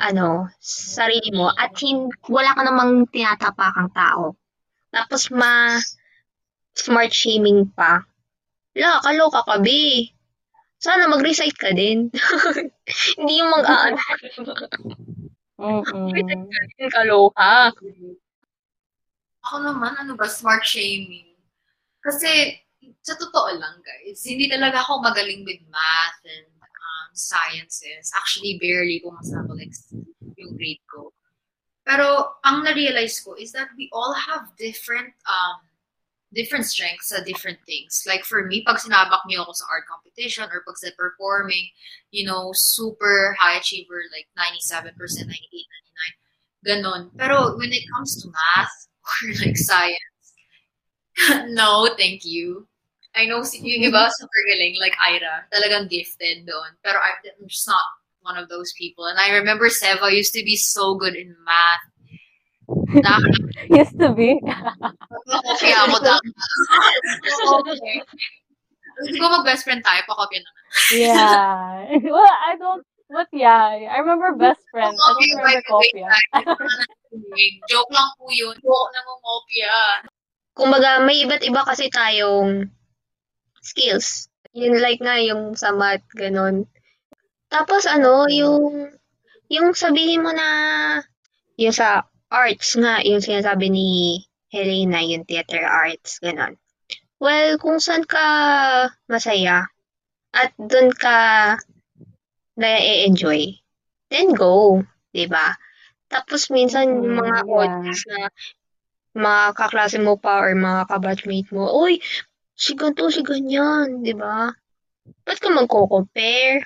ano, 0.00 0.50
sarili 0.58 1.30
mo, 1.36 1.52
at 1.52 1.76
hin, 1.78 2.10
wala 2.26 2.56
ka 2.56 2.62
namang 2.64 3.06
tinatapakang 3.12 3.92
tao, 3.92 4.34
tapos 4.90 5.30
ma, 5.30 5.76
smart 6.72 7.12
shaming 7.12 7.70
pa, 7.70 8.02
la, 8.74 9.04
kaloka 9.04 9.44
ka, 9.44 9.60
be. 9.60 10.12
Sana 10.76 11.08
mag-recite 11.08 11.56
ka 11.56 11.72
din. 11.72 12.12
Hindi 13.16 13.32
yung 13.40 13.48
mag-aano. 13.48 13.96
Mm-mm. 15.56 16.48
kaloka. 16.92 17.72
Ako 19.46 19.56
naman, 19.62 19.96
ano 19.96 20.12
ba, 20.14 20.28
smart 20.28 20.66
shaming. 20.66 21.32
Kasi, 22.04 22.60
sa 23.02 23.16
totoo 23.16 23.56
lang, 23.56 23.80
guys, 23.82 24.22
hindi 24.22 24.46
talaga 24.46 24.84
ako 24.84 25.02
magaling 25.02 25.42
with 25.48 25.62
math 25.72 26.20
and 26.28 26.50
um, 26.62 27.08
sciences. 27.16 28.12
Actually, 28.14 28.60
barely 28.60 29.02
pumasa 29.02 29.42
ako 29.42 29.56
like 29.56 29.74
yung 30.36 30.54
grade 30.54 30.82
ko. 30.86 31.10
Pero, 31.86 32.38
ang 32.44 32.66
na-realize 32.66 33.22
ko 33.22 33.38
is 33.38 33.54
that 33.54 33.70
we 33.78 33.88
all 33.94 34.14
have 34.14 34.50
different 34.58 35.14
um, 35.24 35.65
different 36.36 36.68
strengths 36.68 37.08
sa 37.08 37.24
different 37.24 37.58
things. 37.64 38.04
Like 38.04 38.22
for 38.22 38.44
me, 38.44 38.60
pag 38.60 38.76
sinabak 38.76 39.24
niyo 39.24 39.48
ako 39.48 39.56
sa 39.56 39.66
art 39.72 39.88
competition 39.88 40.44
or 40.52 40.60
pag 40.68 40.76
sa 40.76 40.92
performing, 40.92 41.72
you 42.12 42.28
know, 42.28 42.52
super 42.52 43.34
high 43.40 43.56
achiever, 43.56 44.04
like 44.12 44.28
97%, 44.36 44.92
98, 44.92 45.32
99, 45.32 46.68
ganon. 46.68 47.02
Pero 47.16 47.56
when 47.56 47.72
it 47.72 47.88
comes 47.96 48.20
to 48.20 48.28
math 48.28 48.76
or 49.00 49.32
like 49.40 49.56
science, 49.56 50.28
no, 51.56 51.88
thank 51.96 52.28
you. 52.28 52.68
I 53.16 53.24
know 53.24 53.40
yung 53.40 53.88
iba 53.88 54.12
super 54.20 54.40
galing, 54.52 54.76
like 54.76 54.92
Ira, 55.00 55.48
talagang 55.48 55.88
gifted 55.88 56.44
doon. 56.44 56.76
Pero 56.84 57.00
I'm 57.00 57.48
just 57.48 57.64
not 57.64 57.80
one 58.20 58.36
of 58.36 58.52
those 58.52 58.76
people. 58.76 59.06
And 59.06 59.18
I 59.18 59.32
remember 59.32 59.72
Seva 59.72 60.12
used 60.12 60.34
to 60.34 60.44
be 60.44 60.56
so 60.56 60.94
good 61.00 61.16
in 61.16 61.32
math. 61.40 61.80
Used 63.70 63.98
to 63.98 64.14
be. 64.14 64.38
ako 64.42 65.96
dami. 66.02 66.28
okay. 67.60 67.96
Mag-best 69.20 69.64
friend 69.66 69.82
tayo, 69.84 70.00
pakopya 70.08 70.40
naman. 70.40 70.64
Yeah. 70.94 71.84
well, 72.14 72.36
I 72.46 72.56
don't, 72.56 72.84
but 73.12 73.28
yeah, 73.32 73.76
I 73.92 74.00
remember 74.00 74.34
best 74.36 74.62
friend. 74.72 74.94
I 74.94 75.08
don't 75.12 75.30
remember 75.36 75.62
Kopya. 75.68 76.10
Joke 77.70 77.92
lang 77.92 78.10
po 78.16 78.28
yun. 78.32 78.56
Joke 78.60 78.90
na 78.92 79.00
ngopya. 79.04 79.74
Kumbaga, 80.56 80.90
may 81.04 81.24
iba't 81.24 81.44
iba 81.44 81.62
kasi 81.64 81.92
tayong 81.92 82.72
skills. 83.60 84.28
Yun 84.56 84.80
like 84.80 85.00
nga 85.04 85.20
yung 85.20 85.52
sa 85.52 85.72
math, 85.76 86.04
ganun. 86.16 86.64
Tapos 87.52 87.84
ano, 87.84 88.24
yung 88.32 88.88
yung 89.52 89.76
sabihin 89.76 90.24
mo 90.24 90.32
na 90.32 90.48
yung 91.60 91.76
sa 91.76 92.08
arts 92.36 92.76
nga, 92.76 93.00
yung 93.00 93.24
sinasabi 93.24 93.72
ni 93.72 93.88
Helena, 94.52 95.00
yung 95.00 95.24
theater 95.24 95.64
arts, 95.64 96.20
ganun. 96.20 96.60
Well, 97.16 97.56
kung 97.56 97.80
saan 97.80 98.04
ka 98.04 98.26
masaya 99.08 99.64
at 100.36 100.52
doon 100.60 100.92
ka 100.92 101.16
na-enjoy, 102.60 103.56
then 104.12 104.36
go, 104.36 104.84
'di 105.16 105.32
ba? 105.32 105.56
Tapos 106.12 106.52
minsan 106.52 106.92
yung 106.92 107.16
mga 107.16 107.40
Mm, 107.40 107.48
yeah. 107.48 107.56
audience 107.56 108.02
na 108.04 108.28
mga 109.16 109.44
kaklase 109.56 109.96
mo 109.96 110.20
pa 110.20 110.44
or 110.44 110.52
mga 110.52 110.92
kabatchmate 110.92 111.48
mo, 111.56 111.72
uy, 111.72 111.98
si 112.52 112.76
ganito, 112.76 113.08
si 113.08 113.24
ganyan, 113.24 114.04
di 114.04 114.12
ba? 114.12 114.52
Ba't 115.24 115.38
ka 115.40 115.48
magko-compare? 115.48 116.60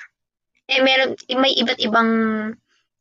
Eh, 0.70 0.80
meron, 0.82 1.14
may 1.38 1.54
iba't 1.54 1.78
ibang 1.82 2.10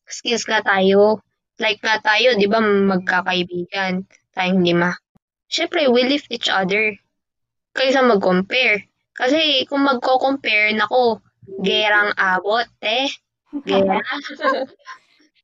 skills 0.06 0.46
nga 0.46 0.62
tayo. 0.62 1.22
Like 1.60 1.84
nga 1.84 2.00
tayo, 2.00 2.40
di 2.40 2.48
ba, 2.48 2.64
magkakaibigan, 2.64 4.08
tayong 4.32 4.64
lima. 4.64 4.96
Siyempre, 5.52 5.92
we 5.92 6.08
lift 6.08 6.32
each 6.32 6.48
other. 6.48 6.96
Kaysa 7.76 8.00
mag-compare. 8.00 8.88
Kasi 9.12 9.68
kung 9.68 9.84
magko-compare, 9.84 10.72
nako, 10.80 11.20
gerang 11.60 12.16
abot, 12.16 12.66
eh. 12.82 13.12
Gera. 13.68 14.00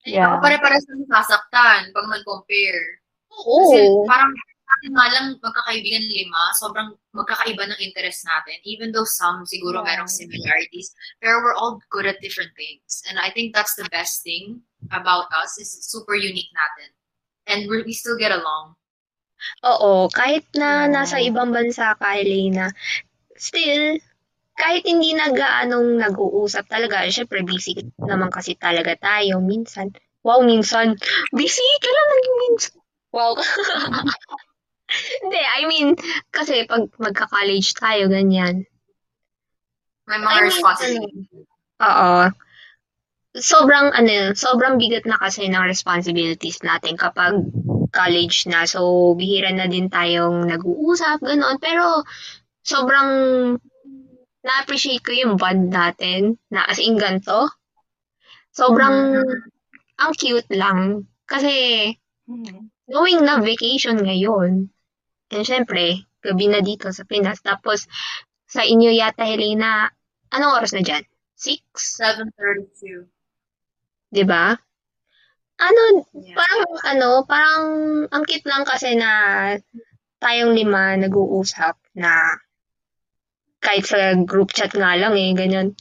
Yeah. 0.06 0.38
Pare-pares 0.38 0.86
na 0.86 1.18
sasaktan 1.18 1.90
pag 1.90 2.06
nag-compare. 2.06 3.02
Kasi 3.26 3.80
Oo. 3.90 4.06
parang 4.06 4.30
natin 4.30 4.92
nga 4.94 5.08
lang 5.10 5.26
magkakaibigan 5.42 6.06
lima, 6.06 6.54
sobrang 6.54 6.94
magkakaiba 7.10 7.66
ng 7.74 7.80
interest 7.82 8.22
natin. 8.30 8.62
Even 8.70 8.94
though 8.94 9.08
some 9.08 9.50
siguro 9.50 9.82
Yeah. 9.82 9.98
merong 9.98 10.12
similarities, 10.12 10.94
pero 11.18 11.42
we're 11.42 11.58
all 11.58 11.82
good 11.90 12.06
at 12.06 12.22
different 12.22 12.54
things. 12.54 13.02
And 13.10 13.18
I 13.18 13.34
think 13.34 13.58
that's 13.58 13.74
the 13.74 13.90
best 13.90 14.22
thing 14.22 14.62
about 14.92 15.30
us 15.34 15.58
is 15.58 15.72
super 15.86 16.14
unique 16.18 16.52
natin. 16.54 16.90
And 17.46 17.60
we 17.70 17.86
we 17.86 17.94
still 17.94 18.18
get 18.18 18.34
along. 18.34 18.76
Oo, 19.62 20.10
kahit 20.10 20.48
na 20.58 20.86
Yeah. 20.90 20.92
nasa 20.92 21.22
ibang 21.22 21.54
bansa 21.54 21.94
ka, 22.00 22.18
Elena, 22.18 22.74
still, 23.38 24.00
kahit 24.56 24.88
hindi 24.88 25.14
nag-aanong 25.14 26.00
nag-uusap 26.02 26.66
talaga, 26.72 27.06
syempre 27.12 27.44
busy 27.46 27.76
naman 28.02 28.32
kasi 28.34 28.56
talaga 28.58 28.96
tayo 28.98 29.44
minsan. 29.44 29.92
Wow, 30.26 30.42
minsan. 30.42 30.98
Busy 31.36 31.68
ka 31.84 31.90
lang 31.92 32.10
ng 32.10 32.38
minsan. 32.50 32.76
Wow. 33.14 33.38
Hindi, 35.22 35.42
I 35.42 35.62
mean, 35.66 35.88
kasi 36.30 36.66
pag 36.70 36.86
magka-college 37.02 37.74
tayo, 37.74 38.06
ganyan. 38.06 38.66
May 40.06 40.18
I 40.18 40.22
mga 40.22 40.34
mean, 40.34 40.46
responsibilities. 40.50 41.46
Oo. 41.82 42.30
Sobrang, 43.36 43.92
ano, 43.92 44.32
sobrang 44.32 44.80
bigat 44.80 45.04
na 45.04 45.20
kasi 45.20 45.52
ng 45.52 45.68
responsibilities 45.68 46.64
natin 46.64 46.96
kapag 46.96 47.36
college 47.92 48.48
na. 48.48 48.64
So, 48.64 49.12
bihira 49.12 49.52
na 49.52 49.68
din 49.68 49.92
tayong 49.92 50.48
nag-uusap, 50.48 51.20
gano'n. 51.20 51.60
Pero, 51.60 52.08
sobrang 52.64 53.10
na-appreciate 54.40 55.04
ko 55.04 55.12
yung 55.12 55.36
bond 55.36 55.68
natin 55.68 56.40
na 56.48 56.64
as 56.64 56.80
in 56.80 56.96
ganito. 56.96 57.52
Sobrang, 58.56 59.20
ang 60.00 60.12
cute 60.16 60.48
lang. 60.56 61.04
Kasi, 61.28 61.92
knowing 62.88 63.20
na 63.20 63.44
vacation 63.44 64.00
ngayon, 64.00 64.72
and 65.36 65.44
syempre, 65.44 66.08
gabi 66.24 66.48
na 66.48 66.64
dito 66.64 66.88
sa 66.96 67.04
Pinas. 67.04 67.44
Tapos, 67.44 67.84
sa 68.48 68.64
inyo 68.64 68.96
yata, 68.96 69.28
Helena, 69.28 69.92
anong 70.32 70.56
oras 70.56 70.72
na 70.72 70.88
dyan? 70.88 71.04
Six? 71.36 72.00
7.32. 72.00 73.15
'Di 74.16 74.24
ba? 74.24 74.56
Ano, 75.60 76.08
Yeah. 76.16 76.36
parang, 76.40 76.64
ano, 76.88 77.10
parang, 77.28 77.64
ang 78.12 78.24
cute 78.28 78.48
lang 78.48 78.64
kasi 78.64 78.96
na 78.96 79.12
tayong 80.24 80.56
lima 80.56 80.96
nag-uusap 81.00 81.76
na 82.00 82.12
kahit 83.60 83.84
sa 83.88 84.16
group 84.24 84.52
chat 84.56 84.72
nga 84.76 84.96
lang 84.96 85.16
eh, 85.16 85.32
ganyan. 85.36 85.76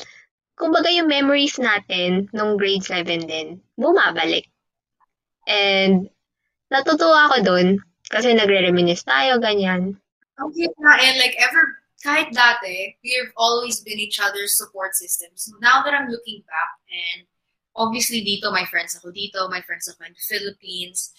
Kumbaga 0.54 0.90
yung 0.90 1.10
memories 1.10 1.58
natin 1.58 2.30
nung 2.34 2.54
grade 2.58 2.86
7 2.86 3.26
din, 3.26 3.58
bumabalik. 3.78 4.46
And, 5.46 6.06
natutuwa 6.70 7.30
ako 7.30 7.36
dun 7.42 7.68
kasi 8.10 8.30
nagre-reminisce 8.34 9.06
tayo, 9.06 9.42
ganyan. 9.42 9.98
Okay 10.38 10.70
nga, 10.70 10.92
and 11.02 11.18
like 11.18 11.34
ever, 11.38 11.62
kahit 12.02 12.30
dati, 12.30 12.94
we've 13.02 13.30
always 13.38 13.82
been 13.82 13.98
each 13.98 14.22
other's 14.22 14.54
support 14.54 14.94
systems. 14.94 15.50
Now 15.58 15.82
that 15.82 15.94
I'm 15.94 16.10
looking 16.10 16.46
back, 16.46 16.72
and 16.90 17.26
obviously 17.76 18.22
dito, 18.22 18.50
my 18.50 18.64
friends 18.66 18.96
ako 18.96 19.10
dito, 19.10 19.50
my 19.50 19.60
friends 19.62 19.86
ako 19.90 20.06
in 20.06 20.14
the 20.14 20.26
Philippines, 20.26 21.12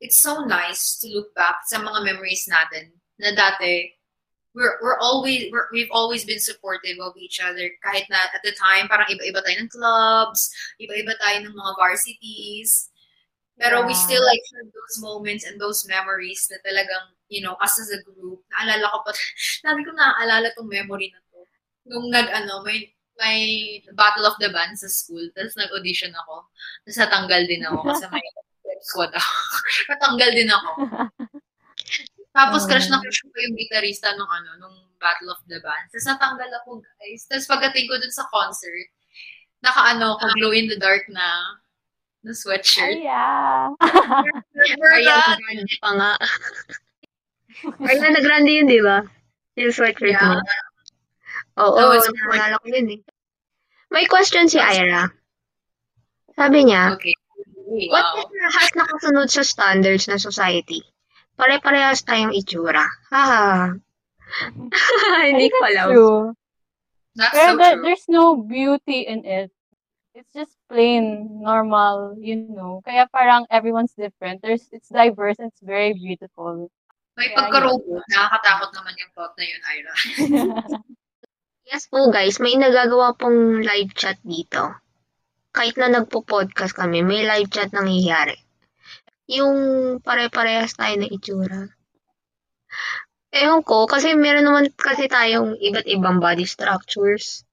it's 0.00 0.18
so 0.18 0.44
nice 0.44 0.98
to 1.00 1.08
look 1.14 1.32
back 1.34 1.62
sa 1.64 1.78
mga 1.78 2.04
memories 2.04 2.44
natin 2.50 2.92
na 3.22 3.32
dati, 3.32 3.94
we're, 4.54 4.76
we're 4.82 5.00
always, 5.00 5.48
we're, 5.50 5.68
we've 5.72 5.92
always 5.92 6.24
been 6.24 6.40
supportive 6.40 6.98
of 7.00 7.16
each 7.16 7.40
other. 7.40 7.70
Kahit 7.80 8.04
na 8.10 8.18
at 8.34 8.44
the 8.44 8.52
time, 8.52 8.88
parang 8.88 9.08
iba-iba 9.08 9.40
tayo 9.40 9.56
ng 9.64 9.72
clubs, 9.72 10.52
iba-iba 10.76 11.16
tayo 11.16 11.40
ng 11.40 11.56
mga 11.56 11.72
varsities. 11.76 12.92
Pero 13.56 13.84
we 13.86 13.94
Yeah. 13.94 14.04
still 14.04 14.24
like 14.24 14.42
have 14.58 14.68
those 14.72 14.96
moments 15.00 15.44
and 15.44 15.56
those 15.60 15.84
memories 15.88 16.48
na 16.50 16.58
talagang, 16.66 17.14
you 17.28 17.40
know, 17.40 17.56
us 17.60 17.78
as 17.80 17.92
a 17.92 18.00
group, 18.04 18.44
naalala 18.52 18.90
ko 18.92 18.98
pa, 19.06 19.10
lagi 19.68 19.80
ko 19.86 19.92
naaalala 19.92 20.48
tong 20.56 20.68
memory 20.68 21.12
na 21.12 21.20
to. 21.32 21.40
Nung 21.88 22.08
nag, 22.12 22.28
ano, 22.32 22.60
may, 22.64 22.92
may 23.20 23.40
Battle 23.92 24.26
of 24.26 24.36
the 24.40 24.48
Band 24.48 24.78
sa 24.78 24.88
school, 24.88 25.22
tapos 25.36 25.56
nag-audition 25.56 26.12
ako. 26.16 26.48
Tapos 26.86 26.98
natanggal 26.98 27.42
din 27.44 27.62
ako 27.66 27.78
kasi 27.92 28.04
may 28.08 28.24
squad 28.88 29.12
ako. 29.14 29.32
natanggal 29.92 30.30
din 30.32 30.50
ako. 30.50 30.70
Tapos 32.32 32.64
crush 32.64 32.88
na 32.88 32.96
crush 32.96 33.20
ko 33.28 33.36
yung 33.36 33.60
gitarista 33.60 34.16
nung 34.16 34.30
ano, 34.32 34.56
nung 34.56 34.76
Battle 34.96 35.36
of 35.36 35.44
the 35.52 35.60
Band. 35.60 35.92
Tapos 35.92 36.08
natanggal 36.08 36.48
ako, 36.64 36.80
guys. 36.80 37.28
Tapos 37.28 37.44
pagdating 37.44 37.84
ko 37.92 38.00
dun 38.00 38.08
sa 38.08 38.24
concert, 38.32 38.88
naka-ano 39.60 40.16
ko, 40.16 40.24
glow 40.40 40.56
in 40.56 40.64
the 40.64 40.80
dark 40.80 41.04
na 41.12 41.60
na 42.22 42.32
sweatshirt. 42.32 43.02
Ay, 43.02 43.10
yeah. 43.10 43.68
Ariana? 44.80 45.36
Grande 45.36 45.76
pa 45.82 45.90
nga. 45.92 46.12
Ariana 47.82 48.20
Grande 48.22 48.52
yun, 48.62 48.70
di 48.70 48.80
ba? 48.80 49.02
Yung 49.58 49.74
sweatshirt 49.74 50.16
Yeah. 50.16 50.38
mo. 50.38 50.40
Oo, 51.60 51.76
That 51.76 51.88
was 51.92 52.06
naalala 52.08 52.56
ko 52.60 52.66
yun 52.70 52.88
eh. 52.96 53.00
May 53.92 54.08
question 54.08 54.48
si 54.48 54.56
Ira. 54.56 55.12
Sabi 56.32 56.64
niya, 56.64 56.96
Okay. 56.96 57.12
What 57.92 58.04
Wow. 58.04 58.20
if 58.20 58.28
lahat 58.36 58.70
nakasunod 58.76 59.28
sa 59.32 59.42
standards 59.44 60.04
ng 60.04 60.20
society? 60.20 60.84
Pare-parehas 61.40 62.04
tayong 62.04 62.36
itsura. 62.36 62.84
Haha. 63.08 63.76
Hindi 65.28 65.48
ko 65.48 65.56
alam. 65.64 65.86
true. 65.88 66.20
That's 67.16 67.32
Pero 67.32 67.52
so 67.52 67.56
there- 67.56 67.76
true. 67.76 67.84
there's 67.84 68.06
no 68.08 68.36
beauty 68.36 69.04
in 69.08 69.24
it. 69.24 69.48
It's 70.12 70.28
just 70.36 70.52
plain, 70.68 71.40
normal, 71.40 72.16
you 72.20 72.36
know. 72.36 72.84
Kaya 72.84 73.08
parang 73.08 73.48
everyone's 73.48 73.96
different. 73.96 74.44
There's, 74.44 74.68
it's 74.68 74.92
diverse 74.92 75.40
and 75.40 75.48
it's 75.48 75.64
very 75.64 75.96
beautiful. 75.96 76.68
May 77.16 77.32
pagka-robot. 77.32 78.04
Nakakatakot 78.08 78.70
naman 78.76 78.92
yung 79.00 79.12
thought 79.16 79.32
na 79.40 79.44
yun, 79.48 79.60
Ira. 79.64 79.94
Yes 81.72 81.88
po 81.88 82.12
guys, 82.12 82.36
may 82.36 82.52
nagagawa 82.60 83.16
pong 83.16 83.64
live 83.64 83.96
chat 83.96 84.20
dito. 84.20 84.76
Kahit 85.56 85.80
na 85.80 85.88
nagpo-podcast 85.88 86.76
kami, 86.76 87.00
may 87.00 87.24
live 87.24 87.48
chat 87.48 87.72
nangyayari. 87.72 88.36
Yung 89.32 89.56
pare-parehas 90.04 90.76
tayo 90.76 91.00
ng 91.00 91.08
itsura. 91.08 91.72
Ewan 93.32 93.64
ko, 93.64 93.88
kasi 93.88 94.12
meron 94.12 94.44
naman 94.44 94.68
kasi 94.76 95.08
tayong 95.08 95.56
iba't 95.56 95.88
ibang 95.88 96.20
body 96.20 96.44
structures. 96.44 97.48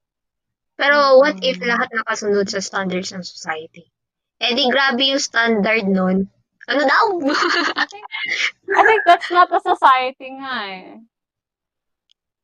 Pero 0.76 1.16
what 1.16 1.40
if 1.40 1.56
Mm. 1.56 1.72
lahat 1.72 1.88
nakasunod 1.88 2.44
sa 2.52 2.60
standards 2.60 3.16
ng 3.16 3.24
society? 3.24 3.88
Eh 4.36 4.52
di 4.52 4.68
grabe 4.68 5.16
yung 5.16 5.20
standard 5.20 5.88
nun. 5.88 6.28
Ano 6.68 6.82
daw? 6.84 7.04
I 7.72 7.88
think, 7.88 8.04
I 8.68 8.82
think 8.84 9.00
that's 9.08 9.32
not 9.32 9.48
a 9.48 9.64
society 9.64 10.28
nga 10.36 10.56
eh. 10.76 11.00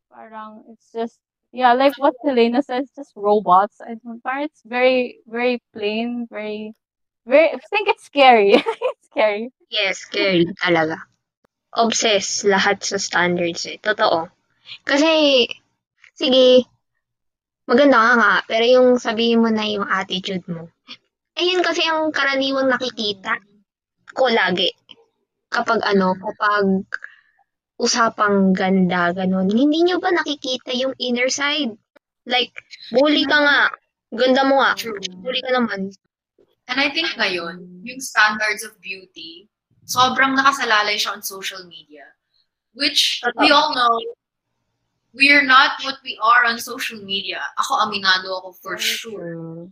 Parang, 0.08 0.64
it's 0.72 0.88
just, 0.96 1.20
yeah, 1.56 1.72
like 1.72 1.96
what 1.96 2.12
Helena 2.20 2.62
says, 2.62 2.92
just 2.94 3.16
robots. 3.16 3.80
I 3.80 3.96
don't, 3.96 4.20
parang 4.20 4.44
it's 4.44 4.60
very, 4.60 5.24
very 5.26 5.62
plain, 5.72 6.28
very, 6.28 6.76
very, 7.24 7.48
I 7.48 7.58
think 7.72 7.88
it's 7.88 8.04
scary. 8.04 8.52
it's 8.60 9.06
scary. 9.08 9.48
Yes, 9.72 10.04
scary 10.04 10.44
talaga. 10.60 11.00
Obsessed 11.72 12.44
lahat 12.44 12.84
sa 12.84 13.00
standards 13.00 13.64
eh. 13.64 13.80
Totoo. 13.80 14.28
Kasi, 14.84 15.48
sige, 16.12 16.68
maganda 17.64 18.04
nga 18.04 18.12
nga, 18.20 18.34
pero 18.44 18.64
yung 18.68 18.88
sabihin 19.00 19.40
mo 19.40 19.48
na 19.48 19.64
yung 19.64 19.88
attitude 19.88 20.44
mo. 20.52 20.68
Ayun 21.40 21.64
kasi 21.64 21.88
ang 21.88 22.12
karaniwang 22.12 22.68
nakikita 22.68 23.40
ko 24.12 24.28
lagi. 24.28 24.68
Kapag 25.48 25.80
ano, 25.88 26.12
kapag 26.20 26.84
usapang 27.76 28.56
ganda, 28.56 29.12
ganun. 29.12 29.52
Hindi 29.52 29.84
nyo 29.84 30.00
ba 30.00 30.12
nakikita 30.12 30.72
yung 30.72 30.96
inner 30.96 31.28
side? 31.28 31.76
Like, 32.24 32.52
bully 32.90 33.28
ka 33.28 33.38
nga. 33.38 33.60
Ganda 34.10 34.42
mo 34.48 34.64
nga. 34.64 34.72
Bully 35.20 35.40
ka 35.44 35.52
naman. 35.52 35.92
And 36.66 36.78
I 36.82 36.90
think 36.90 37.14
ngayon, 37.14 37.86
yung 37.86 38.00
standards 38.02 38.66
of 38.66 38.74
beauty, 38.82 39.46
sobrang 39.86 40.34
nakasalalay 40.34 40.98
siya 40.98 41.14
on 41.14 41.22
social 41.22 41.62
media. 41.68 42.02
Which, 42.74 43.22
we 43.38 43.52
all 43.54 43.72
know, 43.72 43.94
we're 45.14 45.46
not 45.46 45.80
what 45.84 45.96
we 46.04 46.18
are 46.20 46.44
on 46.44 46.58
social 46.58 47.00
media. 47.00 47.40
Ako, 47.56 47.88
aminado 47.88 48.28
ako 48.42 48.50
for 48.60 48.76
sure. 48.76 49.70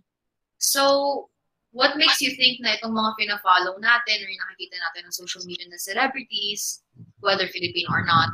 So, 0.56 1.28
what 1.74 1.98
makes 1.98 2.22
you 2.22 2.32
think 2.38 2.62
na 2.62 2.78
itong 2.78 2.94
mga 2.94 3.12
pina-follow 3.18 3.76
natin 3.82 4.22
or 4.22 4.28
yung 4.30 4.42
nakikita 4.46 4.78
natin 4.78 5.10
on 5.10 5.12
social 5.12 5.42
media 5.44 5.66
na 5.68 5.76
celebrities, 5.76 6.83
whether 7.24 7.48
Filipino 7.48 7.88
or 7.88 8.04
not, 8.04 8.28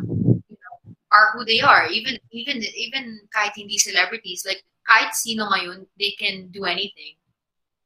you 0.51 0.59
know, 0.59 0.77
are 1.15 1.31
who 1.33 1.47
they 1.47 1.63
are. 1.63 1.87
Even 1.87 2.19
even 2.35 2.59
even 2.75 3.23
kahit 3.31 3.55
hindi 3.55 3.79
celebrities, 3.79 4.43
like 4.43 4.67
kahit 4.83 5.15
sino 5.15 5.47
ngayon, 5.47 5.87
they 5.95 6.19
can 6.19 6.51
do 6.51 6.67
anything. 6.67 7.15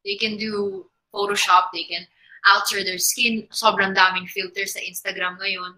They 0.02 0.16
can 0.16 0.40
do 0.40 0.88
Photoshop, 1.12 1.70
they 1.76 1.84
can 1.84 2.08
alter 2.48 2.80
their 2.80 2.98
skin. 2.98 3.44
Sobrang 3.52 3.92
daming 3.92 4.26
filters 4.26 4.72
sa 4.72 4.80
Instagram 4.80 5.36
ngayon. 5.36 5.76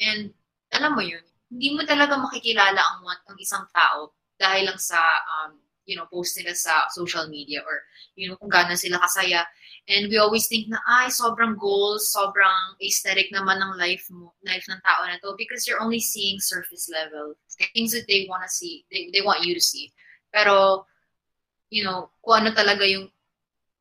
And 0.00 0.36
alam 0.72 0.96
mo 0.96 1.02
yun, 1.04 1.24
hindi 1.48 1.72
mo 1.72 1.84
talaga 1.84 2.16
makikilala 2.20 2.80
ang, 2.80 3.04
ang 3.08 3.38
isang 3.40 3.64
tao 3.72 4.12
dahil 4.40 4.72
lang 4.72 4.80
sa 4.80 5.00
um, 5.00 5.60
you 5.84 5.98
know, 5.98 6.06
post 6.08 6.38
nila 6.38 6.54
sa 6.56 6.88
social 6.88 7.28
media 7.28 7.60
or 7.64 7.84
you 8.16 8.28
know, 8.28 8.36
kung 8.36 8.52
gaano 8.52 8.76
sila 8.76 9.00
kasaya. 9.02 9.44
And 9.88 10.08
we 10.10 10.16
always 10.18 10.46
think 10.46 10.68
na, 10.68 10.78
ay, 10.86 11.10
sobrang 11.10 11.58
goals, 11.58 12.14
sobrang 12.14 12.78
aesthetic 12.78 13.34
naman 13.34 13.58
ng 13.58 13.78
life 13.78 14.06
mo, 14.14 14.32
life 14.46 14.62
ng 14.70 14.78
tao 14.78 15.02
na 15.06 15.18
to 15.18 15.34
because 15.34 15.66
you're 15.66 15.82
only 15.82 15.98
seeing 15.98 16.38
surface 16.38 16.86
level. 16.86 17.34
Things 17.74 17.90
that 17.92 18.06
they 18.06 18.26
want 18.30 18.46
to 18.46 18.48
see, 18.48 18.86
they, 18.92 19.10
they 19.12 19.26
want 19.26 19.42
you 19.42 19.54
to 19.54 19.60
see. 19.60 19.90
Pero, 20.32 20.86
you 21.70 21.82
know, 21.82 22.10
kung 22.22 22.46
ano 22.46 22.54
talaga 22.54 22.86
yung 22.86 23.10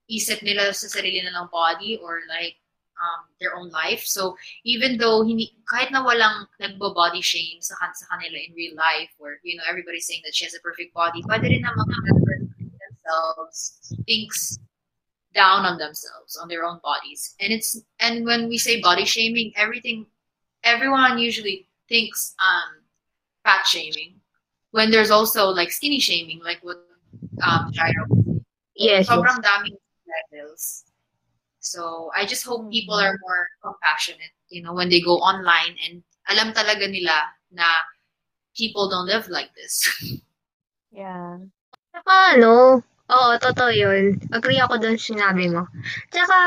isip 0.10 0.42
nila 0.42 0.74
sa 0.74 0.90
sarili 0.90 1.22
nilang 1.22 1.54
body 1.54 2.02
or 2.02 2.26
like 2.28 2.58
um, 2.98 3.30
their 3.40 3.56
own 3.56 3.70
life. 3.70 4.02
So, 4.02 4.36
even 4.66 4.98
though 4.98 5.22
hindi, 5.22 5.54
kahit 5.70 5.94
na 5.94 6.02
walang 6.02 6.50
nagbo-body 6.58 7.22
shame 7.22 7.62
sa, 7.62 7.78
kan- 7.78 7.96
sa 7.96 8.10
kanila 8.10 8.42
in 8.42 8.58
real 8.58 8.74
life 8.74 9.14
or, 9.22 9.38
you 9.46 9.56
know, 9.56 9.64
everybody's 9.70 10.10
saying 10.10 10.22
that 10.26 10.34
she 10.34 10.46
has 10.46 10.58
a 10.58 10.66
perfect 10.66 10.94
body, 10.94 11.22
pwede 11.30 11.46
rin 11.46 11.62
naman 11.62 11.86
themselves 12.58 13.94
thinks 14.06 14.60
down 15.34 15.66
on 15.66 15.78
themselves, 15.78 16.38
on 16.38 16.48
their 16.48 16.64
own 16.64 16.80
bodies. 16.84 17.36
And 17.40 17.54
it's, 17.54 17.82
and 18.00 18.26
when 18.26 18.50
we 18.50 18.58
say 18.58 18.82
body 18.82 19.06
shaming, 19.06 19.54
everything, 19.56 20.06
everyone 20.64 21.18
usually 21.18 21.68
thinks 21.88 22.36
um, 22.40 22.84
fat 23.44 23.66
shaming. 23.66 24.16
When 24.72 24.92
there's 24.92 25.12
also 25.12 25.48
like 25.50 25.72
skinny 25.72 26.00
shaming, 26.00 26.40
like 26.44 26.60
what 26.64 26.78
um, 27.44 27.72
Jairo 27.74 28.42
Yes, 28.76 29.10
sobrang 29.10 29.44
daming 29.44 29.78
levels. 30.08 30.86
So 31.60 32.10
I 32.16 32.26
just 32.26 32.46
hope 32.46 32.72
people 32.72 32.96
are 32.96 33.20
more 33.22 33.48
compassionate, 33.62 34.34
you 34.50 34.64
know, 34.64 34.74
when 34.74 34.90
they 34.90 35.02
go 35.02 35.22
online 35.22 35.78
and 35.86 36.02
alam 36.30 36.54
talaga 36.54 36.90
nila 36.90 37.30
na 37.52 37.68
people 38.58 38.90
don't 38.90 39.06
live 39.06 39.30
like 39.30 39.54
this. 39.56 39.86
Yeah. 40.92 41.40
Tsaka 41.96 42.36
ano, 42.36 42.84
oo, 43.12 43.32
totoo 43.38 43.72
yun. 43.72 44.18
Agree 44.32 44.60
ako 44.64 44.80
dun 44.80 44.98
sinabi 44.98 45.52
mo. 45.52 45.68
Tsaka, 46.10 46.38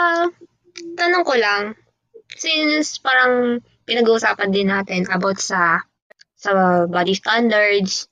tanong 0.98 1.24
ko 1.24 1.34
lang, 1.36 1.62
since 2.34 2.98
parang 2.98 3.60
pinag-uusapan 3.84 4.50
din 4.50 4.72
natin 4.72 5.04
about 5.12 5.38
sa 5.38 5.84
sa 6.34 6.50
body 6.88 7.14
standards 7.16 8.08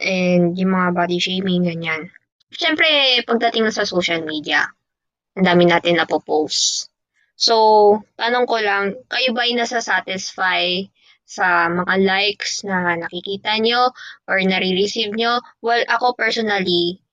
and 0.00 0.58
yung 0.58 0.74
mga 0.74 0.88
body 0.94 1.18
shaming, 1.22 1.66
ganyan. 1.66 2.10
Siyempre, 2.50 3.20
pagdating 3.26 3.68
sa 3.70 3.86
social 3.86 4.22
media, 4.22 4.66
ang 5.36 5.44
dami 5.44 5.68
natin 5.68 6.00
na 6.00 6.06
post 6.08 6.88
So, 7.36 7.54
tanong 8.16 8.48
ko 8.48 8.56
lang, 8.64 8.96
kayo 9.12 9.36
ba 9.36 9.44
ay 9.44 9.52
nasa-satisfy 9.52 10.88
sa 11.28 11.68
mga 11.68 11.94
likes 12.00 12.64
na 12.64 12.96
nakikita 12.96 13.60
nyo 13.60 13.92
or 14.24 14.40
nare-receive 14.40 15.12
nyo. 15.12 15.44
Well, 15.60 15.84
ako 15.84 16.16
personally, 16.16 17.04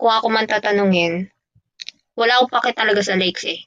kung 0.00 0.12
ako 0.12 0.26
man 0.30 0.46
tatanungin, 0.50 1.30
wala 2.18 2.38
akong 2.38 2.52
pake 2.54 2.70
talaga 2.78 3.00
sa 3.02 3.18
likes 3.18 3.44
eh. 3.46 3.60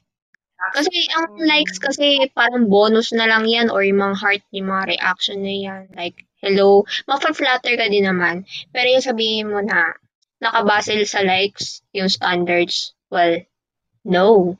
Kasi 0.74 0.90
ang 1.14 1.38
likes 1.38 1.78
kasi 1.78 2.26
parang 2.34 2.66
bonus 2.66 3.14
na 3.14 3.30
lang 3.30 3.46
yan 3.46 3.70
or 3.70 3.86
yung 3.86 4.02
mga 4.02 4.16
heart, 4.18 4.42
yung 4.50 4.68
mga 4.74 4.98
reaction 4.98 5.38
na 5.38 5.54
yan. 5.54 5.82
Like, 5.94 6.26
hello, 6.42 6.82
ma-flatter 7.06 7.78
ka 7.78 7.86
din 7.86 8.10
naman. 8.10 8.42
Pero 8.74 8.86
yung 8.90 9.06
sabihin 9.06 9.50
mo 9.54 9.62
na 9.62 9.94
nakabase 10.42 10.98
sa 11.06 11.22
likes, 11.22 11.82
yung 11.94 12.10
standards, 12.10 12.94
well, 13.10 13.38
no. 14.02 14.58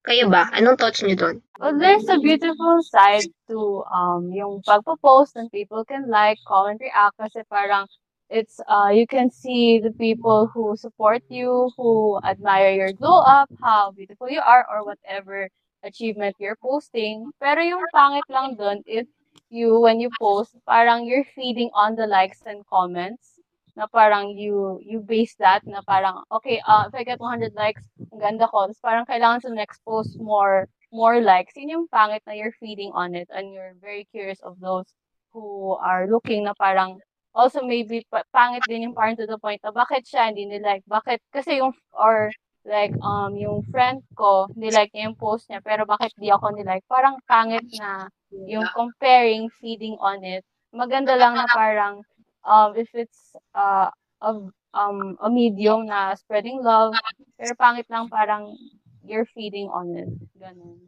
Kayo 0.00 0.32
ba? 0.32 0.48
Anong 0.56 0.80
thoughts 0.80 1.04
niyo 1.04 1.16
doon? 1.16 1.36
Well, 1.60 1.76
there's 1.76 2.08
a 2.08 2.16
beautiful 2.16 2.80
side 2.88 3.28
to 3.52 3.84
um 3.92 4.32
yung 4.32 4.64
pagpo-post 4.64 5.36
and 5.36 5.52
people 5.52 5.84
can 5.84 6.08
like, 6.08 6.40
comment, 6.48 6.80
react 6.80 7.20
kasi 7.20 7.44
parang 7.52 7.84
it's 8.30 8.60
uh 8.68 8.90
you 8.94 9.06
can 9.06 9.30
see 9.30 9.80
the 9.80 9.90
people 9.92 10.46
who 10.46 10.76
support 10.76 11.22
you, 11.28 11.70
who 11.76 12.20
admire 12.24 12.72
your 12.72 12.92
glow 12.92 13.20
up, 13.26 13.50
how 13.62 13.90
beautiful 13.90 14.30
you 14.30 14.40
are 14.40 14.64
or 14.70 14.84
whatever 14.86 15.48
achievement 15.82 16.36
you're 16.38 16.58
posting. 16.62 17.30
Pero 17.42 17.60
yung 17.60 17.82
pangit 17.92 18.24
lang 18.30 18.54
doon 18.56 18.82
if 18.86 19.06
you 19.50 19.80
when 19.80 20.00
you 20.00 20.10
post, 20.18 20.54
parang 20.66 21.04
you're 21.04 21.26
feeding 21.34 21.70
on 21.74 21.96
the 21.96 22.06
likes 22.06 22.40
and 22.46 22.62
comments 22.70 23.40
na 23.76 23.86
parang 23.86 24.34
you 24.34 24.78
you 24.82 25.00
base 25.00 25.34
that 25.38 25.62
na 25.66 25.82
parang 25.86 26.22
okay 26.30 26.60
uh, 26.66 26.84
if 26.86 26.94
I 26.94 27.02
get 27.04 27.22
100 27.22 27.54
likes 27.54 27.82
ang 28.12 28.20
ganda 28.20 28.44
ko 28.50 28.66
tapos 28.66 28.82
parang 28.82 29.06
kailangan 29.06 29.40
sa 29.40 29.50
next 29.54 29.80
post 29.86 30.18
more 30.18 30.66
more 30.90 31.22
likes 31.22 31.54
yun 31.54 31.70
yung 31.70 31.86
pangit 31.88 32.22
na 32.26 32.34
you're 32.34 32.54
feeding 32.58 32.90
on 32.92 33.14
it 33.14 33.30
and 33.30 33.54
you're 33.54 33.78
very 33.78 34.04
curious 34.10 34.42
of 34.42 34.58
those 34.58 34.90
who 35.30 35.78
are 35.78 36.10
looking 36.10 36.44
na 36.44 36.54
parang 36.58 36.98
also 37.34 37.62
maybe 37.62 38.02
pangit 38.34 38.62
din 38.66 38.90
yung 38.90 38.96
parang 38.96 39.14
to 39.14 39.26
the 39.26 39.38
point 39.38 39.62
na 39.62 39.70
bakit 39.70 40.02
siya 40.02 40.30
hindi 40.30 40.50
nilike 40.50 40.82
bakit 40.90 41.22
kasi 41.30 41.62
yung 41.62 41.70
or 41.94 42.30
like 42.66 42.92
um 43.00 43.38
yung 43.38 43.62
friend 43.70 44.02
ko 44.18 44.50
nilike 44.58 44.90
niya 44.92 45.08
yung 45.08 45.18
post 45.18 45.46
niya 45.48 45.62
pero 45.62 45.86
bakit 45.86 46.10
di 46.18 46.28
ako 46.28 46.52
nilike 46.52 46.84
parang 46.90 47.16
pangit 47.24 47.64
na 47.78 48.10
yung 48.50 48.66
comparing 48.74 49.46
feeding 49.62 49.94
on 50.02 50.20
it 50.26 50.42
maganda 50.74 51.14
lang 51.18 51.34
na 51.34 51.46
parang 51.50 52.02
um, 52.44 52.74
if 52.76 52.88
it's 52.94 53.34
uh, 53.54 53.90
a, 54.22 54.30
um, 54.74 55.18
a 55.20 55.30
medium 55.30 55.86
na 55.86 56.14
spreading 56.14 56.62
love, 56.62 56.94
pero 57.38 57.54
pangit 57.56 57.86
lang 57.90 58.08
parang 58.08 58.56
you're 59.04 59.26
feeding 59.34 59.68
on 59.68 59.96
it. 59.96 60.10
Ganun. 60.38 60.78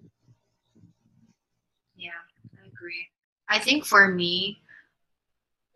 Yeah, 1.96 2.22
I 2.58 2.66
agree. 2.66 3.08
I 3.48 3.58
think 3.58 3.84
for 3.84 4.08
me, 4.08 4.62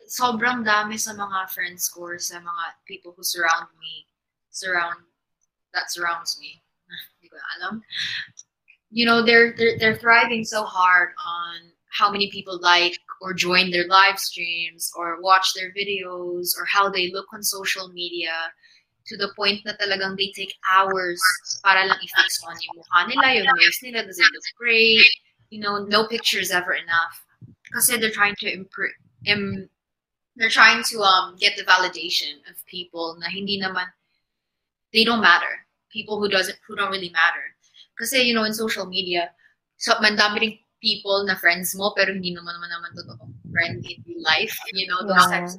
sobrang 0.07 0.63
dami 0.63 0.99
sa 0.99 1.13
mga 1.13 1.49
friends 1.51 1.89
ko 1.89 2.15
or 2.15 2.19
sa 2.19 2.39
mga 2.39 2.65
people 2.87 3.13
who 3.15 3.23
surround 3.23 3.67
me, 3.79 4.07
surround, 4.51 5.03
that 5.73 5.91
surrounds 5.91 6.39
me. 6.39 6.63
Hindi 7.19 7.29
ko 7.29 7.37
alam. 7.59 7.83
You 8.89 9.05
know, 9.05 9.21
they're, 9.21 9.53
they're, 9.57 9.77
they're 9.77 9.99
thriving 9.99 10.43
so 10.43 10.63
hard 10.63 11.11
on 11.19 11.71
how 11.91 12.11
many 12.11 12.31
people 12.31 12.59
like 12.61 12.97
or 13.21 13.33
join 13.33 13.71
their 13.71 13.87
live 13.87 14.19
streams 14.19 14.91
or 14.95 15.21
watch 15.21 15.53
their 15.53 15.73
videos 15.73 16.55
or 16.57 16.65
how 16.65 16.89
they 16.89 17.11
look 17.11 17.25
on 17.33 17.43
social 17.43 17.89
media 17.89 18.31
to 19.07 19.17
the 19.17 19.31
point 19.35 19.63
na 19.65 19.73
talagang 19.79 20.17
they 20.17 20.31
take 20.35 20.53
hours 20.67 21.19
para 21.63 21.87
lang 21.87 21.97
i-fix 22.03 22.43
on 22.43 22.55
yung 22.59 22.75
mukha 22.83 23.07
nila, 23.07 23.27
yung 23.39 23.47
nose 23.55 23.79
nila, 23.81 24.03
does 24.03 24.19
it 24.19 24.27
look 24.35 24.47
great? 24.59 25.07
You 25.49 25.59
know, 25.63 25.87
no 25.87 26.07
pictures 26.07 26.51
ever 26.51 26.75
enough. 26.75 27.15
Kasi 27.71 27.97
they're 27.97 28.11
trying 28.11 28.35
to 28.43 28.51
improve, 28.51 28.91
Im, 29.25 29.69
they're 30.37 30.53
trying 30.53 30.83
to 30.93 31.01
um 31.01 31.35
get 31.41 31.57
the 31.57 31.65
validation 31.65 32.37
of 32.49 32.61
people 32.69 33.17
na 33.19 33.27
hindi 33.29 33.59
naman, 33.59 33.89
they 34.93 35.03
don't 35.03 35.21
matter. 35.21 35.65
People 35.91 36.19
who 36.21 36.29
doesn't, 36.29 36.57
who 36.67 36.75
don't 36.75 36.91
really 36.91 37.09
matter. 37.11 37.43
Kasi, 37.97 38.21
you 38.21 38.33
know, 38.33 38.45
in 38.45 38.53
social 38.53 38.85
media, 38.85 39.31
so, 39.77 39.93
mandami 40.01 40.37
rin 40.41 40.53
people 40.81 41.25
na 41.25 41.35
friends 41.35 41.73
mo 41.73 41.93
pero 41.97 42.13
hindi 42.13 42.33
naman 42.33 42.53
naman 42.57 42.69
naman 42.69 42.91
totoo 42.93 43.25
friend 43.53 43.81
in 43.85 43.97
real 44.05 44.21
life, 44.21 44.53
you 44.73 44.85
know, 44.85 45.01
those 45.05 45.17
Yeah. 45.29 45.41
types. 45.41 45.57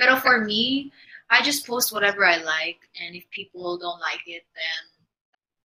Pero 0.00 0.16
for 0.20 0.40
me, 0.44 0.92
I 1.28 1.40
just 1.44 1.66
post 1.68 1.92
whatever 1.92 2.24
I 2.24 2.40
like 2.40 2.80
and 3.00 3.12
if 3.16 3.28
people 3.32 3.76
don't 3.78 4.00
like 4.00 4.24
it 4.28 4.44
then 4.56 4.82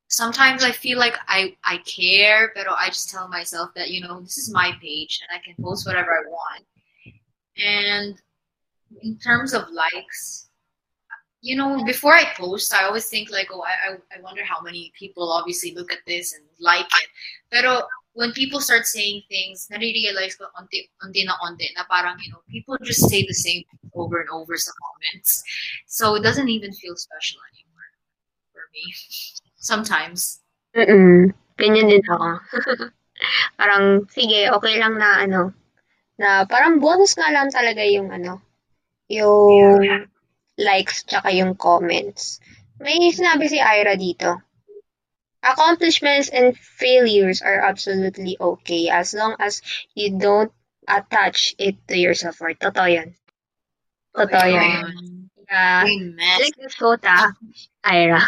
sometimes 0.07 0.63
I 0.63 0.71
feel 0.71 0.99
like 0.99 1.15
I 1.27 1.55
I 1.63 1.79
care, 1.83 2.51
but 2.55 2.67
I 2.67 2.87
just 2.87 3.09
tell 3.11 3.27
myself 3.27 3.71
that 3.75 3.91
you 3.91 3.99
know, 4.03 4.19
this 4.23 4.37
is 4.39 4.51
my 4.51 4.71
page 4.79 5.19
and 5.23 5.31
I 5.35 5.39
can 5.43 5.55
post 5.63 5.87
whatever 5.87 6.11
I 6.15 6.23
want. 6.27 6.63
And 7.57 8.21
in 9.01 9.17
terms 9.17 9.53
of 9.53 9.69
likes, 9.69 10.49
you 11.41 11.55
know, 11.55 11.83
before 11.85 12.13
I 12.13 12.25
post, 12.35 12.73
I 12.73 12.85
always 12.85 13.09
think 13.09 13.31
like, 13.31 13.49
oh, 13.51 13.61
I, 13.61 13.95
I, 14.15 14.21
wonder 14.21 14.43
how 14.43 14.61
many 14.61 14.91
people 14.97 15.31
obviously 15.31 15.73
look 15.75 15.91
at 15.91 15.99
this 16.07 16.33
and 16.33 16.43
like 16.59 16.85
it. 16.85 17.09
Pero 17.51 17.83
when 18.13 18.31
people 18.31 18.59
start 18.59 18.85
saying 18.85 19.21
things, 19.29 19.67
nare-realize 19.69 20.35
ko 20.35 20.49
onti, 20.57 20.89
onti 21.05 21.25
na 21.25 21.37
onti 21.45 21.69
na 21.77 21.85
parang, 21.85 22.17
you 22.19 22.31
know, 22.31 22.41
people 22.49 22.75
just 22.83 23.07
say 23.09 23.21
the 23.21 23.33
same 23.33 23.63
over 23.93 24.19
and 24.19 24.29
over 24.33 24.57
sa 24.57 24.71
comments. 24.81 25.43
So 25.85 26.15
it 26.15 26.23
doesn't 26.23 26.49
even 26.49 26.73
feel 26.73 26.95
special 26.97 27.39
anymore 27.53 27.89
for 28.51 28.65
me. 28.73 28.83
Sometimes. 29.61 30.41
Mm-mm. 30.75 31.33
Ganyan 31.61 31.89
din 31.93 32.01
ako. 32.09 32.41
parang, 33.61 34.09
sige, 34.09 34.49
okay 34.49 34.81
lang 34.81 34.97
na 34.97 35.21
ano, 35.21 35.53
na 36.17 36.49
parang 36.49 36.81
bonus 36.81 37.13
nga 37.13 37.29
lang 37.29 37.53
talaga 37.53 37.85
yung 37.85 38.09
ano, 38.09 38.41
yung 39.07 39.85
likes 40.57 41.05
tsaka 41.05 41.29
yung 41.31 41.53
comments. 41.53 42.41
May 42.81 43.13
sinabi 43.13 43.49
si 43.49 43.57
Ira 43.61 43.97
dito. 43.97 44.41
Accomplishments 45.45 46.29
and 46.33 46.57
failures 46.57 47.41
are 47.45 47.61
absolutely 47.61 48.35
okay 48.41 48.89
as 48.89 49.13
long 49.13 49.37
as 49.39 49.61
you 49.93 50.17
don't 50.17 50.51
attach 50.89 51.53
it 51.61 51.77
to 51.87 51.95
your 51.95 52.17
self-worth. 52.17 52.57
Totoo 52.57 52.89
yan. 52.89 53.13
Totoo 54.17 54.47
yan. 54.49 55.29
Yeah. 55.47 55.85
Like 55.85 56.57
this 56.57 56.75
quote, 56.75 57.05
ah, 57.05 57.31
Ira. 57.85 58.19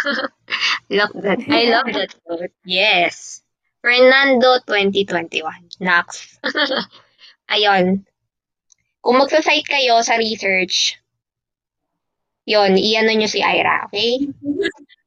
love 0.90 1.12
that. 1.20 1.42
I 1.50 1.68
love 1.68 1.90
that 1.92 2.16
quote. 2.24 2.54
Yes. 2.64 3.42
Fernando 3.82 4.60
2021. 4.64 5.44
Next. 5.82 6.40
Ayun. 7.50 8.06
Kung 9.02 9.16
magsasite 9.18 9.66
kayo 9.66 10.00
sa 10.06 10.20
research, 10.22 11.00
yon 12.46 12.78
iyan 12.78 13.10
nyo 13.10 13.30
si 13.30 13.42
Ira, 13.42 13.90
okay? 13.90 14.22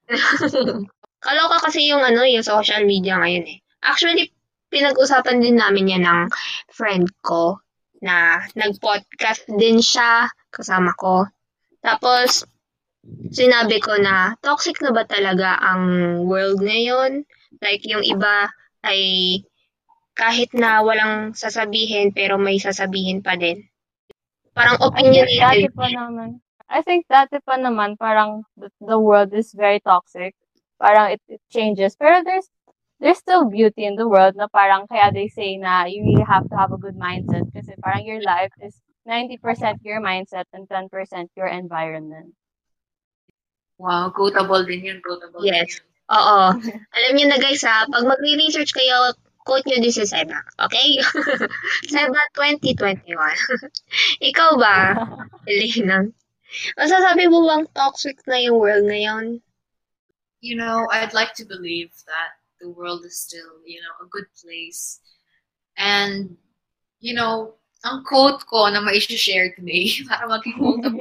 Kaloka 1.25 1.71
kasi 1.71 1.87
yung 1.87 2.03
ano, 2.03 2.27
yung 2.27 2.43
social 2.43 2.83
media 2.83 3.19
ngayon 3.23 3.47
eh. 3.47 3.59
Actually, 3.83 4.35
pinag-usapan 4.75 5.39
din 5.39 5.61
namin 5.61 5.93
yan 5.93 6.05
ng 6.07 6.21
friend 6.73 7.07
ko 7.23 7.63
na 8.03 8.43
nag-podcast 8.59 9.47
din 9.55 9.79
siya 9.79 10.27
kasama 10.51 10.91
ko. 10.99 11.31
Tapos, 11.79 12.43
sinabi 13.31 13.79
ko 13.79 13.95
na 14.03 14.35
toxic 14.43 14.83
na 14.83 14.91
ba 14.91 15.07
talaga 15.07 15.59
ang 15.63 15.85
world 16.27 16.59
ngayon? 16.59 17.23
Like, 17.63 17.87
yung 17.87 18.03
iba 18.03 18.51
ay 18.83 19.01
kahit 20.13 20.53
na 20.53 20.85
walang 20.85 21.33
sasabihin 21.33 22.13
pero 22.13 22.37
may 22.37 22.61
sasabihin 22.61 23.25
pa 23.25 23.37
din. 23.37 23.65
Parang 24.53 24.77
I 24.77 24.85
think 24.85 24.93
dati 25.41 25.67
opinionated. 25.67 25.73
pa 25.73 25.87
naman. 25.89 26.29
I 26.69 26.81
think 26.85 27.09
dati 27.09 27.37
pa 27.41 27.57
naman 27.57 27.97
parang 27.97 28.45
the, 28.57 28.69
the 28.81 28.97
world 29.01 29.33
is 29.33 29.53
very 29.57 29.81
toxic. 29.81 30.37
Parang 30.77 31.17
it, 31.17 31.21
it 31.29 31.41
changes. 31.49 31.97
Pero 31.97 32.21
there's 32.21 32.49
there's 33.01 33.19
still 33.19 33.49
beauty 33.49 33.85
in 33.89 33.97
the 33.97 34.07
world 34.07 34.37
na 34.37 34.47
parang 34.53 34.87
kaya 34.87 35.11
they 35.11 35.27
say 35.33 35.57
na 35.57 35.89
you 35.89 36.05
really 36.05 36.25
have 36.29 36.45
to 36.49 36.57
have 36.57 36.71
a 36.73 36.79
good 36.81 36.95
mindset 36.97 37.49
kasi 37.51 37.73
parang 37.81 38.05
your 38.05 38.21
life 38.23 38.53
is 38.61 38.77
90% 39.09 39.83
your 39.83 39.99
mindset 39.99 40.47
and 40.55 40.69
10% 40.71 40.93
your 41.35 41.49
environment. 41.51 42.37
Wow, 43.83 44.15
quotable 44.15 44.63
din 44.63 44.87
yun, 44.87 44.99
quotable 45.03 45.43
Yes. 45.43 45.81
din 45.83 45.83
yun. 45.83 45.91
Oo. 46.13 46.41
Alam 46.97 47.13
niyo 47.17 47.27
na 47.27 47.41
guys 47.41 47.65
ha, 47.67 47.89
pag 47.89 48.05
magre-research 48.07 48.71
kayo, 48.71 49.17
quote 49.45 49.67
nyo 49.67 49.79
din 49.83 49.93
si 49.93 50.07
Seba. 50.07 50.39
Okay? 50.59 50.99
Seba 51.93 52.21
2021. 52.35 53.07
Ikaw 54.31 54.51
ba, 54.59 54.77
Elena? 55.51 56.07
Masasabi 56.77 57.27
mo 57.33 57.47
bang 57.49 57.67
toxic 57.73 58.21
na 58.29 58.39
yung 58.39 58.61
world 58.61 58.85
ngayon? 58.87 59.41
You 60.43 60.57
know, 60.59 60.87
I'd 60.91 61.15
like 61.15 61.35
to 61.39 61.47
believe 61.47 61.91
that 62.07 62.39
the 62.61 62.69
world 62.71 63.07
is 63.07 63.19
still, 63.19 63.63
you 63.65 63.81
know, 63.81 63.95
a 64.05 64.11
good 64.11 64.27
place. 64.39 65.01
And, 65.79 66.37
you 67.01 67.15
know, 67.15 67.57
ang 67.83 68.05
quote 68.07 68.47
ko 68.47 68.71
na 68.71 68.79
ma-share 68.79 69.55
today 69.59 69.91
para 70.07 70.29
maging 70.31 70.59
quote 70.59 70.87
of 70.87 70.95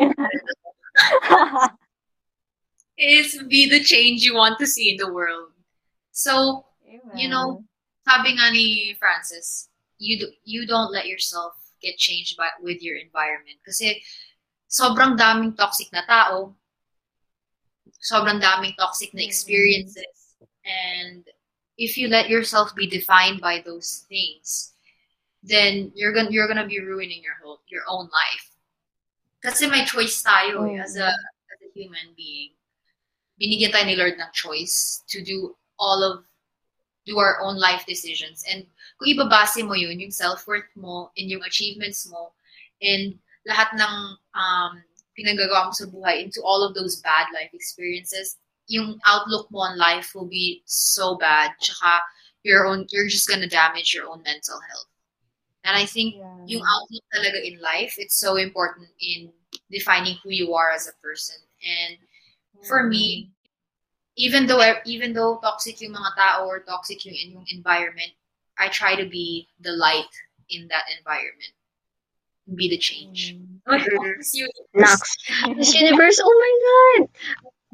is 3.01 3.41
be 3.49 3.69
the 3.69 3.81
change 3.81 4.21
you 4.23 4.35
want 4.35 4.57
to 4.59 4.67
see 4.67 4.91
in 4.91 4.97
the 4.97 5.11
world. 5.11 5.49
So, 6.11 6.65
you 7.15 7.29
know, 7.29 7.65
sabi 8.11 8.35
nga 8.35 8.51
ni 8.51 8.91
Francis, 8.99 9.71
you 9.95 10.19
do, 10.19 10.27
you 10.43 10.67
don't 10.67 10.91
let 10.91 11.07
yourself 11.07 11.55
get 11.79 11.95
changed 11.95 12.35
by 12.35 12.51
with 12.59 12.83
your 12.83 12.99
environment 12.99 13.57
kasi 13.63 14.03
sobrang 14.67 15.15
daming 15.15 15.55
toxic 15.55 15.87
na 15.95 16.03
tao, 16.03 16.51
sobrang 18.03 18.43
daming 18.43 18.75
toxic 18.75 19.15
na 19.15 19.23
experiences, 19.23 20.35
and 20.67 21.23
if 21.79 21.95
you 21.95 22.11
let 22.11 22.27
yourself 22.27 22.75
be 22.75 22.85
defined 22.85 23.39
by 23.39 23.63
those 23.63 24.03
things, 24.11 24.75
then 25.43 25.91
you're 25.95 26.13
gonna 26.13 26.29
you're 26.29 26.47
gonna 26.51 26.67
be 26.67 26.83
ruining 26.83 27.23
your 27.23 27.39
whole 27.39 27.63
your 27.71 27.87
own 27.87 28.11
life. 28.11 28.47
Kasi 29.41 29.71
may 29.71 29.87
choice 29.87 30.21
tayo 30.21 30.67
eh, 30.67 30.83
as 30.83 30.99
a 30.99 31.09
as 31.49 31.59
a 31.63 31.69
human 31.73 32.11
being. 32.13 32.53
Binigyan 33.39 33.73
tayo 33.73 33.87
ni 33.87 33.97
Lord 33.97 34.19
ng 34.19 34.31
choice 34.35 35.01
to 35.09 35.23
do 35.23 35.57
all 35.79 36.03
of 36.05 36.27
do 37.05 37.17
our 37.17 37.41
own 37.41 37.57
life 37.57 37.85
decisions. 37.85 38.43
And 38.49 38.65
kung 38.99 39.09
ibabase 39.17 39.65
mo 39.65 39.73
yun, 39.73 39.99
yung 39.99 40.11
self-worth 40.11 40.69
mo, 40.75 41.11
and 41.17 41.29
yung 41.29 41.43
achievements 41.43 42.07
mo, 42.09 42.31
and 42.81 43.17
lahat 43.49 43.73
ng 43.73 43.95
um, 44.37 44.71
pinagagawa 45.17 45.69
mo 45.69 45.73
sa 45.73 45.89
buhay 45.89 46.23
into 46.23 46.41
all 46.45 46.61
of 46.61 46.73
those 46.73 47.01
bad 47.01 47.27
life 47.33 47.49
experiences, 47.53 48.37
yung 48.67 48.99
outlook 49.05 49.49
mo 49.51 49.65
on 49.65 49.77
life 49.77 50.13
will 50.13 50.29
be 50.29 50.61
so 50.65 51.17
bad. 51.17 51.51
Tsaka, 51.59 52.01
your 52.43 52.65
own, 52.65 52.85
you're 52.89 53.09
just 53.09 53.27
gonna 53.27 53.49
damage 53.49 53.93
your 53.93 54.07
own 54.09 54.21
mental 54.23 54.59
health. 54.69 54.89
And 55.63 55.77
I 55.77 55.85
think 55.85 56.15
Yeah. 56.15 56.57
yung 56.57 56.63
outlook 56.65 57.05
talaga 57.13 57.37
in 57.45 57.61
life, 57.61 57.97
it's 57.97 58.17
so 58.17 58.37
important 58.37 58.89
in 58.99 59.29
defining 59.69 60.17
who 60.23 60.31
you 60.31 60.53
are 60.53 60.71
as 60.71 60.87
a 60.87 60.93
person. 61.01 61.37
And 61.61 61.97
for 62.65 62.83
me, 62.83 63.29
even 64.21 64.45
though 64.45 64.61
even 64.85 65.17
though 65.17 65.41
toxic 65.41 65.81
yung 65.81 65.97
mga 65.97 66.13
tao 66.13 66.45
or 66.45 66.61
toxic 66.61 67.01
yung, 67.09 67.17
yung 67.17 67.45
environment, 67.49 68.13
I 68.61 68.69
try 68.69 68.93
to 68.93 69.09
be 69.09 69.49
the 69.65 69.73
light 69.73 70.13
in 70.53 70.69
that 70.69 70.85
environment. 70.93 71.57
Be 72.53 72.69
the 72.69 72.77
change. 72.77 73.33
Miss 73.65 74.33
Universe. 74.37 74.37
Nox. 74.77 75.01
Miss 75.57 75.73
Universe, 75.73 76.21
oh 76.21 76.35
my 76.37 76.53
God! 76.61 77.01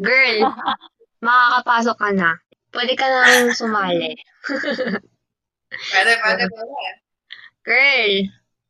Girl, 0.08 0.38
makakapasok 1.26 1.98
ka 2.00 2.10
na. 2.16 2.32
Pwede 2.72 2.94
ka 2.96 3.08
nang 3.08 3.52
sumali. 3.52 4.16
Pwede, 5.68 6.12
pwede, 6.24 6.44
pwede. 6.48 6.90
Girl, 7.68 8.14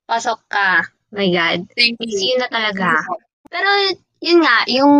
pasok 0.09 0.41
ka. 0.49 0.82
My 1.13 1.30
God. 1.30 1.69
Thank 1.78 2.01
you. 2.01 2.09
you 2.09 2.36
na 2.41 2.49
talaga. 2.49 2.97
Pero, 3.53 3.69
yun 4.19 4.41
nga, 4.41 4.65
yung, 4.65 4.93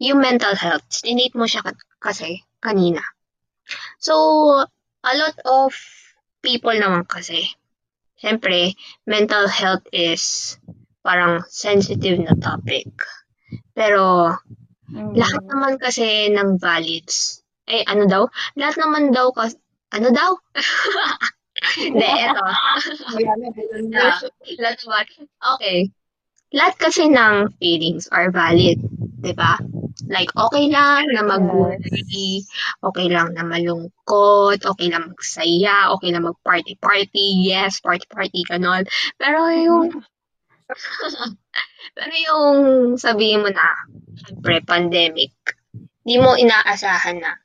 yung 0.00 0.18
mental 0.18 0.56
health, 0.56 0.82
stinate 0.88 1.36
mo 1.36 1.44
siya 1.44 1.60
ka- 1.60 1.76
kasi, 2.00 2.40
kanina. 2.58 3.04
So, 4.00 4.16
a 5.04 5.12
lot 5.14 5.36
of 5.44 5.76
people 6.40 6.72
naman 6.72 7.04
kasi, 7.04 7.44
syempre, 8.16 8.72
mental 9.04 9.46
health 9.46 9.84
is 9.92 10.56
parang 11.04 11.44
sensitive 11.52 12.16
na 12.24 12.32
topic. 12.40 12.88
Pero, 13.76 14.32
lahat 15.14 15.42
naman 15.46 15.76
kasi 15.76 16.32
ng 16.32 16.56
valids, 16.56 17.44
eh, 17.68 17.84
ano 17.84 18.08
daw? 18.08 18.24
Lahat 18.56 18.80
naman 18.80 19.12
daw 19.12 19.30
kasi, 19.36 19.60
ano 19.92 20.08
daw? 20.10 20.32
Hindi, 21.76 22.08
eto. 22.08 22.40
Yeah. 23.92 24.16
Lahat 24.64 24.78
naman. 24.80 25.04
Okay. 25.60 25.78
Lahat 26.56 26.74
kasi 26.80 27.06
ng 27.12 27.52
feelings 27.60 28.08
are 28.08 28.32
valid. 28.32 28.80
'di 29.20 29.32
ba? 29.36 29.60
Like, 30.10 30.34
okay 30.34 30.66
lang 30.66 31.06
na 31.14 31.22
mag-worry, 31.22 32.42
okay 32.82 33.06
lang 33.06 33.30
na 33.38 33.46
malungkot, 33.46 34.58
okay 34.58 34.90
lang 34.90 35.14
magsaya, 35.14 35.94
okay 35.94 36.10
lang 36.10 36.26
mag-party-party, 36.26 37.46
yes, 37.46 37.78
party-party, 37.78 38.42
ganon. 38.50 38.90
Pero 39.14 39.46
yung, 39.54 40.02
pero 41.96 42.14
yung 42.26 42.58
sabihin 42.98 43.46
mo 43.46 43.54
na, 43.54 43.70
syempre, 44.18 44.66
pandemic, 44.66 45.30
di 46.02 46.18
mo 46.18 46.34
inaasahan 46.34 47.22
na 47.22 47.38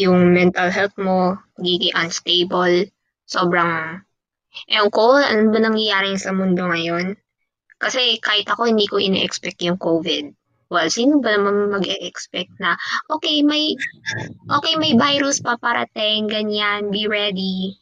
yung 0.00 0.32
mental 0.32 0.72
health 0.72 0.96
mo, 0.96 1.36
gigi 1.60 1.92
unstable, 1.92 2.88
sobrang, 3.28 4.00
ewan 4.64 4.88
ko, 4.88 5.20
ano 5.20 5.52
ba 5.52 5.60
nangyayari 5.60 6.16
sa 6.16 6.32
mundo 6.32 6.72
ngayon? 6.72 7.20
Kasi 7.76 8.16
kahit 8.24 8.48
ako, 8.48 8.64
hindi 8.64 8.88
ko 8.88 8.96
ina-expect 8.96 9.60
yung 9.60 9.76
COVID. 9.76 10.45
Well, 10.66 10.90
sino 10.90 11.22
ba 11.22 11.38
naman 11.38 11.70
mag-expect 11.70 12.58
na, 12.58 12.74
okay, 13.06 13.46
may, 13.46 13.78
okay, 14.50 14.74
may 14.76 14.98
virus 14.98 15.38
pa 15.38 15.54
parating, 15.54 16.26
ganyan, 16.26 16.90
be 16.90 17.06
ready. 17.06 17.78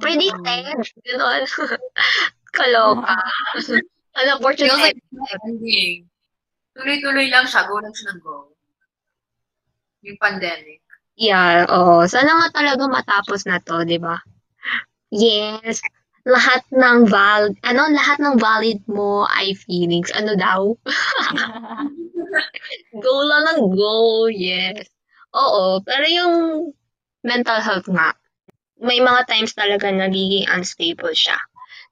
Predicted. 0.00 0.76
Ganon. 1.04 1.42
Kaloka. 2.56 3.16
Opportunity. 4.36 4.76
like. 4.76 5.00
Tuloy-tuloy 6.72 7.28
lang 7.28 7.44
siya. 7.48 7.68
Go 7.68 7.80
lang 7.80 7.92
siya 7.92 8.16
ng 8.16 8.20
go. 8.20 8.52
Yung 10.04 10.18
pandemic. 10.20 10.80
Yeah, 11.16 11.68
oo. 11.68 12.04
Sana 12.08 12.40
nga 12.40 12.48
talaga 12.52 12.88
matapos 12.88 13.44
na 13.44 13.60
to, 13.60 13.84
di 13.84 14.00
ba? 14.00 14.16
Yes. 15.12 15.84
Lahat 16.22 16.62
ng 16.70 17.10
valid, 17.10 17.58
ano, 17.66 17.90
lahat 17.90 18.22
ng 18.22 18.38
valid 18.38 18.78
mo 18.86 19.26
ay 19.26 19.58
feelings. 19.58 20.14
Ano 20.14 20.38
daw? 20.38 20.70
Go 23.02 23.14
lang 23.26 23.42
ng 23.50 23.60
go, 23.74 24.30
yes. 24.30 24.86
Oo, 25.34 25.82
pero 25.82 26.06
yung 26.06 26.34
mental 27.26 27.58
health 27.58 27.90
nga, 27.90 28.14
may 28.78 29.02
mga 29.02 29.26
times 29.26 29.54
talaga 29.56 29.90
nagiging 29.90 30.46
unstable 30.50 31.12
siya. 31.12 31.38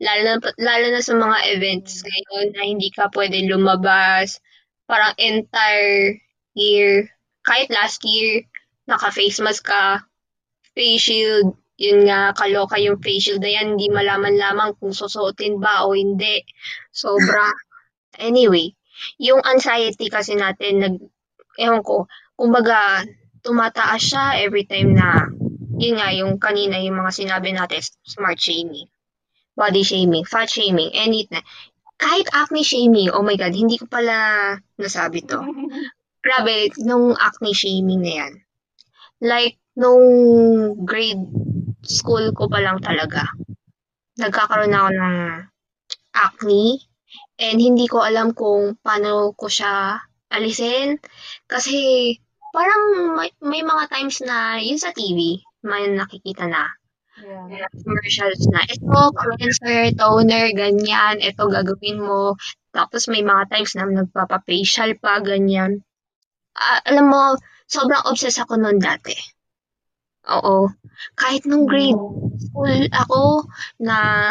Lalo 0.00 0.20
na, 0.24 0.34
lalo 0.56 0.86
na 0.90 1.02
sa 1.04 1.14
mga 1.18 1.38
events 1.56 2.00
ngayon 2.06 2.46
na 2.56 2.62
hindi 2.64 2.88
ka 2.94 3.10
pwede 3.12 3.44
lumabas. 3.50 4.40
Parang 4.88 5.12
entire 5.20 6.18
year, 6.56 7.10
kahit 7.44 7.68
last 7.70 8.02
year, 8.06 8.46
naka-face 8.86 9.42
mask 9.42 9.68
ka, 9.68 10.02
face 10.74 11.10
shield, 11.10 11.54
yun 11.80 12.04
nga, 12.04 12.36
kaloka 12.36 12.76
yung 12.76 13.00
face 13.00 13.32
shield 13.32 13.40
na 13.40 13.56
yan, 13.56 13.74
hindi 13.74 13.88
malaman-lamang 13.88 14.76
kung 14.76 14.92
susuotin 14.92 15.56
ba 15.56 15.88
o 15.88 15.96
hindi. 15.96 16.44
Sobra. 16.92 17.48
Anyway, 18.20 18.76
yung 19.16 19.40
anxiety 19.40 20.12
kasi 20.12 20.36
natin, 20.36 20.82
nag, 20.82 20.94
ewan 21.56 21.80
ko, 21.80 22.04
kumbaga, 22.36 23.06
tumataas 23.40 24.02
siya 24.02 24.44
every 24.44 24.68
time 24.68 24.92
na, 24.92 25.24
yun 25.80 25.96
nga, 25.96 26.12
yung 26.12 26.36
kanina, 26.36 26.76
yung 26.84 27.00
mga 27.00 27.16
sinabi 27.16 27.56
natin, 27.56 27.80
smart 28.04 28.36
shaming, 28.36 28.92
body 29.56 29.80
shaming, 29.80 30.26
fat 30.28 30.52
shaming, 30.52 30.92
anything. 30.92 31.40
Kahit 31.96 32.28
acne 32.34 32.60
shaming, 32.60 33.08
oh 33.08 33.24
my 33.24 33.40
God, 33.40 33.56
hindi 33.56 33.80
ko 33.80 33.88
pala 33.88 34.58
nasabi 34.76 35.24
to. 35.24 35.40
Grabe, 36.26 36.76
nung 36.84 37.16
acne 37.16 37.56
shaming 37.56 38.04
na 38.04 38.12
yan. 38.26 38.32
Like, 39.22 39.56
nung 39.80 40.04
grade 40.84 41.24
school 41.84 42.32
ko 42.36 42.46
pa 42.50 42.60
lang 42.60 42.78
talaga, 42.82 43.24
nagkakaroon 44.20 44.74
ako 44.76 44.88
ng 44.92 45.16
acne 46.14 46.64
and 47.40 47.56
hindi 47.58 47.86
ko 47.88 48.04
alam 48.04 48.36
kung 48.36 48.76
paano 48.84 49.32
ko 49.34 49.46
siya 49.48 49.98
alisin. 50.30 51.00
Kasi 51.48 52.12
parang 52.54 53.14
may, 53.16 53.30
may 53.42 53.62
mga 53.64 53.84
times 53.90 54.20
na 54.22 54.60
yun 54.60 54.78
sa 54.78 54.92
TV, 54.94 55.40
may 55.64 55.88
nakikita 55.90 56.46
na 56.46 56.66
Yeah. 57.20 57.68
commercials 57.84 58.48
na, 58.48 58.64
ito, 58.64 59.00
cleanser, 59.12 59.92
toner, 59.98 60.54
ganyan, 60.56 61.20
ito 61.20 61.52
gagawin 61.52 62.00
mo. 62.00 62.32
Tapos 62.72 63.10
may 63.12 63.20
mga 63.20 63.50
times 63.50 63.76
na 63.76 63.84
nagpapa-facial 63.90 64.96
pa, 65.02 65.20
ganyan. 65.20 65.84
Ah, 66.56 66.80
alam 66.86 67.10
mo, 67.12 67.22
sobrang 67.68 68.06
obsessed 68.08 68.40
ako 68.40 68.56
noon 68.56 68.80
dati. 68.80 69.12
Oo. 70.30 70.70
Kahit 71.18 71.42
nung 71.44 71.66
grade 71.66 71.98
school 72.38 72.86
ako, 72.94 73.50
na 73.82 74.30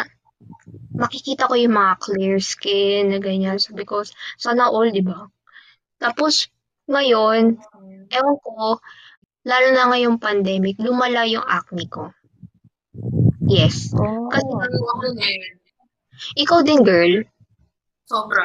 makikita 0.96 1.48
ko 1.48 1.54
yung 1.56 1.76
mga 1.76 1.94
clear 2.00 2.38
skin, 2.40 3.12
na 3.12 3.18
ganyan. 3.20 3.60
Sabi 3.60 3.84
ko, 3.84 4.02
sana 4.40 4.68
all, 4.72 4.88
di 4.92 5.04
ba? 5.04 5.28
Tapos, 6.00 6.48
ngayon, 6.88 7.60
ewan 8.10 8.36
ko, 8.40 8.80
lalo 9.44 9.66
na 9.72 9.88
ngayong 9.92 10.18
pandemic, 10.20 10.80
lumala 10.80 11.28
yung 11.28 11.44
acne 11.44 11.86
ko. 11.88 12.12
Yes. 13.46 13.92
Oh. 13.96 14.28
Kasi 14.30 14.46
Ano 14.46 14.76
ako 14.96 15.06
din. 15.16 15.40
ikaw 16.36 16.60
din, 16.64 16.80
girl. 16.84 17.24
Sobra. 18.08 18.44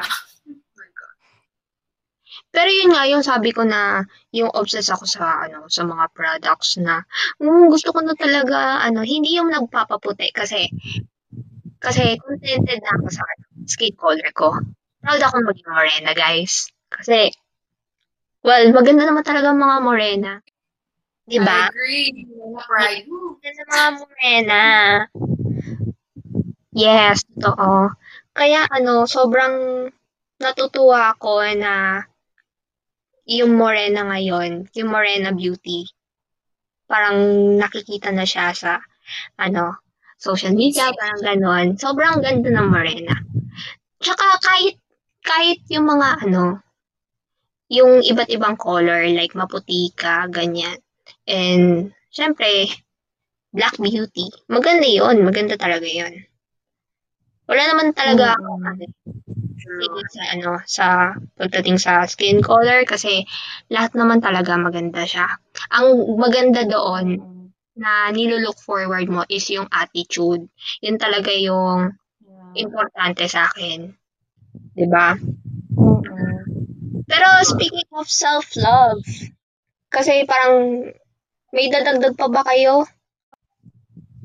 Pero 2.55 2.69
yun 2.71 2.95
nga, 2.95 3.03
yung 3.11 3.19
sabi 3.19 3.51
ko 3.51 3.67
na, 3.67 4.07
yung 4.31 4.47
obsessed 4.55 4.95
ako 4.95 5.03
sa, 5.03 5.43
ano, 5.43 5.67
sa 5.67 5.83
mga 5.83 6.07
products 6.15 6.79
na, 6.79 7.03
mm, 7.43 7.67
gusto 7.67 7.91
ko 7.91 7.99
na 7.99 8.15
talaga, 8.15 8.79
ano, 8.79 9.03
hindi 9.03 9.35
yung 9.35 9.51
nagpapaputi 9.51 10.31
kasi, 10.31 10.71
kasi 11.83 12.15
contented 12.23 12.79
na 12.79 12.91
ako 12.95 13.07
sa 13.11 13.23
ano, 13.27 13.43
skin 13.67 13.91
color 13.99 14.31
ko. 14.31 14.55
Proud 15.03 15.19
ako 15.19 15.35
maging 15.43 15.67
morena, 15.67 16.11
guys. 16.15 16.71
Kasi, 16.87 17.35
well, 18.39 18.71
maganda 18.71 19.03
naman 19.03 19.27
talaga 19.27 19.51
mga 19.51 19.77
morena. 19.83 20.33
I 21.25 21.29
Diba? 21.35 21.59
agree. 21.67 22.23
Wala 22.39 22.61
pride. 22.63 23.09
Sa 23.43 23.63
mga 23.67 23.87
morena. 23.99 24.61
Yes, 26.71 27.25
totoo. 27.35 27.91
Kaya 28.31 28.63
ano, 28.69 29.03
sobrang 29.09 29.87
natutuwa 30.37 31.15
ako 31.17 31.41
na 31.57 32.03
yung 33.25 33.57
morena 33.57 34.05
ngayon, 34.05 34.69
yung 34.77 34.89
morena 34.89 35.33
beauty, 35.33 35.89
parang 36.85 37.17
nakikita 37.57 38.13
na 38.13 38.25
siya 38.25 38.53
sa 38.53 38.71
ano, 39.41 39.81
social 40.21 40.53
media, 40.53 40.93
parang 40.93 41.21
ganon. 41.21 41.67
Sobrang 41.77 42.21
ganda 42.21 42.49
ng 42.53 42.69
morena. 42.69 43.15
Tsaka 43.99 44.25
kahit 44.41 44.77
kahit 45.25 45.59
yung 45.73 45.89
mga 45.89 46.29
ano, 46.29 46.61
yung 47.69 48.05
iba't 48.05 48.29
ibang 48.29 48.55
color, 48.61 49.09
like 49.09 49.33
maputi 49.33 49.89
ka, 49.97 50.29
ganyan. 50.29 50.77
And, 51.25 51.89
syempre, 52.13 52.69
black 53.49 53.81
beauty. 53.81 54.29
Maganda 54.45 54.85
yon 54.85 55.25
Maganda 55.25 55.57
talaga 55.57 55.89
yon 55.89 56.29
Wala 57.45 57.61
naman 57.69 57.93
talaga 57.93 58.33
ako 58.37 58.51
Mm. 58.57 58.65
ano, 59.65 60.01
sa 60.09 60.21
ano, 60.33 60.51
sa 60.65 60.85
pagdating 61.37 61.77
sa 61.81 62.05
skin 62.09 62.41
color 62.41 62.85
kasi 62.85 63.25
lahat 63.69 63.93
naman 63.97 64.21
talaga 64.21 64.57
maganda 64.57 65.05
siya. 65.05 65.25
Ang 65.73 66.17
maganda 66.17 66.65
doon 66.65 67.21
na 67.75 68.09
nilulook 68.09 68.57
forward 68.61 69.05
mo 69.11 69.21
is 69.29 69.45
yung 69.51 69.67
attitude. 69.69 70.47
Yun 70.81 70.97
talaga 70.97 71.29
yung 71.33 71.93
importante 72.55 73.27
sa 73.27 73.45
akin. 73.51 73.91
'Di 74.73 74.85
ba? 74.87 75.13
Mm-mm. 75.75 76.39
Pero 77.05 77.27
speaking 77.45 77.89
of 77.93 78.07
self-love, 78.07 79.03
kasi 79.91 80.25
parang 80.25 80.87
may 81.53 81.67
dadagdag 81.69 82.15
pa 82.17 82.27
ba 82.31 82.41
kayo? 82.47 82.87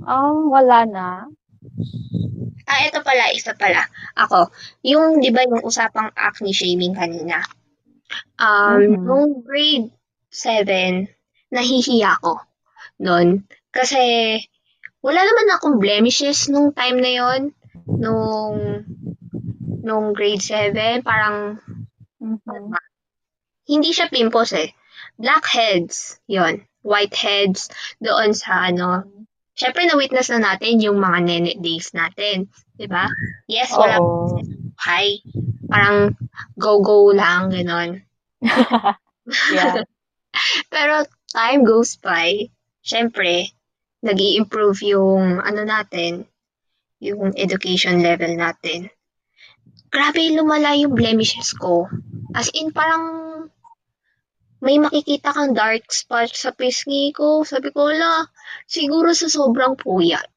Um, 0.06 0.48
wala 0.48 0.88
na. 0.88 1.08
Ah, 2.70 2.86
ito 2.86 3.02
pala, 3.02 3.34
isa 3.34 3.50
pala. 3.58 3.82
Ako, 4.14 4.54
yung, 4.86 5.18
di 5.18 5.34
ba, 5.34 5.42
yung 5.42 5.66
usapang 5.66 6.14
acne 6.14 6.54
shaming 6.54 6.94
kanina. 6.94 7.42
Um, 8.38 8.78
Mhm. 8.78 9.02
nung 9.02 9.30
grade 9.42 9.90
7, 10.30 11.10
nahihiya 11.50 12.14
ko 12.22 12.38
noon. 13.02 13.42
Kasi, 13.74 13.98
wala 15.02 15.20
naman 15.26 15.50
akong 15.50 15.82
blemishes 15.82 16.46
nung 16.46 16.70
time 16.70 17.02
na 17.02 17.10
yon 17.10 17.42
Nung, 17.90 18.86
nung 19.82 20.06
grade 20.14 20.42
7, 20.42 21.02
parang, 21.02 21.58
Mhm. 22.22 22.70
hindi 23.66 23.90
siya 23.90 24.06
pimples 24.06 24.54
eh. 24.54 24.70
Blackheads, 25.18 26.22
yon 26.30 26.62
Whiteheads, 26.86 27.66
doon 27.98 28.30
sa 28.30 28.70
ano, 28.70 29.04
Siyempre, 29.61 29.84
na-witness 29.84 30.32
na 30.32 30.40
natin 30.40 30.80
yung 30.80 30.96
mga 30.96 31.18
nene 31.20 31.52
days 31.61 31.92
natin. 31.92 32.48
di 32.80 32.88
ba? 32.88 33.04
Yes, 33.44 33.76
wala 33.76 34.00
buhay. 34.00 35.20
Parang 35.68 36.16
go-go 36.56 37.12
lang, 37.12 37.52
ganon. 37.52 38.00
Yeah. 39.30 39.86
Pero 40.74 41.06
time 41.30 41.62
goes 41.62 41.94
by, 42.00 42.50
syempre, 42.82 43.54
nag 44.02 44.18
improve 44.18 44.82
yung 44.82 45.38
ano 45.38 45.62
natin, 45.62 46.26
yung 46.98 47.36
education 47.38 48.02
level 48.02 48.34
natin. 48.34 48.90
Grabe, 49.90 50.34
lumala 50.34 50.74
yung 50.74 50.98
blemishes 50.98 51.54
ko. 51.54 51.86
As 52.34 52.50
in, 52.58 52.74
parang 52.74 53.04
may 54.61 54.76
makikita 54.76 55.32
kang 55.32 55.56
dark 55.56 55.88
spot 55.88 56.28
sa 56.32 56.52
pisngi 56.52 57.16
ko. 57.16 57.42
Sabi 57.48 57.72
ko, 57.72 57.88
la, 57.88 58.28
siguro 58.68 59.12
sa 59.16 59.28
sobrang 59.28 59.76
puyat. 59.76 60.28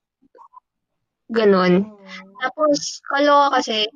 Ganon. 1.28 1.92
Mm. 1.92 2.36
Tapos, 2.40 3.04
kaloka 3.04 3.60
kasi 3.60 3.88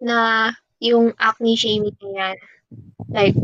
na 0.00 0.48
yung 0.80 1.12
acne 1.16 1.56
shaming 1.56 1.96
na 2.00 2.10
yan. 2.10 2.36
Like, 3.08 3.38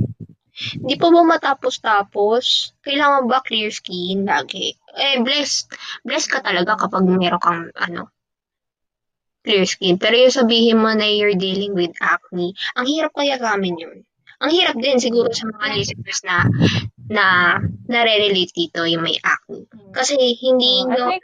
di 0.57 0.95
pa 0.97 1.09
ba 1.13 1.21
matapos-tapos? 1.25 2.73
Kailangan 2.81 3.29
ba 3.29 3.45
clear 3.45 3.69
skin 3.69 4.25
lagi? 4.25 4.77
Eh, 4.97 5.21
blessed. 5.21 5.73
Blessed 6.05 6.33
ka 6.33 6.41
talaga 6.41 6.81
kapag 6.81 7.05
meron 7.05 7.41
kang, 7.41 7.69
ano, 7.77 8.09
clear 9.45 9.69
skin. 9.69 10.01
Pero 10.01 10.17
yung 10.17 10.35
sabihin 10.35 10.81
mo 10.81 10.91
na 10.97 11.07
you're 11.07 11.37
dealing 11.37 11.77
with 11.77 11.93
acne, 12.01 12.57
ang 12.75 12.89
hirap 12.89 13.13
kaya 13.13 13.37
gamin 13.37 13.77
yun. 13.77 13.99
Ang 14.45 14.51
hirap 14.53 14.77
din 14.77 15.01
siguro 15.01 15.33
sa 15.33 15.49
mga 15.49 15.67
listeners 15.77 16.21
na 16.27 16.37
na 17.07 17.25
nare-relate 17.87 18.53
dito 18.53 18.85
yung 18.85 19.07
may 19.07 19.17
acne. 19.23 19.65
Kasi 19.95 20.19
hindi 20.43 20.85
Oh, 20.85 20.91
I 20.91 20.95
nyo... 20.95 21.07
think 21.09 21.23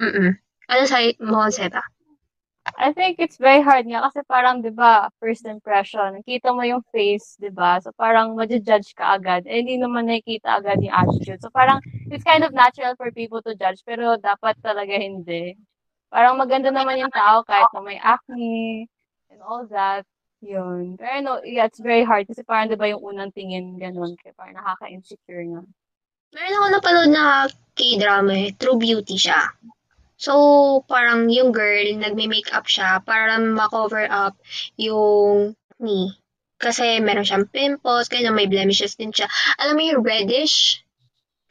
Mm-mm. 0.00 0.30
Ano 0.66 0.82
sa 0.88 0.98
mo, 1.22 1.46
Seba? 1.52 1.82
I 2.74 2.90
think 2.90 3.22
it's 3.22 3.38
very 3.38 3.62
hard 3.62 3.86
nga 3.86 4.02
kasi 4.10 4.26
parang 4.26 4.58
'di 4.58 4.74
ba, 4.74 5.06
first 5.22 5.46
impression, 5.46 6.18
kita 6.26 6.50
mo 6.50 6.66
yung 6.66 6.82
face, 6.90 7.38
'di 7.38 7.54
ba? 7.54 7.78
So 7.78 7.94
parang 7.94 8.34
ma-judge 8.34 8.90
ka 8.98 9.14
agad. 9.14 9.46
Eh 9.46 9.62
hindi 9.62 9.78
naman 9.78 10.10
nakikita 10.10 10.58
agad 10.58 10.82
yung 10.82 10.90
attitude. 10.90 11.38
So 11.38 11.54
parang 11.54 11.78
it's 12.10 12.26
kind 12.26 12.42
of 12.42 12.50
natural 12.50 12.98
for 12.98 13.14
people 13.14 13.38
to 13.46 13.54
judge 13.54 13.86
pero 13.86 14.18
dapat 14.18 14.58
talaga 14.58 14.98
hindi. 14.98 15.54
Parang 16.10 16.34
maganda 16.34 16.74
naman 16.74 16.98
yung 16.98 17.14
tao 17.14 17.46
kahit 17.46 17.70
na 17.70 17.80
may 17.86 18.02
acne 18.02 18.90
and 19.30 19.40
all 19.46 19.62
that. 19.70 20.02
Yun. 20.44 21.00
Pero 21.00 21.16
no, 21.24 21.32
yeah, 21.42 21.64
it's 21.64 21.80
very 21.80 22.04
hard 22.04 22.28
kasi 22.28 22.44
parang 22.44 22.68
'di 22.68 22.76
ba 22.76 22.90
yung 22.92 23.00
unang 23.00 23.32
tingin 23.32 23.80
ganun 23.80 24.14
kaya 24.20 24.36
parang 24.36 24.60
nakaka-insecure 24.60 25.44
nga. 25.48 25.62
Meron 26.36 26.56
ako 26.60 26.66
napanood 26.68 27.10
na 27.12 27.24
K-drama 27.76 28.32
eh. 28.36 28.52
True 28.56 28.76
Beauty 28.76 29.16
siya. 29.16 29.52
So, 30.16 30.32
parang 30.88 31.28
yung 31.28 31.52
girl, 31.52 31.92
nagme-makeup 32.00 32.64
siya 32.64 33.04
para 33.04 33.36
ma-cover 33.36 34.08
up 34.08 34.36
yung 34.80 35.52
acne. 35.76 36.16
Kasi 36.56 37.04
meron 37.04 37.24
siyang 37.28 37.52
pimples, 37.52 38.08
kaya 38.08 38.32
may 38.32 38.48
blemishes 38.48 38.96
din 38.96 39.12
siya. 39.12 39.28
Alam 39.60 39.76
mo 39.76 39.82
yung 39.84 40.00
reddish? 40.00 40.80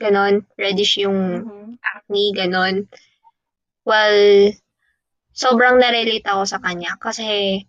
Ganon. 0.01 0.49
Reddish 0.57 0.97
yung 0.97 1.45
Mhm. 1.45 1.77
acne, 1.77 2.25
ganon. 2.33 2.75
Well, 3.85 4.49
sobrang 5.29 5.77
narelate 5.77 6.25
ako 6.25 6.49
sa 6.49 6.57
kanya 6.57 6.97
kasi 6.97 7.61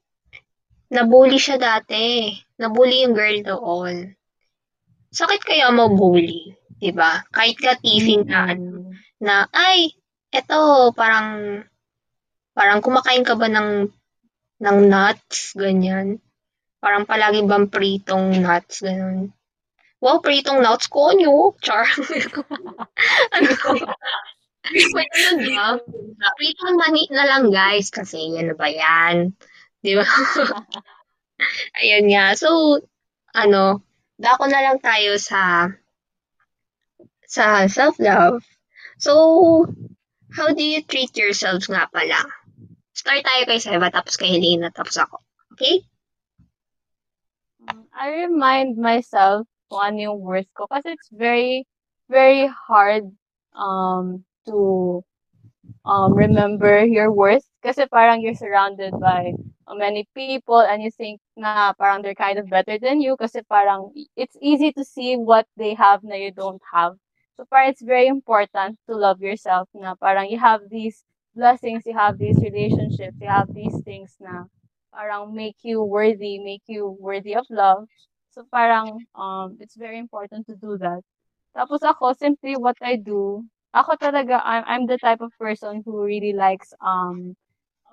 nabully 0.93 1.39
siya 1.41 1.57
dati. 1.59 2.33
Nabully 2.59 3.05
yung 3.05 3.15
girl 3.17 3.39
doon. 3.43 3.97
Sakit 5.13 5.43
kaya 5.45 5.71
mabully, 5.73 6.57
'di 6.79 6.93
ba? 6.93 7.25
Kahit 7.33 7.57
ka 7.61 7.79
teasing 7.81 8.29
na 8.29 8.53
Mm. 8.53 8.93
na 9.23 9.35
ay 9.53 9.97
eto 10.33 10.93
parang 10.93 11.61
parang 12.53 12.81
kumakain 12.85 13.25
ka 13.25 13.37
ba 13.37 13.49
ng 13.49 13.89
ng 14.61 14.79
nuts 14.89 15.57
ganyan. 15.57 16.21
Parang 16.81 17.09
palagi 17.09 17.45
bang 17.45 17.69
pritong 17.73 18.41
nuts 18.41 18.85
ganun. 18.85 19.33
Wow, 20.01 20.21
pritong 20.21 20.61
nuts 20.61 20.93
ko 20.93 21.17
nyo. 21.17 21.57
Char. 21.65 21.89
ano? 23.35 23.49
Wait, 24.93 25.13
ano 25.33 25.81
ba? 26.21 26.29
Pritong 26.37 26.77
mani 26.77 27.09
na 27.09 27.25
lang 27.25 27.49
guys 27.49 27.89
kasi 27.89 28.37
ano 28.37 28.53
ba 28.53 28.69
yan? 28.69 29.33
Di 29.87 29.95
ba? 29.95 30.03
Ayun 31.79 32.11
nga. 32.11 32.35
So, 32.35 32.83
ano, 33.31 33.87
dako 34.19 34.51
na 34.51 34.67
lang 34.67 34.83
tayo 34.83 35.15
sa 35.15 35.71
sa 37.23 37.71
self-love. 37.71 38.43
So, 38.99 39.13
how 40.35 40.51
do 40.51 40.65
you 40.65 40.83
treat 40.83 41.15
yourselves 41.15 41.71
nga 41.71 41.87
pala? 41.87 42.19
Start 42.97 43.23
tayo 43.23 43.43
kay 43.47 43.61
Seba, 43.63 43.93
tapos 43.93 44.19
kay 44.19 44.35
Helena, 44.35 44.75
tapos 44.75 44.99
ako. 44.99 45.23
Okay? 45.55 45.87
Mm, 47.63 47.87
I 47.95 48.07
remind 48.27 48.75
myself 48.81 49.47
kung 49.69 49.83
ano 49.95 49.99
yung 50.11 50.19
worth 50.19 50.49
ko 50.57 50.67
kasi 50.67 50.97
it's 50.97 51.13
very, 51.13 51.69
very 52.11 52.49
hard 52.49 53.07
um 53.57 54.23
to 54.45 55.01
um 55.83 56.13
remember 56.13 56.85
your 56.85 57.11
worth 57.11 57.45
kasi 57.65 57.89
parang 57.89 58.21
you're 58.21 58.37
surrounded 58.37 58.93
by 59.01 59.33
many 59.75 60.07
people 60.15 60.61
and 60.61 60.83
you 60.83 60.91
think 60.91 61.21
na 61.37 61.73
parang 61.75 62.03
they're 62.03 62.15
kind 62.15 62.39
of 62.39 62.49
better 62.49 62.79
than 62.79 63.01
you 63.01 63.17
kasi 63.17 63.43
parang 63.51 63.91
it's 64.15 64.37
easy 64.41 64.71
to 64.73 64.85
see 64.85 65.17
what 65.17 65.47
they 65.57 65.75
have 65.75 66.05
na 66.05 66.15
you 66.15 66.31
don't 66.31 66.63
have. 66.73 66.95
So 67.37 67.45
parang 67.51 67.71
it's 67.75 67.83
very 67.83 68.07
important 68.07 68.79
to 68.87 68.95
love 68.95 69.21
yourself 69.21 69.69
na 69.75 69.95
parang 69.99 70.31
you 70.31 70.39
have 70.39 70.63
these 70.71 71.05
blessings, 71.35 71.85
you 71.87 71.95
have 71.95 72.19
these 72.19 72.39
relationships, 72.39 73.19
you 73.21 73.29
have 73.29 73.51
these 73.53 73.75
things 73.83 74.15
na 74.21 74.47
parang 74.95 75.35
make 75.35 75.57
you 75.63 75.83
worthy, 75.83 76.39
make 76.39 76.63
you 76.67 76.97
worthy 77.01 77.35
of 77.35 77.47
love. 77.51 77.89
So 78.31 78.47
parang 78.53 79.05
um 79.15 79.57
it's 79.61 79.77
very 79.77 79.99
important 79.99 80.47
to 80.47 80.55
do 80.57 80.79
that. 80.79 81.03
Tapos 81.57 81.83
ako 81.83 82.13
simply 82.15 82.55
what 82.57 82.77
I 82.81 82.97
do, 82.97 83.43
ako 83.75 83.97
talaga 83.99 84.41
I'm 84.45 84.65
I'm 84.67 84.85
the 84.87 84.99
type 85.01 85.21
of 85.21 85.33
person 85.41 85.83
who 85.85 86.05
really 86.05 86.33
likes 86.33 86.73
um 86.81 87.35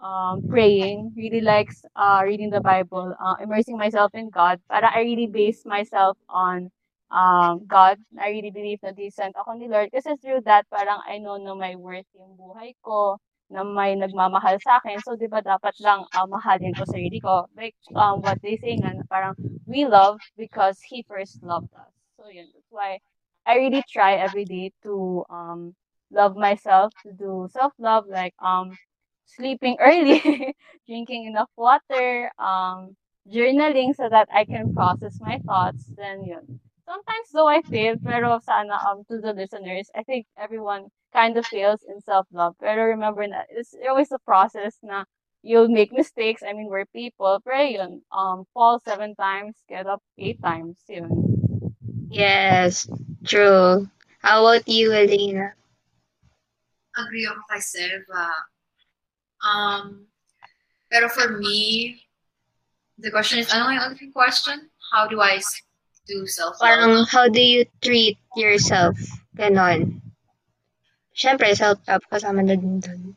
um 0.04 0.44
praying, 0.52 1.14
really 1.16 1.42
likes 1.42 1.82
uh 1.96 2.22
reading 2.28 2.52
the 2.52 2.62
Bible, 2.62 3.16
uh, 3.18 3.36
immersing 3.42 3.78
myself 3.80 4.12
in 4.14 4.30
God. 4.30 4.60
Para 4.70 4.92
I 4.92 5.02
really 5.08 5.28
base 5.28 5.64
myself 5.66 6.18
on 6.30 6.70
um, 7.14 7.66
God. 7.68 7.98
I 8.20 8.30
really 8.30 8.52
believe 8.52 8.80
na 8.84 8.92
di 8.92 9.10
sent 9.10 9.38
ako 9.38 9.54
ni 9.56 9.70
Lord. 9.70 9.94
Kasi 9.94 10.18
through 10.20 10.42
that, 10.50 10.66
parang 10.70 11.00
I 11.08 11.22
know 11.22 11.38
na 11.38 11.54
may 11.56 11.76
worth 11.78 12.10
yung 12.18 12.36
buhay 12.36 12.74
ko, 12.84 13.22
na 13.54 13.62
may 13.64 13.94
nagmamahal 13.96 14.58
sa 14.60 14.82
akin. 14.82 14.98
So, 15.06 15.16
di 15.16 15.30
ba, 15.30 15.40
dapat 15.46 15.78
lang 15.80 16.10
uh, 16.10 16.26
mahalin 16.26 16.74
ko 16.74 16.84
sarili 16.90 17.22
ko. 17.22 17.46
Like, 17.54 17.78
um, 17.94 18.26
what 18.26 18.42
they 18.42 18.58
say 18.58 18.76
nga, 18.82 18.98
parang, 19.08 19.38
we 19.70 19.86
love 19.86 20.18
because 20.38 20.82
He 20.82 21.06
first 21.06 21.38
loved 21.46 21.70
us. 21.78 21.94
So, 22.18 22.28
yun. 22.34 22.50
That's 22.54 22.72
why 22.74 22.98
I 23.46 23.62
really 23.62 23.84
try 23.86 24.18
every 24.18 24.46
day 24.46 24.74
to 24.84 25.24
um, 25.30 25.78
love 26.10 26.36
myself, 26.36 26.94
to 27.06 27.14
do 27.14 27.48
self-love, 27.54 28.10
like 28.10 28.34
um, 28.42 28.74
sleeping 29.26 29.78
early, 29.80 30.56
drinking 30.88 31.26
enough 31.26 31.50
water, 31.58 32.32
um, 32.40 32.96
journaling 33.30 33.96
so 33.96 34.10
that 34.10 34.28
I 34.34 34.46
can 34.46 34.74
process 34.74 35.20
my 35.20 35.40
thoughts. 35.46 35.92
Then, 35.98 36.24
yun. 36.26 36.60
Sometimes 36.86 37.30
though 37.34 37.48
I 37.48 37.62
fail, 37.62 37.96
pero 38.04 38.40
sana 38.40 38.76
um 38.90 39.04
to 39.10 39.20
the 39.20 39.34
listeners, 39.34 39.90
I 39.96 40.04
think 40.04 40.26
everyone 40.38 40.90
kind 41.14 41.38
of 41.38 41.46
fails 41.46 41.84
in 41.88 42.02
self-love. 42.02 42.56
Pero 42.60 42.84
remember 42.92 43.28
na 43.28 43.44
it's 43.50 43.74
always 43.88 44.12
a 44.12 44.20
process 44.20 44.78
na 44.84 45.06
you'll 45.44 45.70
make 45.70 45.92
mistakes. 45.94 46.44
I 46.44 46.54
mean, 46.54 46.68
we're 46.68 46.86
people. 46.92 47.40
Pero 47.46 47.64
yun, 47.64 48.02
um, 48.12 48.46
fall 48.54 48.80
seven 48.80 49.16
times, 49.16 49.56
get 49.70 49.88
up 49.88 50.02
eight 50.18 50.42
times. 50.42 50.78
Yun. 50.90 51.10
Yes, 52.10 52.88
true. 53.26 53.90
How 54.20 54.46
about 54.46 54.68
you, 54.68 54.92
Elena? 54.94 55.54
Agree 56.96 57.26
ako 57.26 57.42
kay 57.50 57.62
Seva. 57.62 58.53
Um, 59.44 60.08
pero 60.90 61.10
for 61.10 61.38
me, 61.38 62.00
the 62.98 63.12
question 63.12 63.40
is, 63.40 63.52
ano 63.52 63.70
yung 63.70 63.84
other 63.84 64.00
question? 64.16 64.70
How 64.94 65.08
do 65.08 65.20
I 65.20 65.42
do 66.08 66.26
self-love? 66.28 66.64
Parang, 66.64 67.06
how 67.06 67.28
do 67.28 67.42
you 67.42 67.66
treat 67.82 68.18
yourself? 68.36 68.96
Ganon. 69.36 70.00
Siyempre, 71.14 71.52
self-love 71.54 72.08
kasama 72.10 72.42
na 72.42 72.56
din 72.56 72.80
doon. 72.80 73.16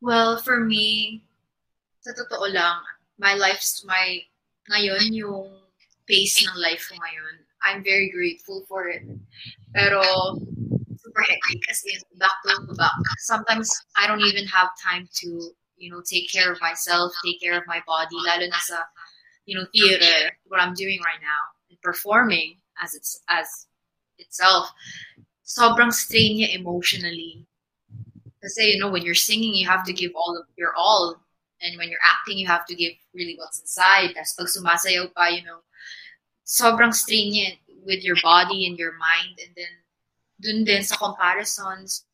Well, 0.00 0.36
for 0.38 0.60
me, 0.60 1.24
sa 2.00 2.12
totoo 2.12 2.52
lang, 2.52 2.80
my 3.18 3.34
life's, 3.34 3.84
my, 3.84 4.20
ngayon, 4.70 5.14
yung 5.14 5.48
pace 6.06 6.44
ng 6.44 6.56
life 6.60 6.92
ko 6.92 7.00
ngayon, 7.00 7.34
I'm 7.64 7.80
very 7.82 8.12
grateful 8.12 8.62
for 8.68 8.86
it. 8.88 9.02
Pero, 9.74 10.00
as 11.70 11.84
back 12.18 12.30
back. 12.76 12.90
Sometimes, 13.18 13.70
I 13.96 14.06
don't 14.06 14.20
even 14.20 14.46
have 14.46 14.68
time 14.82 15.08
to, 15.22 15.50
you 15.76 15.90
know, 15.90 16.02
take 16.04 16.30
care 16.30 16.52
of 16.52 16.60
myself, 16.60 17.12
take 17.24 17.40
care 17.40 17.56
of 17.56 17.66
my 17.66 17.80
body, 17.86 18.16
lalo 18.16 18.46
na 18.48 18.58
sa, 18.60 18.78
you 19.46 19.56
know, 19.56 19.66
theater, 19.72 20.36
what 20.48 20.60
I'm 20.60 20.74
doing 20.74 21.00
right 21.04 21.20
now, 21.20 21.78
performing 21.82 22.56
as 22.82 22.94
it's, 22.94 23.20
as 23.28 23.66
itself. 24.18 24.72
Sobrang 25.44 25.92
strain 25.92 26.38
niya 26.38 26.58
emotionally. 26.58 27.46
Kasi, 28.42 28.74
you 28.74 28.78
know, 28.80 28.90
when 28.90 29.02
you're 29.02 29.14
singing, 29.14 29.54
you 29.54 29.66
have 29.68 29.84
to 29.84 29.92
give 29.92 30.12
all 30.14 30.36
of 30.36 30.46
your 30.56 30.74
all. 30.76 31.16
And 31.62 31.78
when 31.78 31.88
you're 31.88 32.04
acting, 32.04 32.38
you 32.38 32.46
have 32.46 32.66
to 32.66 32.74
give 32.74 32.92
really 33.14 33.36
what's 33.38 33.60
inside. 33.60 34.14
Tapos 34.14 34.36
pag 34.36 34.48
sumasayaw 34.50 35.14
pa, 35.14 35.26
you 35.28 35.44
know, 35.44 35.64
sobrang 36.44 36.92
strain 36.92 37.32
niya 37.32 37.58
with 37.86 38.04
your 38.04 38.16
body 38.22 38.66
and 38.66 38.78
your 38.78 38.92
mind. 38.98 39.38
And 39.40 39.54
then, 39.56 39.72
dun 40.40 40.64
din 40.64 40.82
sa 40.82 40.96
comparisons, 40.96 42.04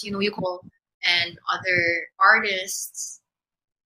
you 0.00 0.10
know, 0.12 0.20
you 0.20 0.30
call, 0.30 0.64
and 1.04 1.38
other 1.52 2.08
artists. 2.18 3.20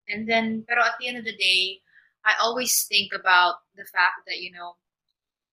And 0.09 0.29
then, 0.29 0.65
pero 0.69 0.83
at 0.83 0.95
the 1.01 1.09
end 1.09 1.19
of 1.19 1.25
the 1.25 1.37
day, 1.37 1.81
I 2.25 2.35
always 2.43 2.87
think 2.89 3.13
about 3.15 3.57
the 3.77 3.85
fact 3.85 4.25
that, 4.27 4.41
you 4.41 4.53
know, 4.53 4.77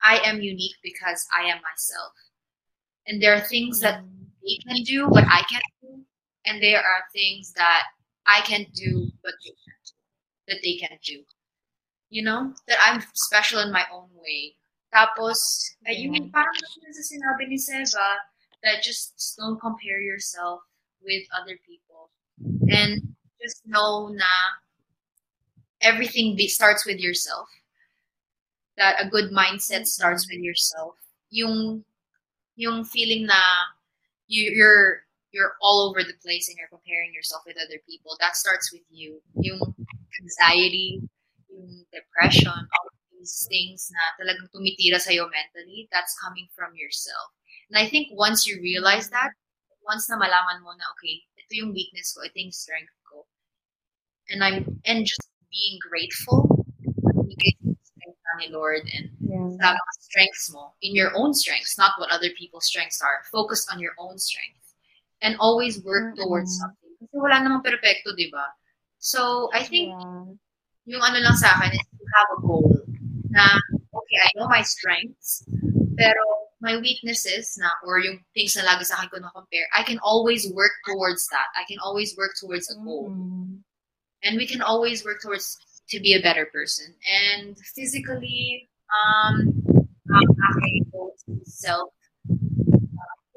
I 0.01 0.17
am 0.25 0.41
unique 0.41 0.75
because 0.83 1.25
I 1.35 1.43
am 1.45 1.59
myself. 1.61 2.13
And 3.07 3.21
there 3.21 3.35
are 3.35 3.41
things 3.41 3.79
that 3.81 4.03
they 4.41 4.57
can 4.67 4.83
do, 4.83 5.07
but 5.09 5.25
I 5.25 5.43
can't 5.49 5.63
do. 5.81 6.01
And 6.45 6.61
there 6.61 6.79
are 6.79 7.03
things 7.13 7.53
that 7.53 7.83
I 8.25 8.41
can 8.41 8.65
do, 8.73 9.11
but 9.23 9.33
they 9.43 9.49
can't 9.49 9.85
do, 9.85 9.93
that 10.47 10.59
they 10.63 10.75
can 10.75 10.97
do. 11.05 11.23
You 12.09 12.23
know? 12.23 12.53
That 12.67 12.77
I'm 12.81 13.03
special 13.13 13.59
in 13.59 13.71
my 13.71 13.85
own 13.93 14.09
way. 14.13 14.55
Tapos, 14.93 15.39
yeah. 15.87 15.95
yun 15.95 16.29
parang 16.31 16.51
sa 16.91 17.03
sinabi 17.03 17.47
ni 17.47 17.57
Seba, 17.57 18.27
that 18.63 18.83
just 18.83 19.15
don't 19.39 19.59
compare 19.59 20.01
yourself 20.01 20.61
with 21.03 21.23
other 21.31 21.57
people. 21.65 22.11
And 22.69 23.15
just 23.41 23.61
know 23.65 24.09
na 24.11 24.33
everything 25.81 26.35
be, 26.35 26.47
starts 26.47 26.85
with 26.85 26.99
yourself. 26.99 27.47
That 28.77 28.95
a 28.99 29.09
good 29.09 29.31
mindset 29.31 29.87
starts 29.87 30.27
with 30.29 30.39
yourself. 30.39 30.95
Yung 31.29 31.83
yung 32.55 32.83
feeling 32.83 33.25
na 33.25 33.41
you, 34.27 34.51
you're 34.51 35.03
you're 35.31 35.55
all 35.61 35.87
over 35.89 36.03
the 36.03 36.17
place 36.21 36.49
and 36.49 36.57
you're 36.57 36.71
comparing 36.71 37.13
yourself 37.13 37.43
with 37.45 37.57
other 37.57 37.79
people. 37.87 38.17
That 38.19 38.35
starts 38.35 38.71
with 38.71 38.83
you. 38.89 39.21
Yung 39.35 39.59
anxiety, 40.21 41.01
yung 41.49 41.85
depression, 41.91 42.51
all 42.51 42.90
these 43.21 43.45
things 43.45 43.93
na 43.93 44.17
talagang 44.17 44.49
tumitira 44.49 44.97
sa'yo 44.97 45.29
mentally, 45.29 45.85
that's 45.93 46.17
coming 46.17 46.49
from 46.57 46.73
yourself. 46.73 47.29
And 47.69 47.77
I 47.77 47.85
think 47.85 48.09
once 48.17 48.49
you 48.49 48.57
realize 48.57 49.13
that, 49.13 49.37
once 49.85 50.09
na 50.09 50.17
malaman 50.17 50.65
mo 50.65 50.73
na, 50.73 50.85
okay, 50.97 51.21
ito 51.37 51.61
yung 51.61 51.77
weakness 51.77 52.17
ko, 52.17 52.25
ito 52.25 52.33
yung 52.41 52.49
strength 52.49 52.97
ko. 53.05 53.29
And 54.33 54.41
I'm, 54.41 54.65
and 54.89 55.05
just 55.05 55.29
being 55.53 55.77
grateful, 55.77 56.65
strength 57.85 58.17
ni 58.41 58.49
Lord 58.49 58.89
and 58.89 59.13
Yeah. 59.21 59.47
sa 59.61 59.77
mga 59.77 59.93
strengths 60.01 60.49
mo, 60.49 60.73
in 60.81 60.97
your 60.97 61.13
own 61.13 61.37
strengths, 61.37 61.77
not 61.77 61.93
what 62.01 62.09
other 62.09 62.33
people's 62.33 62.65
strengths 62.65 62.99
are. 63.05 63.21
Focus 63.29 63.69
on 63.69 63.77
your 63.77 63.93
own 64.01 64.17
strength. 64.17 64.73
And 65.21 65.37
always 65.37 65.85
work 65.85 66.17
towards 66.17 66.57
Mm-mm. 66.57 66.61
something. 66.65 66.93
Kasi 66.97 67.15
wala 67.21 67.37
namang 67.37 67.61
perfecto, 67.61 68.17
di 68.17 68.33
ba? 68.33 68.49
So, 68.97 69.53
I 69.53 69.61
think 69.61 69.93
Yeah. 69.93 70.33
yung 70.89 71.03
ano 71.05 71.21
lang 71.21 71.37
sa 71.37 71.53
akin 71.53 71.77
is 71.77 71.85
to 71.93 72.05
have 72.17 72.29
a 72.33 72.39
goal 72.41 72.80
na, 73.31 73.59
okay, 73.73 74.19
I 74.23 74.29
know 74.35 74.47
my 74.47 74.61
strengths, 74.61 75.43
pero 75.97 76.21
my 76.61 76.77
weaknesses 76.77 77.57
na, 77.57 77.69
or 77.83 77.99
yung 77.99 78.19
things 78.35 78.55
na 78.55 78.63
lagi 78.63 78.85
sa 78.85 79.01
akin 79.01 79.09
ko 79.09 79.17
na-compare, 79.17 79.67
I 79.75 79.83
can 79.83 79.97
always 80.03 80.45
work 80.53 80.71
towards 80.85 81.27
that. 81.33 81.49
I 81.57 81.65
can 81.67 81.79
always 81.79 82.15
work 82.15 82.37
towards 82.39 82.69
a 82.69 82.77
goal. 82.77 83.09
Mm. 83.09 83.65
And 84.23 84.37
we 84.37 84.45
can 84.45 84.61
always 84.61 85.03
work 85.03 85.21
towards 85.21 85.57
to 85.89 85.99
be 85.99 86.13
a 86.13 86.21
better 86.21 86.45
person. 86.45 86.93
And 87.09 87.57
physically, 87.75 88.69
um, 88.93 89.63
um 90.13 90.37
aking 90.63 90.85
goal 90.91 91.15
to 91.25 91.41
self 91.45 91.89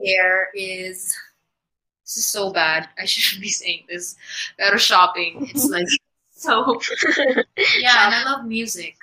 care 0.04 0.50
is 0.54 1.14
this 2.04 2.16
is 2.18 2.26
so 2.26 2.52
bad. 2.52 2.88
I 2.98 3.06
shouldn't 3.06 3.42
be 3.42 3.48
saying 3.48 3.84
this. 3.88 4.16
Pero 4.58 4.76
shopping, 4.76 5.48
it's 5.50 5.66
like 5.66 5.88
so 6.30 6.80
yeah, 7.80 8.06
and 8.06 8.14
I 8.14 8.24
love 8.24 8.44
music. 8.44 8.96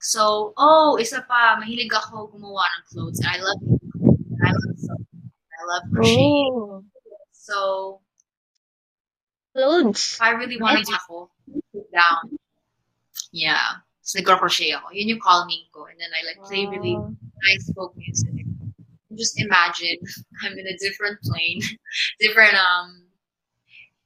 So, 0.00 0.52
oh, 0.56 0.98
isa 1.00 1.24
pa, 1.24 1.56
mahilig 1.58 1.90
ako 1.90 2.30
gumawa 2.30 2.62
ng 2.62 2.84
clothes. 2.92 3.20
I 3.24 3.40
love 3.40 3.60
I 4.44 4.50
love 4.52 4.76
I 5.56 5.62
love 5.66 5.84
crocheting. 5.92 6.52
Oh. 6.52 6.84
So, 7.32 8.00
Clothes. 9.56 10.18
I 10.20 10.30
really 10.30 10.60
want 10.60 10.84
to 10.84 10.94
ako, 10.94 11.30
sit 11.72 11.90
down. 11.90 12.36
Yeah. 13.32 13.80
So, 14.02 14.20
nagro-crochet 14.20 14.76
ako. 14.76 14.92
Yun 14.92 15.16
yung 15.16 15.24
calming 15.24 15.64
ko. 15.72 15.88
And 15.88 15.96
then 15.96 16.12
I 16.12 16.20
like 16.28 16.44
play 16.44 16.68
really 16.68 16.92
nice 16.92 17.72
folk 17.72 17.96
music. 17.96 18.44
Just 19.16 19.40
imagine 19.40 19.96
I'm 20.44 20.52
in 20.58 20.66
a 20.68 20.76
different 20.76 21.24
plane, 21.24 21.64
different 22.20 22.52
um 22.52 23.08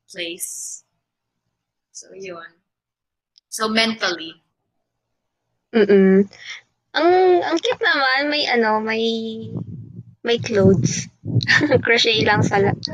place. 0.07 0.85
So, 1.91 2.15
yun. 2.15 2.47
So, 3.51 3.67
mentally, 3.67 4.39
Mm-mm. 5.71 6.27
Ang, 6.91 7.11
ang 7.47 7.57
cute 7.63 7.83
naman, 7.83 8.21
may 8.27 8.45
ano, 8.51 8.83
may, 8.83 9.05
may 10.27 10.39
clothes. 10.43 11.07
Crochet 11.87 12.27
lang 12.27 12.43
sa 12.43 12.59
lang. 12.59 12.75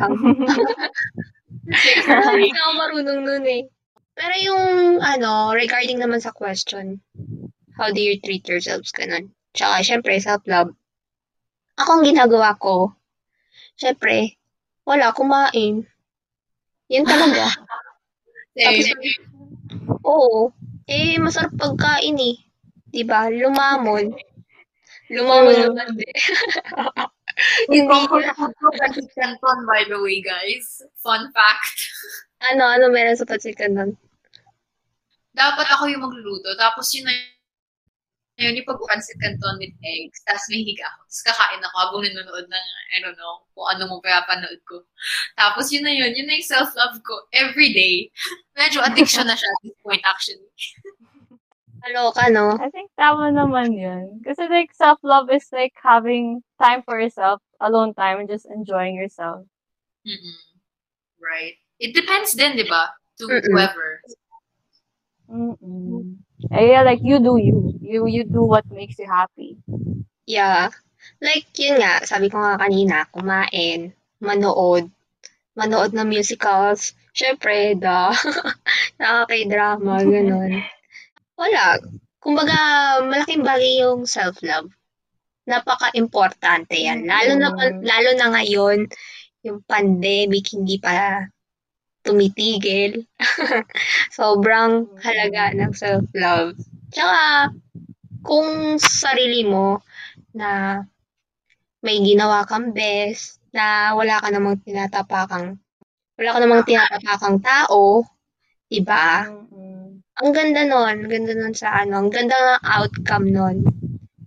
Hindi 1.67 2.53
ako 2.53 2.73
marunong 2.77 3.21
nun 3.25 3.45
eh. 3.49 3.63
Pero 4.17 4.35
yung, 4.41 4.65
ano, 5.01 5.53
regarding 5.57 6.01
naman 6.01 6.21
sa 6.21 6.33
question, 6.33 7.01
how 7.77 7.93
do 7.93 8.01
you 8.01 8.21
treat 8.21 8.45
yourselves, 8.49 8.93
ganun. 8.93 9.33
Tsaka, 9.57 9.85
syempre, 9.85 10.17
self-love. 10.21 10.73
ako 11.77 11.89
ang 11.93 12.05
ginagawa 12.09 12.57
ko, 12.57 12.97
syempre, 13.77 14.41
wala, 14.89 15.13
kumain. 15.13 15.85
Yun 16.89 17.05
talaga. 17.05 17.53
Same. 18.57 18.97
Oo. 20.01 20.55
Eh, 20.89 21.21
masarap 21.21 21.53
pagkain 21.61 22.17
eh. 22.17 22.46
Diba? 22.97 23.29
Lumamon. 23.29 24.17
Lumamon 25.13 25.53
Mm. 25.53 25.65
naman 25.69 25.89
din. 26.01 26.17
Hindi 27.69 27.85
ko, 27.85 28.17
canton, 29.13 29.59
by 29.69 29.85
the 29.85 30.01
way, 30.01 30.25
guys. 30.25 30.81
Fun 31.05 31.29
fact. 31.37 31.77
Ano, 32.53 32.69
ano 32.69 32.93
meron 32.93 33.17
sa 33.17 33.25
pancit 33.25 33.57
canton? 33.57 33.97
Dapat 35.33 35.67
ako 35.73 35.89
yung 35.89 36.05
magluluto. 36.05 36.53
Tapos 36.61 36.93
yun 36.93 37.09
na 37.09 37.13
yun, 38.37 38.53
yung 38.61 38.69
pag-pancit 38.69 39.17
canton 39.17 39.57
with 39.57 39.73
eggs. 39.81 40.21
Tapos 40.29 40.45
may 40.53 40.61
higa 40.61 40.85
ako. 40.85 41.01
Tapos 41.09 41.23
kakain 41.33 41.65
ako 41.65 41.77
habang 41.81 42.03
nanonood 42.05 42.45
ng, 42.45 42.67
I 42.93 42.97
don't 43.01 43.17
know, 43.17 43.41
kung 43.57 43.65
ano 43.73 43.89
mo 43.89 44.05
pinapanood 44.05 44.61
ko. 44.69 44.85
Tapos 45.33 45.73
yun 45.73 45.89
na 45.89 45.97
yun. 45.97 46.13
Yun 46.13 46.29
na 46.29 46.37
yung 46.37 46.45
self-love 46.45 47.01
ko. 47.01 47.25
Every 47.33 47.73
day. 47.73 48.13
Medyo 48.53 48.85
addiction 48.85 49.25
na 49.25 49.33
siya 49.33 49.49
at 49.49 49.61
this 49.65 49.77
point, 49.81 50.05
actually. 50.05 50.45
Kaloka, 51.85 52.31
no? 52.33 52.57
I 52.61 52.71
think 52.71 52.91
tama 52.97 53.31
naman 53.33 53.77
yun. 53.77 54.21
Kasi 54.25 54.49
like 54.49 54.73
self-love 54.73 55.31
is 55.31 55.49
like 55.53 55.75
having 55.83 56.43
time 56.63 56.83
for 56.83 57.01
yourself, 57.01 57.43
alone 57.61 57.95
time, 57.95 58.21
and 58.21 58.29
just 58.29 58.47
enjoying 58.47 58.95
yourself. 58.97 59.45
Mm-mm. 60.07 60.37
Right. 61.21 61.59
It 61.79 61.93
depends 61.93 62.33
din, 62.33 62.57
di 62.57 62.65
ba? 62.65 62.95
To 63.21 63.29
Mm-mm. 63.29 63.45
whoever. 63.51 64.01
Mm-mm. 65.29 66.23
Eh, 66.53 66.71
yeah, 66.73 66.83
like 66.87 67.03
you 67.03 67.19
do 67.19 67.37
you. 67.37 67.75
You 67.83 68.07
you 68.07 68.23
do 68.25 68.47
what 68.47 68.65
makes 68.71 68.99
you 68.99 69.09
happy. 69.11 69.59
Yeah. 70.27 70.71
Like, 71.23 71.47
yun 71.57 71.81
nga, 71.81 72.03
sabi 72.03 72.29
ko 72.31 72.39
nga 72.43 72.59
kanina, 72.59 73.07
kumain, 73.15 73.95
manood, 74.21 74.91
manood 75.57 75.91
ng 75.95 76.09
musicals. 76.09 76.93
Syempre, 77.17 77.73
da. 77.79 78.13
Nakaka-drama, 79.01 80.03
ganun. 80.05 80.61
Wala. 81.37 81.79
Kumbaga, 82.19 82.57
malaking 83.07 83.45
bagay 83.45 83.85
yung 83.85 84.09
self-love. 84.09 84.73
Napaka-importante 85.47 86.75
yan. 86.75 87.07
Lalo 87.07 87.33
na, 87.39 87.49
Mm. 87.55 87.85
lalo 87.87 88.11
na 88.19 88.27
ngayon, 88.35 88.79
yung 89.47 89.63
pandemic, 89.63 90.51
hindi 90.51 90.81
pa 90.83 91.23
tumitigil. 92.03 93.07
Sobrang 94.19 94.91
halaga 95.05 95.55
ng 95.55 95.73
self-love. 95.77 96.59
Tsaka, 96.91 97.53
kung 98.27 98.81
sarili 98.83 99.47
mo 99.47 99.79
na 100.35 100.83
may 101.85 102.03
ginawa 102.03 102.43
kang 102.43 102.75
best, 102.75 103.39
na 103.57 103.97
wala 103.97 104.21
ka 104.21 104.29
namang 104.29 104.61
tinatapakang, 104.61 105.57
wala 106.21 106.31
ka 106.37 106.39
namang 106.45 106.67
tinatapakang 106.69 107.41
tao, 107.41 108.05
diba? 108.69 109.33
Mm-mm. 109.33 109.66
Ang 110.25 110.33
ganda 110.33 110.65
nun, 110.65 111.05
ang 111.05 111.11
ganda 111.13 111.33
nun 111.37 111.53
sa 111.53 111.77
ano, 111.77 112.01
ang 112.01 112.11
ganda 112.13 112.33
ng 112.35 112.63
outcome 112.65 113.27
nun. 113.29 113.57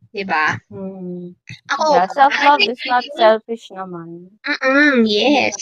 Diba? 0.10 0.58
Mm. 0.74 1.38
Ako, 1.70 1.84
Yeah, 1.94 2.10
self-love 2.10 2.62
I 2.66 2.74
is 2.74 2.82
not 2.86 3.02
think- 3.06 3.18
selfish 3.18 3.66
naman. 3.70 4.30
mm 4.42 5.06
yes. 5.06 5.54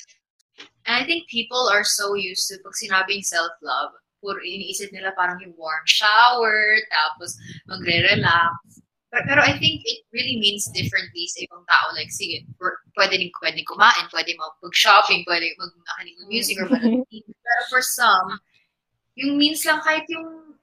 And 0.87 0.95
I 0.95 1.03
think 1.03 1.27
people 1.27 1.67
are 1.67 1.83
so 1.83 2.15
used 2.15 2.47
to, 2.47 2.55
pag 2.63 2.71
sinabing 2.79 3.19
self-love, 3.23 3.91
puro 4.23 4.39
iniisip 4.39 4.95
nila 4.95 5.11
parang 5.19 5.35
yung 5.43 5.51
warm 5.59 5.83
shower, 5.83 6.79
tapos 6.87 7.35
magre-relax. 7.67 8.79
Pero, 9.11 9.23
pero 9.27 9.41
I 9.43 9.55
think 9.59 9.83
it 9.83 10.03
really 10.15 10.39
means 10.39 10.67
differently 10.71 11.27
sa 11.27 11.43
ibang 11.43 11.63
tao. 11.67 11.91
Like, 11.91 12.11
sige, 12.11 12.47
pwede 12.95 13.19
din 13.19 13.31
pwede 13.43 13.63
kumain, 13.67 14.07
pwede 14.11 14.31
mag-shopping, 14.35 15.27
pwede 15.27 15.55
mag-makinig 15.59 16.15
ng 16.23 16.27
music 16.31 16.55
or 16.59 16.67
TV. 16.71 17.03
Pero 17.43 17.61
for 17.67 17.83
some, 17.83 18.39
yung 19.17 19.37
means 19.37 19.65
lang 19.65 19.81
kahit 19.81 20.05
yung, 20.07 20.53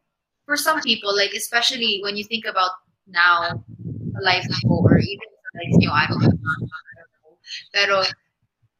for 0.47 0.57
some 0.57 0.81
people, 0.81 1.11
like 1.11 1.35
especially 1.35 2.01
when 2.03 2.17
you 2.17 2.25
think 2.25 2.47
about 2.47 2.71
now, 3.11 3.51
a 3.51 4.21
life 4.23 4.47
ko, 4.63 4.81
or 4.87 4.99
even 4.99 5.29
life 5.59 5.75
nyo, 5.83 5.91
I 5.91 6.07
don't 6.07 6.23
know. 6.23 6.31
I 6.31 6.93
don't 6.97 7.13
know. 7.19 7.35
Pero, 7.75 7.97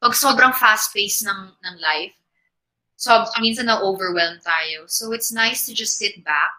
pag 0.01 0.15
sobrang 0.15 0.55
fast 0.55 0.95
pace 0.95 1.27
ng, 1.27 1.51
ng 1.51 1.77
life, 1.83 2.15
so 2.97 3.27
minsan 3.43 3.67
na-overwhelm 3.67 4.39
tayo. 4.41 4.87
So 4.87 5.13
it's 5.13 5.33
nice 5.33 5.67
to 5.67 5.75
just 5.75 5.99
sit 5.99 6.23
back 6.25 6.55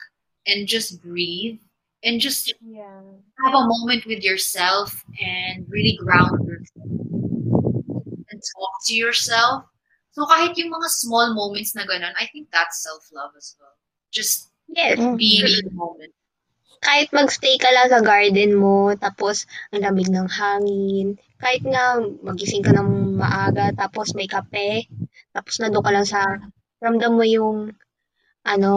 and 0.46 0.68
just 0.68 1.02
breathe 1.02 1.58
and 2.04 2.20
just 2.20 2.54
Yeah. 2.62 3.02
have 3.42 3.56
a 3.56 3.66
moment 3.66 4.06
with 4.06 4.22
yourself 4.22 4.94
and 5.22 5.66
really 5.70 5.98
ground 5.98 6.44
yourself 6.46 6.92
and 8.30 8.38
talk 8.42 8.74
to 8.86 8.94
yourself. 8.94 9.66
So 10.16 10.24
kahit 10.24 10.56
yung 10.56 10.72
mga 10.72 10.88
small 10.88 11.36
moments 11.36 11.76
na 11.76 11.84
ganun, 11.84 12.16
I 12.16 12.32
think 12.32 12.48
that's 12.48 12.80
self-love 12.82 13.36
as 13.36 13.54
well. 13.60 13.76
Just 14.16 14.48
Yes. 14.72 14.98
Mm. 14.98 15.20
being 15.20 15.46
in 15.46 15.62
the 15.70 15.76
moment. 15.76 16.10
Kahit 16.82 17.14
magstay 17.14 17.60
ka 17.62 17.70
lang 17.70 17.92
sa 17.92 18.02
garden 18.02 18.58
mo, 18.58 18.94
tapos 18.98 19.46
ang 19.70 19.86
lamig 19.86 20.10
ng 20.10 20.26
hangin, 20.26 21.08
kahit 21.38 21.62
nga 21.66 22.02
magising 22.26 22.66
ka 22.66 22.74
ng 22.74 23.20
maaga, 23.22 23.70
tapos 23.78 24.18
may 24.18 24.26
kape, 24.26 24.90
tapos 25.36 25.62
nandun 25.62 25.86
ka 25.86 25.92
lang 25.94 26.08
sa, 26.08 26.22
ramdam 26.82 27.14
mo 27.18 27.26
yung, 27.26 27.74
ano, 28.46 28.74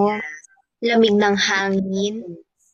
lamig 0.85 1.17
ng 1.17 1.37
hangin. 1.37 2.25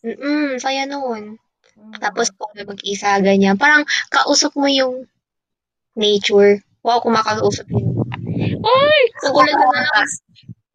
Mm-mm, 0.02 0.58
saya 0.58 0.84
nun. 0.86 1.38
Mm. 1.78 1.94
Tapos 1.98 2.30
kung 2.34 2.54
mag-isa, 2.54 3.18
ganyan. 3.22 3.58
Parang 3.58 3.86
kausap 4.10 4.54
mo 4.58 4.66
yung 4.70 5.06
nature. 5.94 6.62
Wow, 6.82 7.00
kumakausap 7.02 7.70
yun. 7.70 7.93
Ay! 8.64 9.00
Magulat 9.22 9.54
ka 9.54 9.66
na 9.68 9.80
lang. 9.84 10.08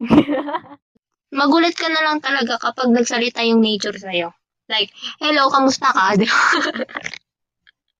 Magulat 1.40 1.76
ka 1.76 1.88
na 1.90 2.00
lang 2.06 2.18
talaga 2.22 2.58
kapag 2.58 2.90
nagsalita 2.90 3.42
yung 3.46 3.62
nature 3.62 3.94
sa'yo. 3.94 4.34
Like, 4.70 4.90
hello, 5.18 5.50
kamusta 5.50 5.90
ka? 5.90 6.14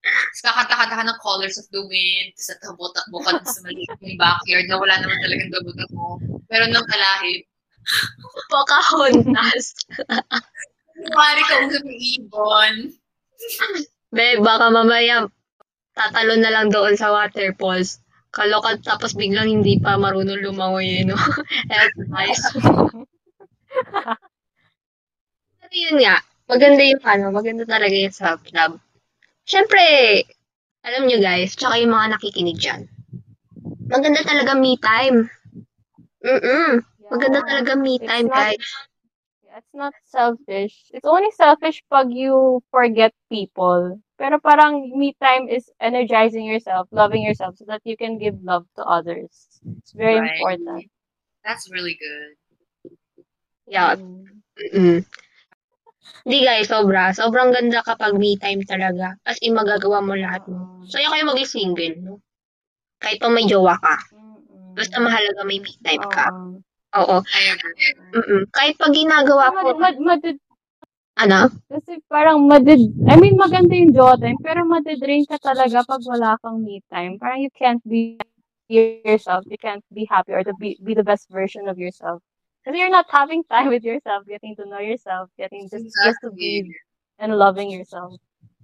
Tapos 0.01 0.41
kakanta-kanta 0.43 0.97
ka 0.97 1.05
ng 1.05 1.21
Colors 1.21 1.61
of 1.61 1.69
the 1.75 1.83
Wind, 1.85 2.33
sa 2.39 2.57
takbo-takbo 2.63 3.21
ka 3.21 3.43
sa 3.45 3.61
maliit 3.67 3.91
yung 4.01 4.17
backyard 4.17 4.67
na 4.71 4.81
wala 4.81 4.95
naman 4.97 5.19
talagang 5.21 5.51
dabot 5.53 5.77
mo. 5.93 6.17
Pero 6.49 6.65
nang 6.71 6.89
kalahit, 6.89 7.45
Pocahontas. 8.51 9.75
kumari 10.95 11.43
ka 11.49 11.55
usap 11.67 11.85
yung 11.85 12.03
ibon. 12.17 12.75
Be, 14.13 14.39
baka 14.43 14.69
mamaya 14.69 15.27
tatalo 15.97 16.35
na 16.39 16.51
lang 16.53 16.69
doon 16.69 16.95
sa 16.95 17.13
waterfalls. 17.13 18.01
Kalokat 18.31 18.87
tapos 18.87 19.13
biglang 19.19 19.51
hindi 19.51 19.83
pa 19.83 19.99
marunong 19.99 20.39
lumangoy, 20.43 20.87
you 21.03 21.05
know? 21.11 21.19
Health 21.73 21.95
advice. 21.99 22.45
Pero 25.61 25.75
yun 25.75 25.97
nga, 26.03 26.17
maganda 26.51 26.83
yung 26.83 27.03
ano, 27.05 27.25
maganda 27.35 27.65
talaga 27.67 27.95
yung 27.95 28.15
self-love. 28.15 28.79
Siyempre, 29.47 29.83
alam 30.87 31.07
nyo 31.07 31.19
guys, 31.21 31.55
tsaka 31.59 31.79
yung 31.83 31.93
mga 31.95 32.17
nakikinig 32.17 32.59
dyan. 32.59 32.87
Maganda 33.91 34.23
talaga 34.23 34.55
me 34.55 34.79
time. 34.79 35.27
Mm-mm. 36.23 36.83
Maganda 37.11 37.41
Yeah. 37.43 37.49
talaga 37.51 37.73
me 37.75 37.99
It's 37.99 38.07
time, 38.07 38.27
not- 38.31 38.39
guys. 38.55 38.67
It's 39.51 39.75
not 39.75 39.95
selfish. 40.07 40.75
It's 40.95 41.05
only 41.05 41.35
selfish 41.35 41.83
pag 41.91 42.15
you 42.15 42.63
forget 42.71 43.11
people. 43.27 43.99
Pero 44.21 44.37
parang 44.37 44.85
me 44.93 45.17
time 45.17 45.49
is 45.49 45.73
energizing 45.81 46.45
yourself, 46.45 46.85
loving 46.93 47.25
yourself 47.25 47.57
so 47.57 47.65
that 47.65 47.81
you 47.89 47.97
can 47.97 48.21
give 48.21 48.37
love 48.45 48.69
to 48.77 48.85
others. 48.85 49.33
It's 49.81 49.97
very 49.97 50.21
Right. 50.21 50.37
important. 50.37 50.93
That's 51.41 51.73
really 51.73 51.97
good. 51.97 52.37
Yeah. 53.65 53.97
Mm. 54.77 55.09
Hindi 56.29 56.39
guys, 56.45 56.69
sobra. 56.69 57.17
Sobrang 57.17 57.49
ganda 57.49 57.81
kapag 57.81 58.13
me 58.21 58.37
time 58.37 58.61
talaga. 58.69 59.17
As 59.25 59.41
in, 59.41 59.57
magagawa 59.57 60.05
mo 60.05 60.13
lahat 60.13 60.45
mo. 60.45 60.85
Mm. 60.85 60.93
Saya 60.93 61.09
kayo 61.09 61.25
maging 61.33 61.49
single, 61.49 61.97
no? 62.05 62.15
Kahit 63.01 63.25
pa 63.25 63.33
may 63.33 63.49
jowa 63.49 63.81
ka. 63.81 63.97
Basta 64.77 65.01
mahalaga 65.01 65.49
may 65.49 65.65
me 65.65 65.73
time 65.81 66.05
ka. 66.13 66.29
Oo. 67.01 67.25
Oo. 67.25 68.45
Kahit 68.53 68.77
pag 68.77 68.93
ginagawa 68.93 69.49
Mad, 69.49 69.65
ko, 69.65 69.69
mad, 69.81 69.97
madid- 69.97 70.45
ano? 71.17 71.51
kasi 71.71 71.99
parang 72.07 72.47
madid, 72.47 72.93
I 73.09 73.17
mean, 73.19 73.39
maganda 73.39 73.75
yung 73.75 73.95
jaw 73.95 74.15
time, 74.19 74.39
pero 74.43 74.63
madidrain 74.67 75.27
ka 75.27 75.39
talaga 75.39 75.83
pag 75.87 76.03
wala 76.07 76.37
kang 76.43 76.63
me 76.63 76.83
time. 76.91 77.19
Parang 77.19 77.43
you 77.43 77.51
can't 77.55 77.83
be 77.87 78.19
yourself. 78.71 79.45
You 79.51 79.59
can't 79.59 79.85
be 79.93 80.07
happy 80.07 80.33
or 80.33 80.45
to 80.45 80.55
be, 80.55 80.79
be 80.83 80.95
the 80.95 81.05
best 81.05 81.29
version 81.31 81.69
of 81.69 81.79
yourself. 81.79 82.23
Because 82.63 82.79
you're 82.79 82.91
not 82.91 83.07
having 83.11 83.43
time 83.45 83.69
with 83.69 83.83
yourself, 83.83 84.27
getting 84.27 84.55
to 84.57 84.67
know 84.67 84.79
yourself, 84.79 85.31
getting 85.39 85.69
just, 85.71 85.85
just 85.85 86.19
to 86.23 86.31
Exactly. 86.31 86.69
be 86.69 86.75
and 87.19 87.37
loving 87.37 87.71
yourself. 87.71 88.15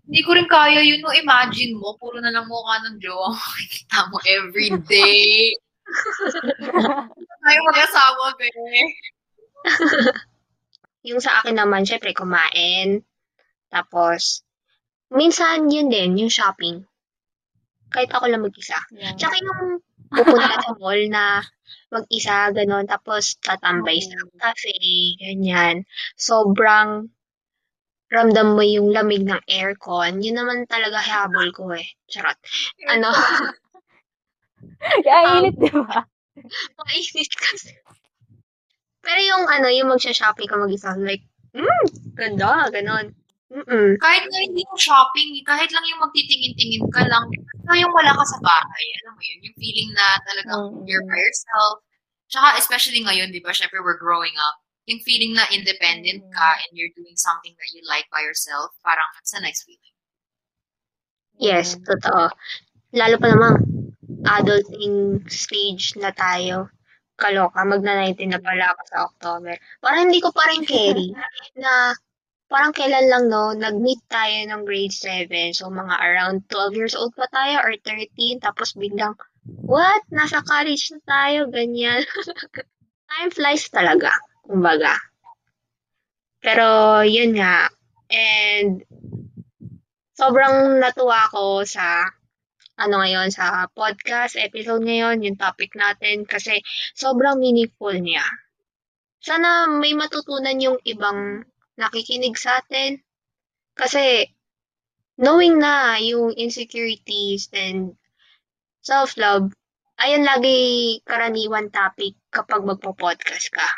Hindi 0.07 0.23
ko 0.23 0.39
rin 0.39 0.47
kaya 0.47 0.81
yun. 0.87 1.03
No, 1.03 1.11
imagine 1.11 1.75
mo, 1.75 1.99
puro 1.99 2.23
na 2.23 2.31
lang 2.31 2.47
mukha 2.47 2.79
ng 2.87 3.03
jowa 3.03 3.35
mo. 3.35 3.41
Makikita 3.59 3.99
mo 4.07 4.17
every 4.23 4.71
day. 4.87 5.51
Tayo 7.43 7.61
mag-asawa, 7.67 8.25
be. 8.39 8.49
Yung 11.09 11.21
sa 11.23 11.41
akin 11.41 11.57
naman, 11.63 11.87
syempre, 11.89 12.11
kumain. 12.13 12.89
Tapos, 13.71 14.43
minsan 15.19 15.71
yun 15.71 15.89
din, 15.95 16.19
yung 16.21 16.33
shopping. 16.33 16.77
Kahit 17.93 18.11
ako 18.13 18.25
lang 18.29 18.43
mag-isa. 18.45 18.79
Yeah. 18.93 19.15
Tsaka 19.19 19.35
yung 19.41 19.61
pupunta 20.11 20.55
sa 20.65 20.73
mall 20.81 21.03
na 21.09 21.25
mag-isa, 21.95 22.51
ganon, 22.57 22.87
tapos 22.91 23.39
tatambay 23.43 23.99
sa 24.03 24.19
cafe, 24.43 24.75
ganyan. 25.23 25.87
Sobrang 26.19 26.91
ramdam 28.15 28.49
mo 28.57 28.63
yung 28.75 28.89
lamig 28.95 29.23
ng 29.27 29.43
aircon. 29.51 30.23
Yun 30.25 30.37
naman 30.39 30.59
talaga 30.71 30.99
habol 31.03 31.49
ko 31.55 31.71
eh. 31.75 31.87
Charot. 32.11 32.39
Ano? 32.91 33.11
Kaya 35.05 35.19
Um, 35.27 35.37
init, 35.43 35.57
di 35.63 35.71
ba? 35.73 35.99
Mainit 36.79 37.33
kasi. 37.39 37.73
Pero 39.07 39.21
yung 39.23 39.45
ano, 39.47 39.71
yung 39.71 39.89
magsha-shopping 39.95 40.51
ka 40.51 40.59
mag-isa, 40.59 40.91
like, 40.99 41.23
mm, 41.55 41.85
ganda, 42.19 42.67
ganon. 42.75 43.15
Mm-mm. 43.47 43.95
Kahit 44.03 44.27
nga 44.27 44.41
hindi 44.43 44.67
mo 44.67 44.75
shopping, 44.75 45.39
kahit 45.47 45.71
lang 45.71 45.87
yung 45.87 46.03
magtitingin-tingin 46.03 46.83
ka 46.91 47.07
lang, 47.07 47.31
ito 47.31 47.73
yung 47.79 47.95
wala 47.95 48.11
ka 48.11 48.25
sa 48.27 48.39
bahay. 48.43 48.87
Alam 49.07 49.15
mo 49.15 49.23
yun, 49.23 49.39
yung 49.47 49.57
feeling 49.63 49.91
na 49.95 50.07
talagang 50.27 50.63
Mm. 50.75 50.83
you're 50.91 51.07
by 51.07 51.15
yourself. 51.15 51.79
Tsaka 52.27 52.59
especially 52.59 53.07
ngayon, 53.07 53.31
di 53.31 53.39
ba, 53.39 53.55
syempre 53.55 53.79
we're 53.79 54.03
growing 54.03 54.35
up. 54.43 54.59
Yung 54.91 54.99
feeling 55.07 55.39
na 55.39 55.47
independent 55.55 56.27
ka 56.35 56.59
and 56.59 56.71
you're 56.75 56.91
doing 56.99 57.15
something 57.15 57.55
that 57.55 57.71
you 57.71 57.87
like 57.87 58.11
by 58.11 58.23
yourself, 58.27 58.75
parang 58.83 59.07
it's 59.23 59.35
a 59.35 59.39
nice 59.39 59.63
feeling. 59.63 59.95
Yes, 61.39 61.79
totoo. 61.87 62.35
Lalo 62.95 63.15
pa 63.19 63.27
namang 63.31 63.57
adulting 64.27 65.23
stage 65.31 65.95
na 65.99 66.11
tayo. 66.11 66.67
Kaloka, 67.17 67.65
magna-19 67.65 68.37
na 68.37 68.41
pala 68.45 68.77
ako 68.77 68.83
sa 68.93 68.99
October. 69.09 69.57
Parang 69.81 70.13
hindi 70.13 70.21
ko 70.21 70.31
pa 70.37 70.45
rin 70.53 70.69
carry 70.69 71.17
na 71.63 71.97
parang 72.47 72.77
kailan 72.77 73.09
lang 73.11 73.25
no, 73.27 73.57
nag-meet 73.57 74.05
tayo 74.07 74.37
ng 74.47 74.63
grade 74.69 74.93
7. 74.93 75.57
So 75.57 75.73
mga 75.73 75.97
around 75.97 76.47
12 76.53 76.79
years 76.79 76.95
old 76.95 77.17
pa 77.17 77.27
tayo 77.33 77.65
or 77.65 77.73
13. 77.81 78.45
Tapos 78.45 78.77
biglang, 78.77 79.17
what? 79.65 80.05
Nasa 80.13 80.45
college 80.45 80.93
na 80.93 81.01
tayo, 81.09 81.49
ganyan. 81.49 82.05
Time 83.11 83.31
flies 83.33 83.67
talaga, 83.73 84.13
kumbaga. 84.45 84.95
Pero 86.45 87.01
yun 87.03 87.35
nga. 87.41 87.67
And 88.13 88.87
sobrang 90.15 90.79
natuwa 90.79 91.27
ako 91.33 91.67
sa 91.67 92.07
ano 92.77 93.01
ngayon, 93.01 93.33
sa 93.33 93.65
podcast 93.73 94.37
episode 94.37 94.85
ngayon, 94.85 95.25
yung 95.25 95.41
topic 95.41 95.73
natin, 95.73 96.29
kasi 96.29 96.61
sobrang 96.93 97.41
meaningful 97.41 97.97
niya. 97.97 98.25
Sana 99.21 99.67
may 99.67 99.97
matutunan 99.97 100.61
yung 100.61 100.79
ibang 100.85 101.43
nakikinig 101.81 102.37
sa 102.37 102.61
atin. 102.61 103.01
Kasi, 103.77 104.29
knowing 105.17 105.57
na 105.57 105.97
yung 106.01 106.37
insecurities 106.37 107.49
and 107.57 107.97
self-love, 108.85 109.53
ayan 109.97 110.25
lagi 110.29 111.01
karaniwan 111.03 111.73
topic 111.73 112.17
kapag 112.29 112.61
magpo-podcast 112.61 113.49
ka. 113.53 113.69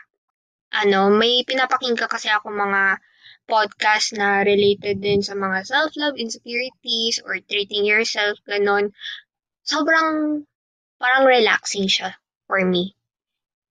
Ano, 0.74 1.08
may 1.08 1.46
pinapakinggan 1.46 2.10
kasi 2.10 2.28
ako 2.28 2.50
mga 2.50 2.98
podcast 3.48 4.12
na 4.12 4.44
related 4.44 5.00
din 5.00 5.24
sa 5.24 5.32
mga 5.34 5.64
self-love, 5.64 6.20
insecurities, 6.20 7.18
or 7.24 7.40
treating 7.40 7.88
yourself, 7.88 8.36
ganon. 8.44 8.92
Sobrang, 9.64 10.44
parang 11.00 11.24
relaxing 11.24 11.88
siya 11.88 12.14
for 12.46 12.60
me. 12.60 12.92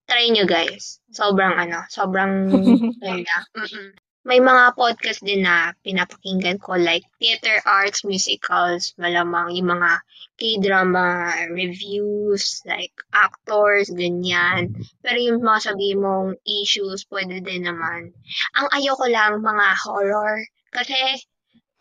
Try 0.09 0.33
nyo 0.33 0.49
guys. 0.49 0.97
Sobrang 1.13 1.55
ano, 1.55 1.85
sobrang 1.87 2.33
ganda. 3.03 3.37
Mm-mm. 3.53 3.93
May 4.27 4.43
mga 4.43 4.75
podcast 4.75 5.23
din 5.23 5.47
na 5.47 5.71
pinapakinggan 5.87 6.59
ko 6.59 6.75
like 6.75 7.07
theater 7.15 7.63
arts, 7.63 8.03
musicals, 8.03 8.91
malamang 8.99 9.55
yung 9.55 9.71
mga 9.71 10.03
K-drama 10.35 11.31
reviews, 11.55 12.59
like 12.67 12.91
actors, 13.15 13.87
ganyan. 13.87 14.75
Pero 14.99 15.15
yung 15.15 15.39
mga 15.39 15.71
sabi 15.71 15.95
mong 15.95 16.35
issues, 16.43 17.07
pwede 17.07 17.39
din 17.39 17.71
naman. 17.71 18.11
Ang 18.59 18.67
ayoko 18.75 19.07
lang, 19.07 19.39
mga 19.39 19.67
horror. 19.87 20.43
Kasi, 20.75 21.23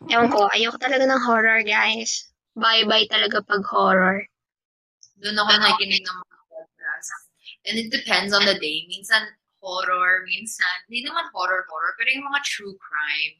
ewan 0.06 0.30
ko, 0.30 0.46
ayoko 0.54 0.78
talaga 0.78 1.02
ng 1.02 1.26
horror, 1.26 1.66
guys. 1.66 2.30
Bye-bye 2.54 3.10
talaga 3.10 3.42
pag 3.42 3.66
horror. 3.66 4.22
Doon 5.18 5.34
ako 5.34 5.50
nakikinig 5.50 6.06
ng 6.06 6.16
mga 6.22 6.38
podcast. 6.46 7.10
And 7.66 7.74
it 7.74 7.90
depends 7.90 8.30
on 8.30 8.46
the 8.46 8.54
day. 8.54 8.86
Minsan 8.86 9.34
horror, 9.66 10.22
minsan, 10.30 10.70
hindi 10.86 11.02
naman 11.02 11.26
horror-horror, 11.34 11.98
pero 11.98 12.08
yung 12.14 12.30
mga 12.30 12.46
true 12.46 12.78
crime. 12.78 13.34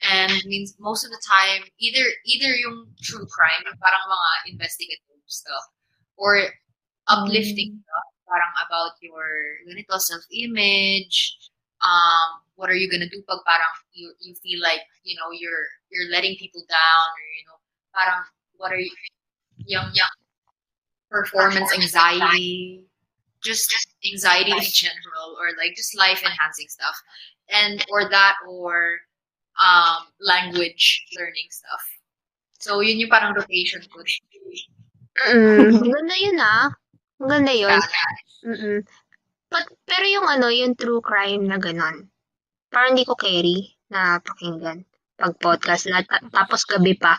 And 0.00 0.32
means 0.48 0.72
most 0.80 1.04
of 1.04 1.12
the 1.12 1.20
time, 1.20 1.68
either 1.76 2.08
either 2.24 2.56
yung 2.56 2.88
true 3.04 3.28
crime, 3.28 3.60
yung 3.68 3.76
parang 3.76 4.00
mga 4.08 4.56
investigative 4.56 5.20
stuff, 5.28 5.68
or 6.16 6.40
uplifting 7.12 7.76
stuff, 7.84 8.08
parang 8.24 8.52
about 8.64 8.96
your 9.04 9.60
ganito 9.68 10.00
self-image, 10.00 11.36
um, 11.84 12.40
what 12.56 12.72
are 12.72 12.80
you 12.80 12.88
gonna 12.88 13.08
do 13.12 13.20
pag 13.28 13.44
parang 13.44 13.74
you 13.92 14.08
you 14.24 14.32
feel 14.40 14.60
like 14.64 14.80
you 15.04 15.16
know 15.20 15.28
you're 15.36 15.68
you're 15.92 16.08
letting 16.08 16.32
people 16.40 16.64
down, 16.64 17.06
or 17.12 17.26
you 17.36 17.44
know, 17.44 17.58
parang 17.92 18.24
what 18.56 18.72
are 18.72 18.80
you 18.80 18.92
yung 19.68 19.88
yung 19.92 20.14
performance 21.12 21.68
anxiety, 21.76 22.88
just 23.42 23.72
anxiety 24.04 24.52
in 24.52 24.62
general, 24.62 25.36
or 25.38 25.52
like 25.56 25.74
just 25.76 25.96
life 25.96 26.22
enhancing 26.22 26.68
stuff, 26.68 26.96
and 27.50 27.84
or 27.90 28.08
that 28.08 28.36
or 28.48 29.00
um 29.60 30.08
language 30.20 31.04
learning 31.16 31.48
stuff. 31.50 31.84
So 32.60 32.80
yun 32.80 33.00
yung 33.00 33.10
parang 33.12 33.34
rotation 33.34 33.80
ko. 33.88 34.04
Mm, 35.32 35.80
ganda 35.94 36.16
yun 36.20 36.38
ah. 36.40 36.68
Ganda 37.20 37.52
yun. 37.52 37.80
Mm-mm. 38.44 38.78
But, 39.50 39.66
pero 39.84 40.06
yung 40.06 40.26
ano, 40.30 40.46
yung 40.48 40.78
true 40.78 41.02
crime 41.02 41.44
na 41.44 41.58
ganon, 41.58 42.06
parang 42.70 42.94
hindi 42.94 43.04
ko 43.04 43.18
carry 43.18 43.74
na 43.90 44.22
pakinggan 44.22 44.86
pag 45.20 45.36
podcast 45.42 45.90
na 45.90 46.00
ta- 46.06 46.22
tapos 46.32 46.64
gabi 46.64 46.96
pa. 46.96 47.18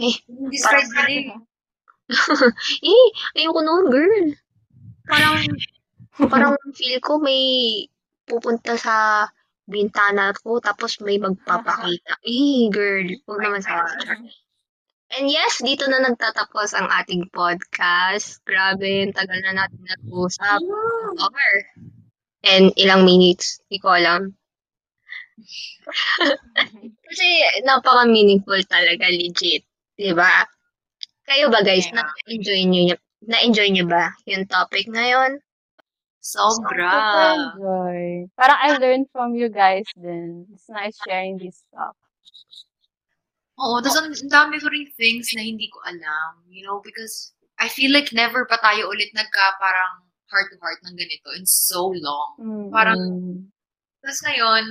Eh, 0.00 0.16
Describe 0.48 0.88
mo 0.94 1.02
din. 1.04 1.26
eh, 2.84 3.06
ayoko 3.36 3.60
noon, 3.60 3.84
girl. 3.90 4.26
Parang, 5.08 5.36
parang 6.32 6.54
feel 6.76 6.98
ko 7.00 7.20
may 7.20 7.42
pupunta 8.24 8.76
sa 8.80 9.28
bintana 9.68 10.32
ko 10.36 10.60
tapos 10.60 11.00
may 11.04 11.16
magpapakita. 11.20 12.12
Eh, 12.28 12.68
girl, 12.72 13.08
huwag 13.28 13.40
naman 13.44 13.60
sa 13.64 13.84
And 15.14 15.30
yes, 15.30 15.62
dito 15.62 15.86
na 15.86 16.02
nagtatapos 16.02 16.74
ang 16.74 16.90
ating 16.90 17.30
podcast. 17.30 18.42
Grabe, 18.42 19.06
ang 19.06 19.14
tagal 19.14 19.38
na 19.46 19.52
natin 19.62 19.78
nag-usap. 19.86 20.58
Over. 21.20 21.50
And 22.44 22.72
ilang 22.76 23.06
minutes, 23.06 23.60
hindi 23.68 23.78
ko 23.78 23.94
alam. 23.94 24.34
Kasi 27.06 27.26
napaka-meaningful 27.66 28.60
talaga, 28.66 29.06
legit. 29.10 29.64
Diba? 29.94 30.46
Kayo 31.24 31.48
ba 31.52 31.60
guys, 31.62 31.86
Yeah. 31.88 32.02
na-enjoy 32.02 32.60
nyo, 32.68 32.82
na-enjoy 33.26 33.68
nyo 33.72 33.86
ba 33.88 34.12
yung 34.28 34.44
topic 34.46 34.88
ngayon? 34.88 35.40
Sobra. 36.24 36.88
enjoy. 37.36 38.24
Parang 38.32 38.58
I 38.64 38.68
learned 38.80 39.12
from 39.12 39.36
you 39.36 39.52
guys 39.52 39.84
din. 39.92 40.48
It's 40.56 40.68
nice 40.72 40.96
sharing 41.04 41.36
this 41.36 41.60
stuff. 41.68 41.92
Oo, 43.60 43.78
tapos 43.84 44.00
ang 44.00 44.08
ang 44.10 44.32
dami 44.32 44.56
ko 44.58 44.66
ring 44.66 44.88
things 44.98 45.30
na 45.36 45.44
hindi 45.44 45.68
ko 45.70 45.78
alam, 45.86 46.42
you 46.48 46.64
know, 46.66 46.80
because 46.82 47.36
I 47.60 47.68
feel 47.70 47.92
like 47.94 48.10
never 48.10 48.48
pa 48.50 48.58
tayo 48.58 48.90
ulit 48.90 49.14
nagka 49.14 49.44
parang 49.62 50.08
heart-to-heart 50.26 50.82
ng 50.82 50.96
ganito 50.98 51.28
in 51.38 51.46
so 51.46 51.92
long. 51.94 52.34
Parang, 52.74 52.98
Mm. 52.98 53.46
tapos 54.02 54.20
ngayon, 54.26 54.64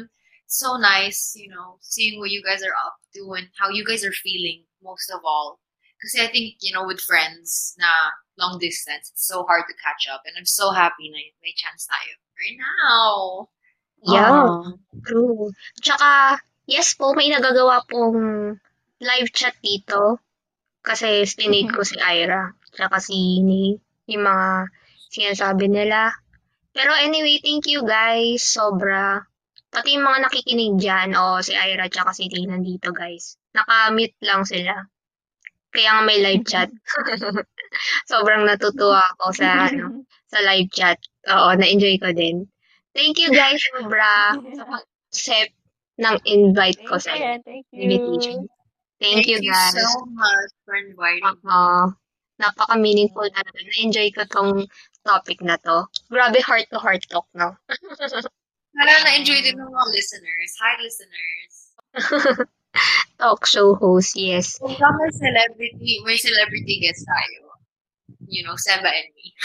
so 0.49 0.76
nice, 0.76 1.32
you 1.39 1.47
know, 1.47 1.80
seeing 1.80 2.20
what 2.20 2.28
you 2.34 2.43
guys 2.43 2.60
are 2.60 2.76
up 2.84 2.99
to 3.16 3.24
and 3.39 3.47
how 3.56 3.72
you 3.72 3.88
guys 3.88 4.04
are 4.04 4.16
feeling 4.20 4.68
most 4.84 5.08
of 5.16 5.24
all. 5.24 5.62
Kasi 6.04 6.20
I 6.20 6.28
think, 6.28 6.60
you 6.60 6.76
know, 6.76 6.84
with 6.84 6.99
friends 6.99 7.80
na 7.80 7.88
long 8.36 8.60
distance, 8.60 9.08
it's 9.08 9.24
so 9.24 9.47
hard 9.47 9.64
to 9.72 9.76
catch 9.80 10.12
up. 10.12 10.28
And 10.28 10.36
I'm 10.36 10.49
so 10.49 10.76
happy 10.76 11.08
na 11.08 11.24
may 11.39 11.56
chance 11.56 11.88
tayo 11.88 12.20
right 12.36 12.58
now. 12.60 13.47
Yeah, 14.04 14.36
Oo. 14.36 14.76
true. 15.08 15.56
Tsaka, 15.80 16.43
yes 16.68 16.91
po, 16.99 17.16
may 17.16 17.32
nagagawa 17.32 17.88
pong 17.88 18.60
live 18.99 19.32
chat 19.32 19.56
dito. 19.64 20.20
Kasi 20.84 21.24
stinate 21.24 21.72
ko 21.72 21.88
si 21.88 21.95
Ira. 21.95 22.51
Tsaka 22.76 22.99
si 22.99 23.39
Ni. 23.39 23.80
Yung 24.12 24.28
mga 24.28 24.68
sinasabi 25.08 25.72
nila. 25.72 26.12
Pero 26.76 26.91
anyway, 26.99 27.39
thank 27.39 27.72
you 27.72 27.88
guys. 27.88 28.43
Sobra. 28.43 29.24
Pati 29.72 29.95
yung 29.95 30.06
mga 30.06 30.30
nakikinig 30.30 30.76
dyan, 30.78 31.18
o 31.18 31.39
si 31.41 31.56
Ira 31.56 31.89
tsaka 31.89 32.14
si 32.14 32.30
Lee 32.30 32.45
nandito 32.45 32.93
guys. 32.93 33.41
Naka-mute 33.58 34.20
lang 34.22 34.45
sila. 34.45 34.76
Kaya 35.74 35.89
nga 35.97 36.03
may 36.05 36.21
live 36.21 36.45
chat. 36.45 36.69
Sobrang 38.11 38.45
natutuwa 38.45 39.01
ako 39.17 39.34
sa 39.34 39.67
ano, 39.67 40.05
sa 40.32 40.39
live 40.45 40.69
chat. 40.69 41.01
Oo, 41.34 41.57
na-enjoy 41.57 41.97
ko 41.97 42.13
din. 42.13 42.45
Thank 42.93 43.17
you 43.17 43.34
guys, 43.34 43.57
sobra, 43.74 44.38
sa 44.53 44.63
pag-accept 44.69 45.53
ng 45.97 46.15
invite 46.30 46.82
ko 46.86 47.01
Thank 47.01 47.05
sa 47.09 47.13
you. 47.17 47.41
Thank 47.41 47.65
you. 47.74 47.82
invitation. 47.82 48.38
Thank, 49.01 49.28
you 49.28 49.41
guys. 49.43 49.76
so 49.76 50.05
much 50.15 50.51
for 50.63 50.80
inviting 50.80 51.41
me. 51.43 51.59
Napaka-meaningful 52.39 53.28
na 53.36 53.43
Na-enjoy 53.43 54.15
ko 54.15 54.24
tong 54.32 54.63
topic 55.03 55.43
na 55.43 55.59
to. 55.59 55.89
Grabe 56.07 56.39
heart-to-heart 56.39 57.03
talk, 57.11 57.28
no? 57.36 57.57
Sana 58.74 58.93
na-enjoy 59.03 59.43
din 59.43 59.59
ng 59.59 59.69
mga 59.69 59.88
listeners. 59.91 60.51
Hi, 60.61 60.74
listeners. 60.80 61.53
Talk 63.21 63.45
show 63.45 63.76
host, 63.78 64.17
yes. 64.17 64.57
Kung 64.59 64.76
ka 64.76 64.89
may 64.97 65.11
celebrity, 65.13 66.01
may 66.03 66.17
celebrity 66.17 66.82
guest 66.84 67.05
tayo. 67.05 67.41
You 68.28 68.43
know, 68.43 68.57
Seba 68.57 68.89
and 68.89 69.09
me. 69.15 69.28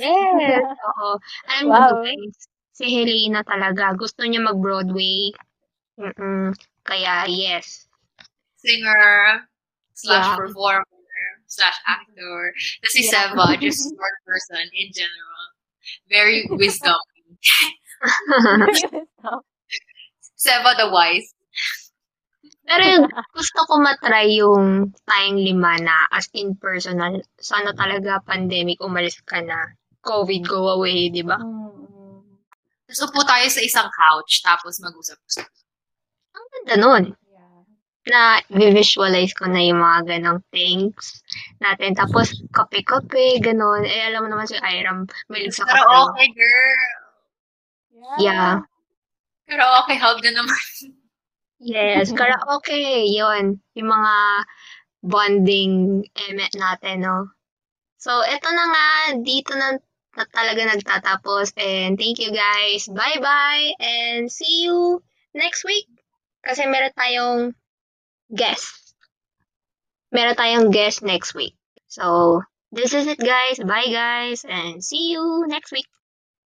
Yes! 0.00 0.64
Oo. 0.88 1.10
Alam 1.52 1.64
mo 1.68 1.72
Wow. 1.76 1.90
ba, 2.00 2.08
guys, 2.08 2.36
si 2.72 2.84
Helena 2.88 3.44
talaga, 3.44 3.92
gusto 3.94 4.24
niya 4.24 4.40
mag-Broadway. 4.42 5.30
Mm-mm. 6.00 6.56
Kaya, 6.82 7.28
yes. 7.28 7.86
Singer, 8.58 9.44
slash 9.94 10.24
Yeah. 10.24 10.36
performer, 10.40 11.28
slash 11.46 11.78
actor. 11.86 12.50
Tapos 12.82 12.92
si 12.96 13.02
Yeah. 13.06 13.12
Seba, 13.32 13.44
just 13.62 13.92
smart 13.92 14.16
person 14.26 14.64
in 14.74 14.88
general. 14.90 15.44
Very 16.08 16.48
wisdom. 16.50 16.96
Seba 20.36 20.70
the 20.76 20.88
wise. 20.90 21.28
Pero 22.64 22.82
yung 22.82 23.06
gusto 23.36 23.60
ko 23.68 23.76
matry 23.76 24.40
yung 24.40 24.88
tayong 25.04 25.36
lima 25.36 25.76
na 25.84 26.08
as 26.08 26.32
in 26.32 26.56
personal. 26.56 27.20
Sana 27.36 27.76
talaga 27.76 28.24
pandemic, 28.24 28.80
umalis 28.80 29.20
ka 29.20 29.44
na. 29.44 29.76
COVID, 30.04 30.42
go 30.48 30.68
away, 30.80 31.08
di 31.12 31.24
ba? 31.24 31.36
Mm-mm. 31.40 32.20
Tapos 32.88 33.00
upo 33.08 33.20
tayo 33.24 33.48
sa 33.48 33.60
isang 33.64 33.88
couch, 33.88 34.44
tapos 34.44 34.76
mag-usap-usap. 34.80 35.48
Ang 36.36 36.46
ganda 36.52 36.74
nun. 36.76 37.04
Yeah. 37.32 37.60
Na 38.12 38.20
visualize 38.52 39.32
ko 39.32 39.48
na 39.48 39.64
yung 39.64 39.80
mga 39.80 40.16
ganong 40.16 40.44
things 40.52 41.24
natin. 41.60 41.96
Tapos, 41.96 42.36
kape-kape, 42.52 43.40
ganon. 43.40 43.88
Eh, 43.88 44.12
alam 44.12 44.24
mo 44.24 44.28
naman 44.28 44.44
si 44.44 44.60
Iram, 44.60 45.08
mahilig 45.32 45.56
sa 45.56 45.64
Pero 45.64 45.84
kape. 45.88 45.96
okay, 46.12 46.28
girl. 46.36 46.92
Yeah. 48.20 48.60
Pero 49.48 49.64
okay, 49.84 49.96
hub 49.96 50.20
na 50.20 50.32
naman. 50.32 50.60
Yes, 51.64 52.12
karaoke, 52.18 53.08
yon 53.08 53.56
Yung 53.72 53.88
mga 53.88 54.14
bonding 55.00 56.04
emet 56.12 56.52
natin, 56.60 57.08
no? 57.08 57.32
So, 57.96 58.20
eto 58.20 58.52
na 58.52 58.64
nga, 58.68 58.88
dito 59.24 59.56
na, 59.56 59.80
na 60.12 60.24
talaga 60.28 60.68
nagtatapos. 60.68 61.56
And 61.56 61.96
thank 61.96 62.20
you 62.20 62.36
guys. 62.36 62.84
Bye-bye! 62.84 63.80
And 63.80 64.28
see 64.28 64.68
you 64.68 65.00
next 65.32 65.64
week. 65.64 65.88
Kasi 66.44 66.68
meron 66.68 66.92
tayong 66.92 67.42
guest. 68.28 68.92
Meron 70.12 70.36
tayong 70.36 70.68
guest 70.68 71.00
next 71.00 71.32
week. 71.32 71.56
So, 71.88 72.44
this 72.68 72.92
is 72.92 73.08
it 73.08 73.18
guys. 73.18 73.56
Bye 73.56 73.88
guys. 73.88 74.44
And 74.44 74.84
see 74.84 75.16
you 75.16 75.48
next 75.48 75.72
week. 75.72 75.88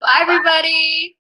Bye, 0.01 0.23
everybody! 0.23 1.20